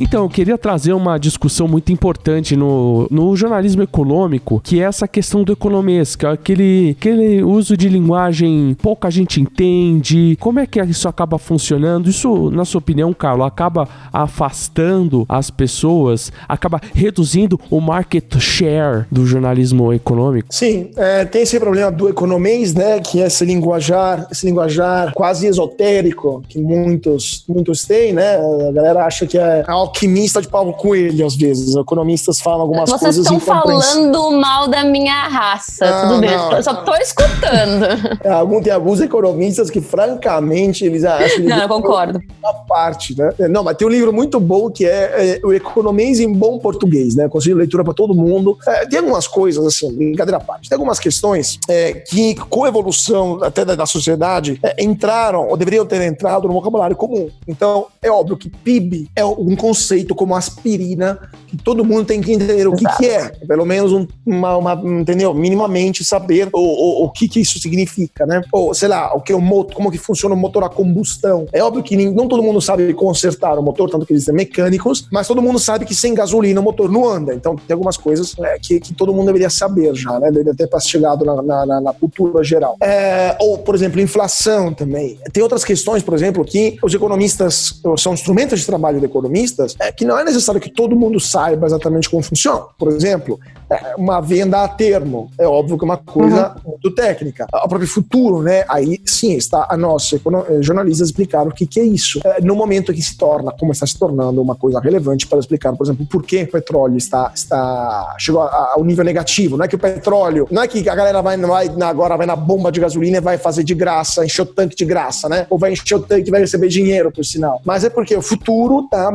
Então, 0.00 0.24
eu 0.24 0.28
queria 0.28 0.58
trazer 0.58 0.92
uma 0.92 1.18
discussão 1.18 1.66
muito 1.66 1.90
importante 1.90 2.54
no, 2.54 3.06
no 3.10 3.34
jornalismo 3.34 3.82
econômico, 3.82 4.60
que 4.62 4.80
é 4.80 4.84
essa 4.84 5.08
questão 5.08 5.42
do 5.42 5.52
economês, 5.52 6.14
que 6.14 6.26
é 6.26 6.30
aquele, 6.30 6.96
aquele 6.98 7.42
uso 7.42 7.76
de 7.76 7.88
linguagem 7.88 8.76
pouca 8.82 9.10
gente 9.10 9.40
entende. 9.40 10.36
Como 10.38 10.60
é 10.60 10.66
que 10.66 10.82
isso 10.82 11.08
acaba 11.08 11.38
funcionando? 11.38 12.10
Isso, 12.10 12.50
na 12.50 12.64
sua 12.64 12.78
opinião, 12.78 13.12
Carlos, 13.14 13.46
acaba 13.46 13.88
afastando 14.12 15.24
as 15.28 15.50
pessoas, 15.50 16.30
acaba 16.46 16.80
reduzindo 16.94 17.58
o 17.70 17.80
market 17.80 18.38
share 18.38 19.06
do 19.10 19.24
jornalismo 19.24 19.92
econômico? 19.92 20.48
Sim, 20.50 20.90
é, 20.96 21.24
tem 21.24 21.42
esse 21.42 21.58
problema 21.58 21.90
do 21.90 22.08
economês, 22.08 22.74
né, 22.74 23.00
que 23.00 23.22
é 23.22 23.26
esse 23.26 23.44
linguajar, 23.44 24.26
esse 24.30 24.44
linguajar 24.44 25.12
quase 25.14 25.46
esotérico 25.46 26.42
que 26.48 26.58
muitos, 26.58 27.44
muitos 27.48 27.84
têm, 27.84 28.12
né? 28.12 28.36
A 28.68 28.72
galera 28.72 29.06
acha 29.06 29.26
que 29.26 29.38
é 29.38 29.64
alquimista 29.86 30.42
de 30.42 30.48
Paulo 30.48 30.72
Coelho, 30.74 31.26
às 31.26 31.36
vezes. 31.36 31.74
Economistas 31.76 32.40
falam 32.40 32.62
algumas 32.62 32.90
Vocês 32.90 33.00
coisas 33.00 33.26
Vocês 33.26 33.40
estão 33.40 33.62
falando 33.62 34.30
mal 34.32 34.68
da 34.68 34.84
minha 34.84 35.28
raça, 35.28 35.86
não, 35.86 36.08
tudo 36.08 36.20
bem. 36.20 36.36
Não, 36.36 36.62
só 36.62 36.74
tô 36.74 36.94
escutando. 36.96 37.86
É, 38.22 38.30
algum, 38.30 38.60
tem 38.60 38.72
alguns 38.72 39.00
economistas 39.00 39.70
que, 39.70 39.80
francamente, 39.80 40.84
eles 40.84 41.04
acham... 41.04 41.44
não, 41.44 41.58
eu 41.58 41.68
concordo. 41.68 42.20
Uma 42.42 42.54
parte, 42.66 43.16
né? 43.16 43.32
É, 43.38 43.48
não, 43.48 43.62
mas 43.62 43.76
tem 43.76 43.86
um 43.86 43.90
livro 43.90 44.12
muito 44.12 44.40
bom 44.40 44.70
que 44.70 44.84
é, 44.84 45.38
é 45.40 45.46
O 45.46 45.52
Economês 45.52 46.20
em 46.20 46.32
Bom 46.32 46.58
Português, 46.58 47.14
né? 47.14 47.28
Conselho 47.28 47.54
de 47.54 47.60
leitura 47.60 47.84
para 47.84 47.94
todo 47.94 48.14
mundo. 48.14 48.58
É, 48.66 48.86
tem 48.86 48.98
algumas 48.98 49.26
coisas, 49.26 49.64
assim, 49.64 49.92
brincadeira 49.94 50.38
à 50.38 50.40
parte. 50.40 50.68
Tem 50.68 50.76
algumas 50.76 50.98
questões 50.98 51.58
é, 51.68 51.92
que, 51.92 52.34
com 52.34 52.64
a 52.64 52.68
evolução 52.68 53.42
até 53.42 53.64
da, 53.64 53.74
da 53.74 53.86
sociedade, 53.86 54.58
é, 54.62 54.82
entraram, 54.82 55.48
ou 55.48 55.56
deveriam 55.56 55.86
ter 55.86 56.00
entrado 56.02 56.48
no 56.48 56.54
vocabulário 56.54 56.96
comum. 56.96 57.28
Então, 57.46 57.86
é 58.02 58.10
óbvio 58.10 58.36
que 58.36 58.48
PIB 58.48 59.08
é 59.14 59.24
um 59.24 59.54
conceito 59.54 59.75
conceito 59.76 60.14
como 60.14 60.34
aspirina, 60.34 61.18
que 61.46 61.56
todo 61.56 61.84
mundo 61.84 62.06
tem 62.06 62.20
que 62.20 62.32
entender 62.32 62.66
o 62.66 62.74
que, 62.74 62.84
que 62.96 63.06
é. 63.06 63.28
Pelo 63.46 63.66
menos 63.66 63.92
um, 63.92 64.06
uma, 64.24 64.56
uma, 64.56 64.72
entendeu? 65.00 65.34
Minimamente 65.34 66.02
saber 66.02 66.48
o, 66.52 66.58
o, 66.58 67.04
o 67.04 67.10
que, 67.10 67.28
que 67.28 67.40
isso 67.40 67.58
significa, 67.60 68.24
né? 68.24 68.40
Ou, 68.50 68.72
sei 68.74 68.88
lá, 68.88 69.14
o 69.14 69.20
que 69.20 69.32
é 69.32 69.36
o 69.36 69.40
motor, 69.40 69.76
como 69.76 69.90
que 69.90 69.98
funciona 69.98 70.34
o 70.34 70.38
motor 70.38 70.64
a 70.64 70.68
combustão. 70.68 71.46
É 71.52 71.62
óbvio 71.62 71.82
que 71.82 71.94
nem, 71.94 72.10
não 72.12 72.26
todo 72.26 72.42
mundo 72.42 72.60
sabe 72.60 72.92
consertar 72.94 73.58
o 73.58 73.62
motor, 73.62 73.90
tanto 73.90 74.06
que 74.06 74.14
eles 74.14 74.24
são 74.24 74.34
mecânicos, 74.34 75.06
mas 75.12 75.28
todo 75.28 75.42
mundo 75.42 75.58
sabe 75.58 75.84
que 75.84 75.94
sem 75.94 76.14
gasolina 76.14 76.60
o 76.60 76.64
motor 76.64 76.90
não 76.90 77.06
anda. 77.06 77.34
Então 77.34 77.54
tem 77.54 77.74
algumas 77.74 77.96
coisas 77.96 78.34
é, 78.38 78.58
que, 78.58 78.80
que 78.80 78.94
todo 78.94 79.12
mundo 79.12 79.26
deveria 79.26 79.50
saber 79.50 79.94
já, 79.94 80.18
né? 80.18 80.30
Deveria 80.30 80.54
ter 80.54 80.68
chegado 80.80 81.24
na, 81.24 81.42
na, 81.42 81.66
na, 81.66 81.80
na 81.80 81.92
cultura 81.92 82.42
geral. 82.42 82.76
É, 82.80 83.36
ou, 83.40 83.58
por 83.58 83.74
exemplo, 83.74 84.00
inflação 84.00 84.72
também. 84.72 85.18
Tem 85.32 85.42
outras 85.42 85.64
questões, 85.64 86.02
por 86.02 86.14
exemplo, 86.14 86.44
que 86.44 86.78
os 86.82 86.94
economistas 86.94 87.80
são 87.98 88.14
instrumentos 88.14 88.60
de 88.60 88.66
trabalho 88.66 89.00
do 89.00 89.06
economista 89.06 89.65
é 89.80 89.90
que 89.90 90.04
não 90.04 90.18
é 90.18 90.24
necessário 90.24 90.60
que 90.60 90.70
todo 90.70 90.94
mundo 90.96 91.18
saiba 91.18 91.66
exatamente 91.66 92.08
como 92.08 92.22
funciona. 92.22 92.66
Por 92.78 92.88
exemplo, 92.88 93.38
É, 93.68 93.96
uma 93.96 94.20
venda 94.20 94.62
a 94.62 94.68
termo. 94.68 95.28
É 95.36 95.46
óbvio 95.46 95.76
que 95.76 95.84
é 95.84 95.86
uma 95.86 95.96
coisa 95.96 96.54
uhum. 96.64 96.70
muito 96.70 96.94
técnica. 96.94 97.46
O 97.52 97.68
próprio 97.68 97.88
futuro, 97.88 98.40
né? 98.40 98.64
Aí 98.68 99.00
sim, 99.04 99.32
está 99.32 99.66
a 99.68 99.76
nós, 99.76 100.12
eh, 100.12 100.62
jornalistas, 100.62 101.08
explicar 101.08 101.48
o 101.48 101.50
que, 101.50 101.66
que 101.66 101.80
é 101.80 101.84
isso. 101.84 102.20
É, 102.24 102.40
no 102.40 102.54
momento 102.54 102.94
que 102.94 103.02
se 103.02 103.16
torna, 103.18 103.50
como 103.58 103.72
está 103.72 103.84
se 103.84 103.98
tornando 103.98 104.40
uma 104.40 104.54
coisa 104.54 104.78
relevante 104.78 105.26
para 105.26 105.40
explicar, 105.40 105.74
por 105.74 105.84
exemplo, 105.84 106.06
por 106.06 106.22
que 106.22 106.44
o 106.44 106.50
petróleo 106.52 106.96
está, 106.96 107.32
está 107.34 108.14
chegou 108.20 108.42
ao 108.42 108.84
nível 108.84 109.04
negativo. 109.04 109.56
Não 109.56 109.64
é 109.64 109.68
que 109.68 109.74
o 109.74 109.78
petróleo, 109.78 110.46
não 110.48 110.62
é 110.62 110.68
que 110.68 110.88
a 110.88 110.94
galera 110.94 111.20
vai, 111.20 111.36
vai 111.36 111.68
agora 111.82 112.16
vai 112.16 112.26
na 112.26 112.36
bomba 112.36 112.70
de 112.70 112.78
gasolina 112.78 113.16
e 113.16 113.20
vai 113.20 113.36
fazer 113.36 113.64
de 113.64 113.74
graça, 113.74 114.24
encher 114.24 114.42
o 114.42 114.46
tanque 114.46 114.76
de 114.76 114.84
graça, 114.84 115.28
né? 115.28 115.44
Ou 115.50 115.58
vai 115.58 115.72
encher 115.72 115.96
o 115.96 116.00
tanque 116.00 116.28
e 116.28 116.30
vai 116.30 116.40
receber 116.40 116.68
dinheiro, 116.68 117.10
por 117.10 117.24
sinal. 117.24 117.60
Mas 117.64 117.82
é 117.82 117.90
porque 117.90 118.14
o 118.14 118.22
futuro 118.22 118.86
tá, 118.88 119.10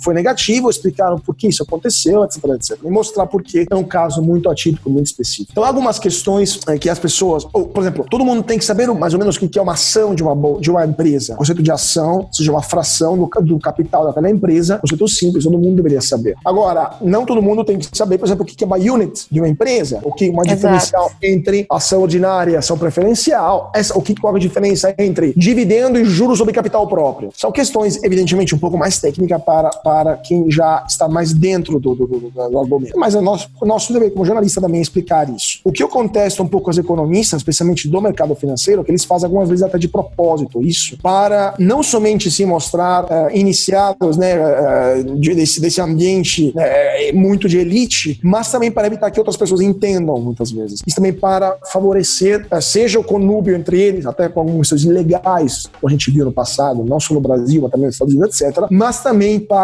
foi 0.00 0.14
negativo, 0.14 0.70
explicaram 0.70 1.18
por 1.18 1.34
que 1.34 1.48
isso 1.48 1.62
aconteceu, 1.62 2.24
etc, 2.24 2.44
etc. 2.54 2.78
E 2.84 2.90
mostrar 2.90 3.26
por 3.26 3.42
que 3.42 3.66
é 3.70 3.74
um 3.74 3.84
caso 3.84 4.22
muito 4.22 4.48
atípico, 4.50 4.90
muito 4.90 5.06
específico. 5.06 5.50
Então, 5.52 5.64
algumas 5.64 5.98
questões 5.98 6.58
é, 6.68 6.78
que 6.78 6.88
as 6.88 6.98
pessoas, 6.98 7.46
ou, 7.52 7.66
por 7.66 7.82
exemplo, 7.82 8.06
todo 8.10 8.24
mundo 8.24 8.42
tem 8.42 8.58
que 8.58 8.64
saber 8.64 8.86
mais 8.88 9.12
ou 9.12 9.18
menos 9.18 9.36
o 9.36 9.48
que 9.48 9.58
é 9.58 9.62
uma 9.62 9.72
ação 9.72 10.14
de 10.14 10.22
uma, 10.22 10.60
de 10.60 10.70
uma 10.70 10.84
empresa. 10.84 11.34
O 11.34 11.36
conceito 11.36 11.62
de 11.62 11.70
ação, 11.70 12.18
ou 12.18 12.32
seja, 12.32 12.50
uma 12.50 12.62
fração 12.62 13.16
do, 13.16 13.28
do 13.42 13.58
capital 13.58 14.04
daquela 14.04 14.30
empresa, 14.30 14.78
conceito 14.78 15.08
simples, 15.08 15.44
todo 15.44 15.58
mundo 15.58 15.76
deveria 15.76 16.00
saber. 16.00 16.36
Agora, 16.44 16.96
não 17.00 17.24
todo 17.24 17.42
mundo 17.42 17.64
tem 17.64 17.78
que 17.78 17.88
saber, 17.96 18.18
por 18.18 18.26
exemplo, 18.26 18.44
o 18.44 18.46
que 18.46 18.62
é 18.62 18.66
uma 18.66 18.76
unit 18.76 19.26
de 19.30 19.40
uma 19.40 19.48
empresa, 19.48 20.00
o 20.02 20.12
que 20.12 20.28
uma 20.28 20.42
Exato. 20.42 20.56
diferencial 20.56 21.10
entre 21.22 21.66
ação 21.70 22.02
ordinária 22.02 22.52
e 22.52 22.56
ação 22.56 22.78
preferencial, 22.78 23.70
essa, 23.74 23.96
o 23.96 24.02
que 24.02 24.14
qual 24.14 24.34
é 24.34 24.36
a 24.36 24.40
diferença 24.40 24.94
entre 24.98 25.32
dividendo 25.36 25.98
e 25.98 26.04
juros 26.04 26.38
sobre 26.38 26.52
capital 26.52 26.86
próprio. 26.86 27.30
São 27.34 27.52
questões, 27.52 28.02
evidentemente, 28.02 28.54
um 28.54 28.58
pouco 28.58 28.76
mais 28.76 28.98
técnicas 28.98 29.42
para, 29.42 29.67
para 29.82 30.16
quem 30.16 30.50
já 30.50 30.84
está 30.86 31.08
mais 31.08 31.32
dentro 31.32 31.78
do, 31.78 31.94
do, 31.94 32.06
do, 32.06 32.30
do 32.30 32.58
argumento. 32.58 32.98
Mas 32.98 33.14
é 33.14 33.20
nosso, 33.20 33.48
nosso 33.62 33.92
dever 33.92 34.10
como 34.12 34.24
jornalista 34.24 34.60
também 34.60 34.80
explicar 34.80 35.28
isso. 35.30 35.60
O 35.64 35.72
que 35.72 35.82
eu 35.82 35.88
contesto 35.88 36.42
um 36.42 36.48
pouco 36.48 36.70
aos 36.70 36.78
economistas, 36.78 37.40
especialmente 37.40 37.88
do 37.88 38.00
mercado 38.00 38.34
financeiro, 38.34 38.82
é 38.82 38.84
que 38.84 38.90
eles 38.90 39.04
fazem 39.04 39.26
algumas 39.26 39.48
vezes 39.48 39.62
até 39.62 39.78
de 39.78 39.88
propósito 39.88 40.62
isso, 40.62 40.96
para 41.02 41.54
não 41.58 41.82
somente 41.82 42.30
se 42.30 42.44
mostrar 42.44 43.04
uh, 43.04 43.34
iniciados 43.34 44.16
né, 44.16 44.36
uh, 44.36 45.16
de, 45.16 45.34
desse, 45.34 45.60
desse 45.60 45.80
ambiente 45.80 46.54
uh, 46.54 47.16
muito 47.16 47.48
de 47.48 47.58
elite, 47.58 48.20
mas 48.22 48.50
também 48.50 48.70
para 48.70 48.86
evitar 48.86 49.10
que 49.10 49.18
outras 49.18 49.36
pessoas 49.36 49.60
entendam 49.60 50.18
muitas 50.20 50.50
vezes. 50.50 50.80
Isso 50.86 50.96
também 50.96 51.12
para 51.12 51.56
favorecer, 51.72 52.46
seja 52.60 52.98
o 52.98 53.04
conúbio 53.04 53.54
entre 53.54 53.80
eles, 53.80 54.06
até 54.06 54.28
com 54.28 54.40
algumas 54.40 54.68
coisas 54.68 54.86
ilegais, 54.86 55.68
como 55.80 55.88
a 55.88 55.90
gente 55.90 56.10
viu 56.10 56.24
no 56.24 56.32
passado, 56.32 56.84
não 56.84 57.00
só 57.00 57.14
no 57.14 57.20
Brasil, 57.20 57.62
mas 57.62 57.70
também 57.70 57.86
nos 57.86 57.94
Estados 57.94 58.14
Unidos, 58.14 58.40
etc., 58.40 58.66
mas 58.70 59.02
também 59.02 59.40
para 59.40 59.57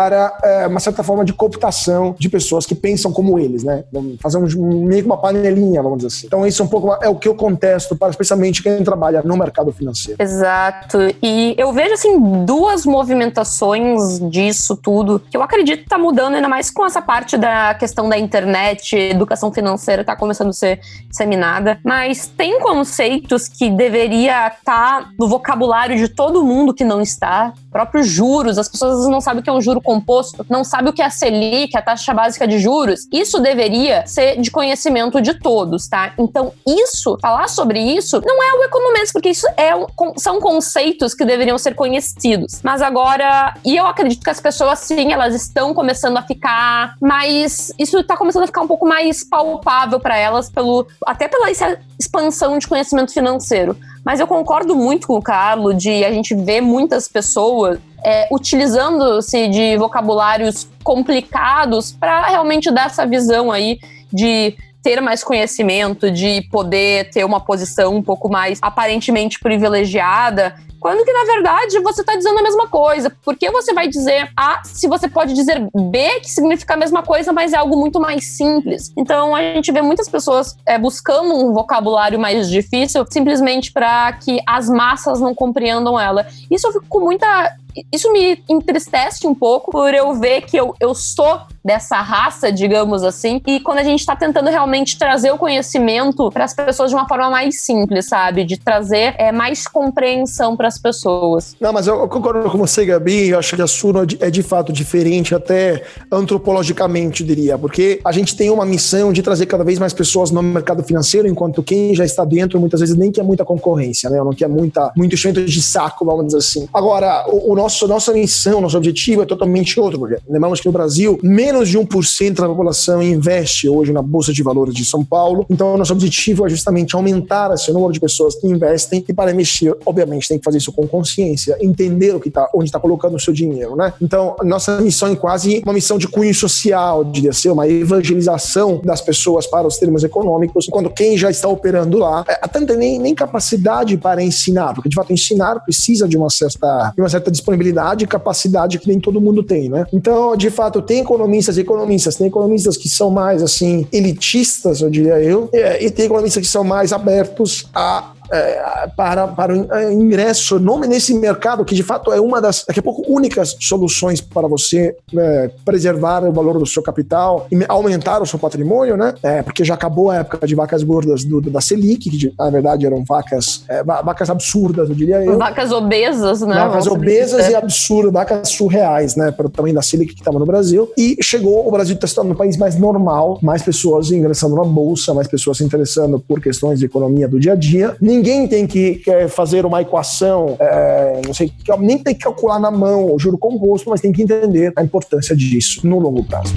uma 0.68 0.80
certa 0.80 1.02
forma 1.02 1.24
de 1.24 1.32
cooptação 1.32 2.14
de 2.18 2.28
pessoas 2.28 2.66
que 2.66 2.74
pensam 2.74 3.12
como 3.12 3.38
eles, 3.38 3.62
né? 3.62 3.84
Fazer 4.20 4.38
um, 4.38 4.84
meio 4.84 5.02
que 5.02 5.06
uma 5.06 5.16
panelinha, 5.16 5.82
vamos 5.82 5.98
dizer 5.98 6.08
assim. 6.08 6.26
Então, 6.26 6.46
isso 6.46 6.62
é 6.62 6.64
um 6.64 6.68
pouco 6.68 6.92
é 7.02 7.08
o 7.08 7.16
que 7.16 7.28
eu 7.28 7.34
contesto 7.34 7.96
para 7.96 8.10
especialmente 8.10 8.62
quem 8.62 8.82
trabalha 8.82 9.22
no 9.22 9.36
mercado 9.36 9.72
financeiro. 9.72 10.22
Exato. 10.22 10.98
E 11.22 11.54
eu 11.56 11.72
vejo, 11.72 11.94
assim, 11.94 12.44
duas 12.44 12.84
movimentações 12.86 14.20
disso 14.30 14.76
tudo 14.76 15.20
que 15.30 15.36
eu 15.36 15.42
acredito 15.42 15.82
que 15.84 15.88
tá 15.88 15.98
mudando, 15.98 16.34
ainda 16.34 16.48
mais 16.48 16.70
com 16.70 16.84
essa 16.84 17.00
parte 17.00 17.36
da 17.36 17.74
questão 17.74 18.08
da 18.08 18.18
internet, 18.18 18.96
educação 18.96 19.52
financeira 19.52 20.04
tá 20.04 20.16
começando 20.16 20.50
a 20.50 20.52
ser 20.52 20.80
disseminada. 21.08 21.78
Mas 21.84 22.26
tem 22.26 22.60
conceitos 22.60 23.48
que 23.48 23.70
deveria 23.70 24.48
estar 24.48 24.60
tá 24.62 25.08
no 25.18 25.28
vocabulário 25.28 25.96
de 25.96 26.08
todo 26.08 26.44
mundo 26.44 26.74
que 26.74 26.84
não 26.84 27.00
está. 27.00 27.52
Próprios 27.70 28.06
juros, 28.06 28.58
as 28.58 28.68
pessoas 28.68 29.06
não 29.08 29.20
sabem 29.20 29.40
o 29.40 29.42
que 29.42 29.50
é 29.50 29.52
um 29.52 29.60
juro 29.60 29.80
composto, 29.84 30.44
não 30.48 30.64
sabem 30.64 30.90
o 30.90 30.92
que 30.92 31.02
é 31.02 31.04
a 31.04 31.10
Selic, 31.10 31.76
a 31.76 31.82
taxa 31.82 32.12
básica 32.12 32.48
de 32.48 32.58
juros. 32.58 33.06
Isso 33.12 33.38
deveria 33.38 34.06
ser 34.06 34.40
de 34.40 34.50
conhecimento 34.50 35.20
de 35.20 35.34
todos, 35.34 35.86
tá? 35.86 36.12
Então, 36.18 36.52
isso, 36.66 37.16
falar 37.20 37.48
sobre 37.48 37.78
isso, 37.78 38.20
não 38.24 38.42
é 38.42 38.54
o 38.54 38.64
economista, 38.64 39.12
porque 39.12 39.28
isso 39.28 39.46
é 39.56 39.74
são 40.16 40.40
conceitos 40.40 41.14
que 41.14 41.24
deveriam 41.24 41.58
ser 41.58 41.74
conhecidos. 41.74 42.60
Mas 42.62 42.82
agora, 42.82 43.54
e 43.64 43.76
eu 43.76 43.86
acredito 43.86 44.22
que 44.22 44.30
as 44.30 44.40
pessoas, 44.40 44.78
sim, 44.80 45.12
elas 45.12 45.34
estão 45.34 45.74
começando 45.74 46.16
a 46.16 46.22
ficar 46.22 46.96
mais. 47.00 47.72
Isso 47.78 47.98
está 47.98 48.16
começando 48.16 48.44
a 48.44 48.46
ficar 48.46 48.62
um 48.62 48.68
pouco 48.68 48.86
mais 48.86 49.22
palpável 49.22 50.00
para 50.00 50.16
elas, 50.16 50.50
pelo 50.50 50.86
até 51.06 51.28
pela 51.28 51.50
expansão 51.98 52.58
de 52.58 52.66
conhecimento 52.66 53.12
financeiro. 53.12 53.76
Mas 54.04 54.20
eu 54.20 54.26
concordo 54.26 54.76
muito 54.76 55.06
com 55.06 55.16
o 55.16 55.22
Carlos 55.22 55.76
de 55.82 56.04
a 56.04 56.12
gente 56.12 56.34
ver 56.34 56.60
muitas 56.60 57.08
pessoas 57.08 57.78
é, 58.04 58.28
utilizando-se 58.30 59.48
de 59.48 59.76
vocabulários 59.76 60.68
complicados 60.82 61.92
para 61.92 62.26
realmente 62.26 62.70
dar 62.70 62.86
essa 62.86 63.06
visão 63.06 63.50
aí 63.50 63.78
de 64.12 64.54
ter 64.82 65.00
mais 65.00 65.24
conhecimento, 65.24 66.10
de 66.10 66.42
poder 66.50 67.10
ter 67.10 67.24
uma 67.24 67.40
posição 67.40 67.96
um 67.96 68.02
pouco 68.02 68.28
mais 68.28 68.58
aparentemente 68.60 69.40
privilegiada, 69.40 70.54
quando 70.78 71.02
que 71.02 71.12
na 71.14 71.24
verdade 71.24 71.80
você 71.80 72.02
está 72.02 72.14
dizendo 72.14 72.38
a 72.38 72.42
mesma 72.42 72.68
coisa. 72.68 73.08
Por 73.24 73.34
que 73.34 73.50
você 73.50 73.72
vai 73.72 73.88
dizer 73.88 74.28
A 74.36 74.62
se 74.62 74.86
você 74.86 75.08
pode 75.08 75.32
dizer 75.32 75.66
B, 75.74 76.20
que 76.20 76.30
significa 76.30 76.74
a 76.74 76.76
mesma 76.76 77.02
coisa, 77.02 77.32
mas 77.32 77.54
é 77.54 77.56
algo 77.56 77.74
muito 77.74 77.98
mais 77.98 78.36
simples? 78.36 78.92
Então 78.94 79.34
a 79.34 79.40
gente 79.40 79.72
vê 79.72 79.80
muitas 79.80 80.06
pessoas 80.10 80.54
é, 80.66 80.78
buscando 80.78 81.34
um 81.34 81.54
vocabulário 81.54 82.18
mais 82.18 82.50
difícil 82.50 83.06
simplesmente 83.10 83.72
para 83.72 84.12
que 84.12 84.38
as 84.46 84.68
massas 84.68 85.18
não 85.18 85.34
compreendam 85.34 85.98
ela. 85.98 86.26
Isso 86.50 86.66
eu 86.66 86.72
fico 86.74 86.84
com 86.86 87.00
muita 87.00 87.56
isso 87.92 88.12
me 88.12 88.42
entristece 88.48 89.26
um 89.26 89.34
pouco 89.34 89.70
por 89.70 89.92
eu 89.92 90.14
ver 90.14 90.42
que 90.42 90.56
eu, 90.56 90.74
eu 90.80 90.94
sou 90.94 91.40
dessa 91.64 92.00
raça, 92.00 92.52
digamos 92.52 93.02
assim, 93.02 93.40
e 93.46 93.58
quando 93.58 93.78
a 93.78 93.82
gente 93.82 94.00
está 94.00 94.14
tentando 94.14 94.50
realmente 94.50 94.98
trazer 94.98 95.30
o 95.30 95.38
conhecimento 95.38 96.30
para 96.30 96.44
as 96.44 96.54
pessoas 96.54 96.90
de 96.90 96.96
uma 96.96 97.08
forma 97.08 97.30
mais 97.30 97.60
simples, 97.60 98.06
sabe? 98.06 98.44
De 98.44 98.58
trazer 98.58 99.14
é, 99.18 99.32
mais 99.32 99.66
compreensão 99.66 100.56
para 100.56 100.68
as 100.68 100.78
pessoas. 100.78 101.56
Não, 101.58 101.72
mas 101.72 101.86
eu 101.86 102.06
concordo 102.08 102.50
com 102.50 102.58
você, 102.58 102.84
Gabi. 102.84 103.30
Eu 103.30 103.38
acho 103.38 103.56
que 103.56 103.62
a 103.62 103.66
Suno 103.66 104.06
é 104.20 104.30
de 104.30 104.42
fato 104.42 104.72
diferente, 104.72 105.34
até 105.34 105.82
antropologicamente, 106.12 107.24
diria, 107.24 107.56
porque 107.56 108.00
a 108.04 108.12
gente 108.12 108.36
tem 108.36 108.50
uma 108.50 108.66
missão 108.66 109.12
de 109.12 109.22
trazer 109.22 109.46
cada 109.46 109.64
vez 109.64 109.78
mais 109.78 109.94
pessoas 109.94 110.30
no 110.30 110.42
mercado 110.42 110.82
financeiro, 110.82 111.26
enquanto 111.26 111.62
quem 111.62 111.94
já 111.94 112.04
está 112.04 112.24
dentro 112.24 112.60
muitas 112.60 112.80
vezes 112.80 112.96
nem 112.96 113.10
quer 113.10 113.22
muita 113.22 113.44
concorrência, 113.44 114.10
né? 114.10 114.18
Não 114.18 114.32
quer 114.32 114.48
muita, 114.48 114.92
muito 114.96 115.14
enchimento 115.14 115.44
de 115.44 115.62
saco, 115.62 116.04
vamos 116.04 116.26
dizer 116.26 116.38
assim. 116.38 116.68
Agora, 116.72 117.24
o, 117.28 117.52
o 117.52 117.54
nosso, 117.64 117.88
nossa 117.88 118.12
missão, 118.12 118.60
nosso 118.60 118.76
objetivo 118.76 119.22
é 119.22 119.26
totalmente 119.26 119.80
outro, 119.80 119.98
porque 119.98 120.18
lembramos 120.28 120.60
que 120.60 120.66
no 120.66 120.72
Brasil, 120.72 121.18
menos 121.22 121.68
de 121.68 121.78
1% 121.78 122.34
da 122.34 122.46
população 122.46 123.02
investe 123.02 123.68
hoje 123.68 123.92
na 123.92 124.02
Bolsa 124.02 124.32
de 124.32 124.42
Valores 124.42 124.74
de 124.74 124.84
São 124.84 125.02
Paulo. 125.02 125.46
Então, 125.48 125.76
nosso 125.76 125.92
objetivo 125.92 126.46
é 126.46 126.50
justamente 126.50 126.94
aumentar 126.94 127.52
esse 127.54 127.72
número 127.72 127.92
de 127.92 128.00
pessoas 128.00 128.34
que 128.34 128.46
investem 128.46 129.02
e 129.08 129.14
para 129.14 129.32
investir, 129.32 129.74
obviamente, 129.86 130.28
tem 130.28 130.38
que 130.38 130.44
fazer 130.44 130.58
isso 130.58 130.72
com 130.72 130.86
consciência, 130.86 131.56
entender 131.60 132.14
o 132.14 132.20
que 132.20 132.30
tá, 132.30 132.50
onde 132.54 132.66
está 132.66 132.78
colocando 132.78 133.16
o 133.16 133.20
seu 133.20 133.32
dinheiro, 133.32 133.74
né? 133.74 133.94
Então, 134.00 134.36
nossa 134.42 134.80
missão 134.80 135.08
é 135.08 135.16
quase 135.16 135.62
uma 135.64 135.72
missão 135.72 135.96
de 135.96 136.06
cunho 136.06 136.34
social, 136.34 137.02
diria 137.02 137.32
ser, 137.32 137.50
uma 137.50 137.66
evangelização 137.66 138.80
das 138.84 139.00
pessoas 139.00 139.46
para 139.46 139.66
os 139.66 139.78
termos 139.78 140.04
econômicos, 140.04 140.66
quando 140.66 140.90
quem 140.90 141.16
já 141.16 141.30
está 141.30 141.48
operando 141.48 141.98
lá, 141.98 142.24
é, 142.28 142.38
até 142.42 142.60
não 142.60 142.66
tem 142.66 142.76
nem, 142.76 142.98
nem 142.98 143.14
capacidade 143.14 143.96
para 143.96 144.22
ensinar, 144.22 144.74
porque 144.74 144.88
de 144.88 144.94
fato 144.94 145.12
ensinar 145.12 145.60
precisa 145.60 146.06
de 146.06 146.16
uma 146.16 146.28
certa, 146.28 146.92
de 146.94 147.00
uma 147.00 147.08
certa 147.08 147.30
disponibilidade 147.30 147.53
disponibilidade 147.54 148.04
e 148.04 148.08
capacidade 148.08 148.78
que 148.78 148.88
nem 148.88 149.00
todo 149.00 149.20
mundo 149.20 149.42
tem, 149.42 149.68
né? 149.68 149.86
Então, 149.92 150.36
de 150.36 150.50
fato, 150.50 150.82
tem 150.82 151.00
economistas 151.00 151.56
e 151.56 151.60
economistas, 151.60 152.16
tem 152.16 152.26
economistas 152.26 152.76
que 152.76 152.88
são 152.88 153.10
mais, 153.10 153.42
assim, 153.42 153.86
elitistas, 153.92 154.80
eu 154.80 154.90
diria 154.90 155.20
eu, 155.20 155.48
e 155.80 155.90
tem 155.90 156.06
economistas 156.06 156.42
que 156.42 156.48
são 156.48 156.64
mais 156.64 156.92
abertos 156.92 157.66
a 157.74 158.10
é, 158.30 158.88
para, 158.96 159.28
para 159.28 159.54
o 159.54 159.72
é, 159.72 159.92
ingresso 159.92 160.58
no, 160.58 160.80
nesse 160.80 161.14
mercado, 161.14 161.64
que 161.64 161.74
de 161.74 161.82
fato 161.82 162.12
é 162.12 162.20
uma 162.20 162.40
das, 162.40 162.64
daqui 162.66 162.80
a 162.80 162.82
pouco, 162.82 163.04
únicas 163.08 163.56
soluções 163.60 164.20
para 164.20 164.48
você 164.48 164.96
é, 165.16 165.50
preservar 165.64 166.24
o 166.24 166.32
valor 166.32 166.58
do 166.58 166.66
seu 166.66 166.82
capital 166.82 167.46
e 167.50 167.64
aumentar 167.68 168.22
o 168.22 168.26
seu 168.26 168.38
patrimônio, 168.38 168.96
né? 168.96 169.14
É, 169.22 169.42
porque 169.42 169.64
já 169.64 169.74
acabou 169.74 170.10
a 170.10 170.16
época 170.16 170.46
de 170.46 170.54
vacas 170.54 170.82
gordas 170.82 171.24
do, 171.24 171.40
da 171.40 171.60
Selic, 171.60 172.10
que 172.10 172.34
na 172.38 172.50
verdade 172.50 172.86
eram 172.86 173.04
vacas, 173.04 173.64
é, 173.68 173.82
vacas 173.82 174.30
absurdas, 174.30 174.88
eu 174.88 174.94
diria 174.94 175.22
eu. 175.24 175.38
Vacas 175.38 175.72
obesas, 175.72 176.40
né? 176.42 176.54
Vacas 176.54 176.86
obesas 176.86 177.48
e 177.48 177.54
absurdas, 177.54 178.12
vacas 178.12 178.48
surreais, 178.50 179.16
né? 179.16 179.30
Para 179.30 179.46
o 179.46 179.50
tamanho 179.50 179.74
da 179.74 179.82
Selic 179.82 180.14
que 180.14 180.20
estava 180.20 180.38
no 180.38 180.46
Brasil. 180.46 180.90
E 180.96 181.16
chegou, 181.22 181.66
o 181.66 181.70
Brasil 181.70 181.94
está 181.94 182.06
se 182.06 182.14
tornando 182.14 182.34
um 182.34 182.38
país 182.38 182.56
mais 182.56 182.78
normal, 182.78 183.38
mais 183.42 183.62
pessoas 183.62 184.10
ingressando 184.10 184.56
na 184.56 184.64
bolsa, 184.64 185.14
mais 185.14 185.28
pessoas 185.28 185.58
se 185.58 185.64
interessando 185.64 186.18
por 186.18 186.40
questões 186.40 186.78
de 186.78 186.86
economia 186.86 187.28
do 187.28 187.38
dia 187.38 187.52
a 187.52 187.56
dia. 187.56 187.96
Ninguém 188.14 188.46
tem 188.46 188.64
que 188.64 189.02
fazer 189.28 189.66
uma 189.66 189.82
equação, 189.82 190.56
é, 190.60 191.20
não 191.26 191.34
sei, 191.34 191.50
nem 191.80 191.98
tem 191.98 192.14
que 192.14 192.20
calcular 192.20 192.60
na 192.60 192.70
mão 192.70 193.12
o 193.12 193.18
juro 193.18 193.36
composto, 193.36 193.90
mas 193.90 194.00
tem 194.00 194.12
que 194.12 194.22
entender 194.22 194.72
a 194.76 194.84
importância 194.84 195.34
disso 195.34 195.84
no 195.84 195.98
longo 195.98 196.22
prazo. 196.22 196.54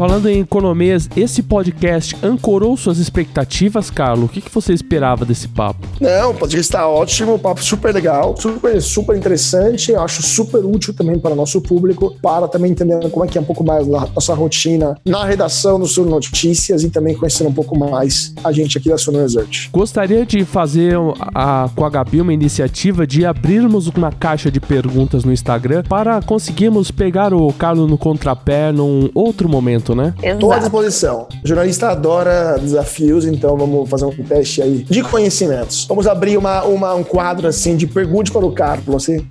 Falando 0.00 0.30
em 0.30 0.40
economias, 0.40 1.10
esse 1.14 1.42
podcast 1.42 2.16
ancorou 2.22 2.74
suas 2.74 2.96
expectativas, 2.96 3.90
Carlos? 3.90 4.30
O 4.30 4.32
que, 4.32 4.40
que 4.40 4.50
você 4.50 4.72
esperava 4.72 5.26
desse 5.26 5.46
papo? 5.46 5.86
Não, 6.00 6.30
o 6.30 6.34
podcast 6.34 6.58
está 6.58 6.88
ótimo, 6.88 7.38
papo 7.38 7.62
super 7.62 7.92
legal, 7.92 8.34
super, 8.34 8.80
super 8.80 9.14
interessante. 9.14 9.92
Eu 9.92 10.00
acho 10.00 10.22
super 10.22 10.64
útil 10.64 10.94
também 10.94 11.18
para 11.18 11.32
o 11.32 11.36
nosso 11.36 11.60
público, 11.60 12.16
para 12.22 12.48
também 12.48 12.70
entender 12.70 13.10
como 13.10 13.26
é 13.26 13.28
que 13.28 13.36
é 13.36 13.42
um 13.42 13.44
pouco 13.44 13.62
mais 13.62 13.86
a 13.92 14.08
nossa 14.14 14.32
rotina 14.32 14.96
na 15.04 15.22
redação 15.26 15.78
do 15.78 15.86
Sul 15.86 16.06
Notícias 16.06 16.82
e 16.82 16.88
também 16.88 17.14
conhecer 17.14 17.46
um 17.46 17.52
pouco 17.52 17.78
mais 17.78 18.32
a 18.42 18.52
gente 18.52 18.78
aqui 18.78 18.88
da 18.88 18.96
Sul 18.96 19.20
Research. 19.20 19.68
Gostaria 19.70 20.24
de 20.24 20.46
fazer 20.46 20.94
a, 21.34 21.68
com 21.76 21.84
a 21.84 21.90
Gabi 21.90 22.22
uma 22.22 22.32
iniciativa 22.32 23.06
de 23.06 23.26
abrirmos 23.26 23.86
uma 23.86 24.10
caixa 24.10 24.50
de 24.50 24.60
perguntas 24.60 25.24
no 25.24 25.32
Instagram 25.32 25.82
para 25.82 26.22
conseguirmos 26.22 26.90
pegar 26.90 27.34
o 27.34 27.52
Carlos 27.52 27.90
no 27.90 27.98
contrapé 27.98 28.72
num 28.72 29.10
outro 29.14 29.46
momento, 29.46 29.89
né? 29.94 30.14
Estou 30.22 30.52
à 30.52 30.58
disposição. 30.58 31.26
O 31.44 31.48
jornalista 31.48 31.88
adora 31.88 32.58
desafios, 32.58 33.24
então 33.24 33.56
vamos 33.56 33.88
fazer 33.88 34.04
um 34.04 34.10
teste 34.10 34.62
aí 34.62 34.84
de 34.88 35.02
conhecimentos. 35.02 35.86
Vamos 35.86 36.06
abrir 36.06 36.36
uma, 36.36 36.62
uma 36.64 36.94
um 36.94 37.04
quadro 37.04 37.46
assim 37.46 37.76
de 37.76 37.86
pergunte 37.86 38.30
para 38.30 38.44
o 38.44 38.52
Carlos. 38.52 38.86
Você 38.86 39.24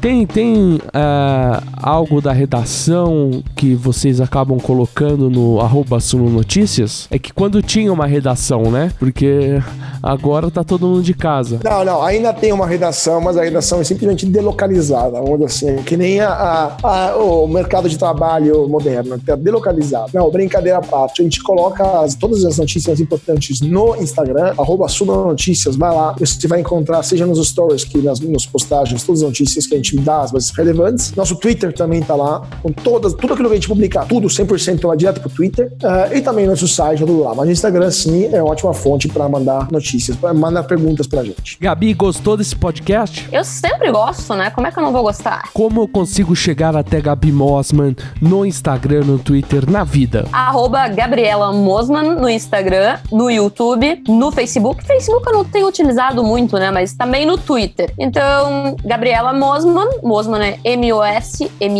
tem, 0.00 0.26
tem 0.26 0.76
uh, 0.76 1.62
algo 1.76 2.20
da 2.20 2.32
redação 2.32 3.42
que 3.54 3.74
vocês 3.74 4.20
acabam 4.20 4.58
colocando 4.58 5.30
no 5.30 5.60
arroba 5.60 6.00
Suno 6.00 6.30
Notícias? 6.30 7.06
É 7.10 7.18
que 7.18 7.32
quando 7.32 7.62
tinha 7.62 7.92
uma 7.92 8.06
redação, 8.06 8.70
né? 8.70 8.90
Porque 8.98 9.60
agora 10.02 10.50
tá 10.50 10.64
todo 10.64 10.86
mundo 10.86 11.02
de 11.02 11.14
casa. 11.14 11.60
Não, 11.62 11.84
não, 11.84 12.02
ainda 12.02 12.32
tem 12.32 12.52
uma 12.52 12.66
redação, 12.66 13.20
mas 13.20 13.36
a 13.36 13.42
redação 13.42 13.80
é 13.80 13.84
simplesmente 13.84 14.26
delocalizada, 14.26 15.20
vamos 15.20 15.42
assim, 15.42 15.76
que 15.82 15.96
nem 15.96 16.20
a, 16.20 16.28
a, 16.30 17.10
a, 17.10 17.16
o 17.16 17.46
mercado 17.46 17.88
de 17.88 17.98
trabalho 17.98 18.68
moderno, 18.68 19.18
tá 19.18 19.36
delocalizado. 19.64 20.10
Não, 20.12 20.30
brincadeira 20.30 20.78
à 20.78 20.82
parte, 20.82 21.22
a 21.22 21.24
gente 21.24 21.42
coloca 21.42 22.00
as, 22.00 22.14
todas 22.14 22.44
as 22.44 22.58
notícias 22.58 23.00
importantes 23.00 23.60
no 23.60 23.96
Instagram, 23.96 24.54
arroba 24.58 24.86
Notícias, 25.04 25.76
vai 25.76 25.94
lá, 25.94 26.14
você 26.18 26.46
vai 26.46 26.60
encontrar, 26.60 27.02
seja 27.02 27.26
nos 27.26 27.44
stories 27.46 27.84
que 27.84 27.98
nas, 27.98 28.20
nas 28.20 28.46
postagens, 28.46 29.02
todas 29.02 29.22
as 29.22 29.28
notícias 29.28 29.66
que 29.66 29.74
a 29.74 29.76
gente 29.76 29.96
dá, 29.96 30.20
as 30.20 30.32
mais 30.32 30.50
relevantes. 30.50 31.12
Nosso 31.14 31.36
Twitter 31.36 31.72
também 31.72 32.02
tá 32.02 32.14
lá, 32.14 32.42
com 32.62 32.72
todas, 32.72 33.14
tudo 33.14 33.34
aquilo 33.34 33.48
que 33.48 33.54
a 33.54 33.56
gente 33.56 33.68
publicar, 33.68 34.06
tudo 34.06 34.28
100% 34.28 34.86
lá 34.86 34.94
direto 34.94 35.20
pro 35.20 35.30
Twitter. 35.30 35.72
Uh, 35.82 36.16
e 36.16 36.20
também 36.20 36.46
nosso 36.46 36.66
site, 36.66 37.00
tudo 37.00 37.20
lá. 37.20 37.34
Mas 37.34 37.48
o 37.48 37.52
Instagram, 37.52 37.90
sim, 37.90 38.26
é 38.26 38.42
uma 38.42 38.52
ótima 38.52 38.72
fonte 38.72 39.08
para 39.08 39.28
mandar 39.28 39.70
notícias, 39.70 40.16
para 40.16 40.32
mandar 40.34 40.64
perguntas 40.64 41.06
pra 41.06 41.22
gente. 41.22 41.56
Gabi, 41.60 41.94
gostou 41.94 42.36
desse 42.36 42.56
podcast? 42.56 43.28
Eu 43.32 43.44
sempre 43.44 43.90
gosto, 43.90 44.34
né? 44.34 44.50
Como 44.50 44.66
é 44.66 44.72
que 44.72 44.78
eu 44.78 44.82
não 44.82 44.92
vou 44.92 45.02
gostar? 45.02 45.50
Como 45.52 45.82
eu 45.82 45.88
consigo 45.88 46.34
chegar 46.34 46.76
até 46.76 47.00
Gabi 47.00 47.32
Mossman 47.32 47.94
no 48.20 48.44
Instagram, 48.44 49.04
no 49.04 49.18
Twitter, 49.18 49.53
na 49.70 49.84
vida? 49.84 50.26
Arroba 50.32 50.88
Gabriela 50.88 51.52
Mosman 51.52 52.16
no 52.16 52.28
Instagram, 52.28 52.98
no 53.10 53.30
YouTube, 53.30 54.02
no 54.08 54.30
Facebook. 54.32 54.84
Facebook 54.84 55.26
eu 55.26 55.32
não 55.34 55.44
tenho 55.44 55.68
utilizado 55.68 56.22
muito, 56.24 56.56
né? 56.58 56.70
Mas 56.70 56.92
também 56.94 57.24
no 57.26 57.38
Twitter. 57.38 57.92
Então, 57.98 58.76
Gabriela 58.84 59.32
Mosman, 59.32 59.88
Mosman 60.02 60.42
é 60.42 60.58
M-O-S-M-A-N-N. 60.64 61.70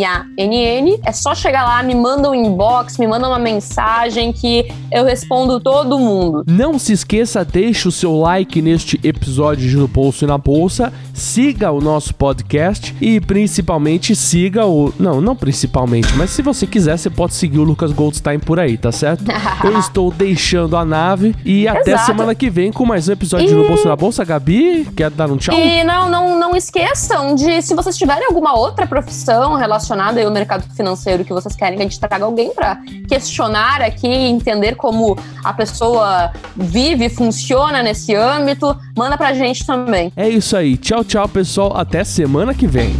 É 1.04 1.12
só 1.12 1.34
chegar 1.34 1.64
lá, 1.64 1.82
me 1.82 1.94
manda 1.94 2.30
um 2.30 2.34
inbox, 2.34 2.98
me 2.98 3.06
manda 3.06 3.26
uma 3.28 3.38
mensagem 3.38 4.32
que 4.32 4.72
eu 4.92 5.04
respondo 5.04 5.60
todo 5.60 5.98
mundo. 5.98 6.44
Não 6.46 6.78
se 6.78 6.92
esqueça, 6.92 7.44
deixe 7.44 7.88
o 7.88 7.92
seu 7.92 8.16
like 8.16 8.62
neste 8.62 9.00
episódio 9.02 9.68
de 9.68 9.76
No 9.76 9.88
Pulso 9.88 10.24
e 10.24 10.28
na 10.28 10.38
Bolsa, 10.38 10.92
siga 11.12 11.70
o 11.70 11.80
nosso 11.80 12.14
podcast 12.14 12.94
e 13.00 13.20
principalmente 13.20 14.14
siga 14.14 14.66
o. 14.66 14.92
Não, 14.98 15.20
não 15.20 15.34
principalmente, 15.36 16.14
mas 16.16 16.30
se 16.30 16.42
você 16.42 16.66
quiser, 16.66 16.98
você 16.98 17.10
pode 17.10 17.34
seguir 17.34 17.53
o 17.58 17.64
Lucas 17.64 17.92
Goldstein 17.92 18.38
por 18.38 18.58
aí, 18.58 18.76
tá 18.76 18.92
certo? 18.92 19.24
eu 19.64 19.78
estou 19.78 20.10
deixando 20.10 20.76
a 20.76 20.84
nave 20.84 21.34
e 21.44 21.66
até 21.66 21.92
Exato. 21.92 22.06
semana 22.06 22.34
que 22.34 22.50
vem 22.50 22.72
com 22.72 22.84
mais 22.84 23.08
um 23.08 23.12
episódio 23.12 23.62
e... 23.62 23.66
Pulso 23.66 23.84
e 23.84 23.88
na 23.88 23.96
Bolsa. 23.96 24.24
Gabi, 24.24 24.88
quer 24.96 25.10
dar 25.10 25.30
um 25.30 25.36
tchau? 25.36 25.54
E 25.54 25.82
não, 25.84 26.08
não, 26.08 26.38
não 26.38 26.56
esqueçam 26.56 27.34
de, 27.34 27.62
se 27.62 27.74
vocês 27.74 27.96
tiverem 27.96 28.26
alguma 28.26 28.56
outra 28.56 28.86
profissão 28.86 29.54
relacionada 29.54 30.22
ao 30.22 30.30
mercado 30.30 30.64
financeiro 30.74 31.24
que 31.24 31.32
vocês 31.32 31.54
querem 31.54 31.76
que 31.76 31.82
a 31.82 31.86
gente 31.86 32.00
traga 32.00 32.24
alguém 32.24 32.52
para 32.54 32.78
questionar 33.08 33.82
aqui, 33.82 34.06
entender 34.06 34.76
como 34.76 35.16
a 35.42 35.52
pessoa 35.52 36.32
vive, 36.56 37.08
funciona 37.08 37.82
nesse 37.82 38.14
âmbito, 38.14 38.76
manda 38.96 39.16
pra 39.16 39.34
gente 39.34 39.66
também. 39.66 40.12
É 40.16 40.28
isso 40.28 40.56
aí. 40.56 40.76
Tchau, 40.76 41.04
tchau, 41.04 41.28
pessoal. 41.28 41.76
Até 41.76 42.04
semana 42.04 42.54
que 42.54 42.66
vem. 42.66 42.94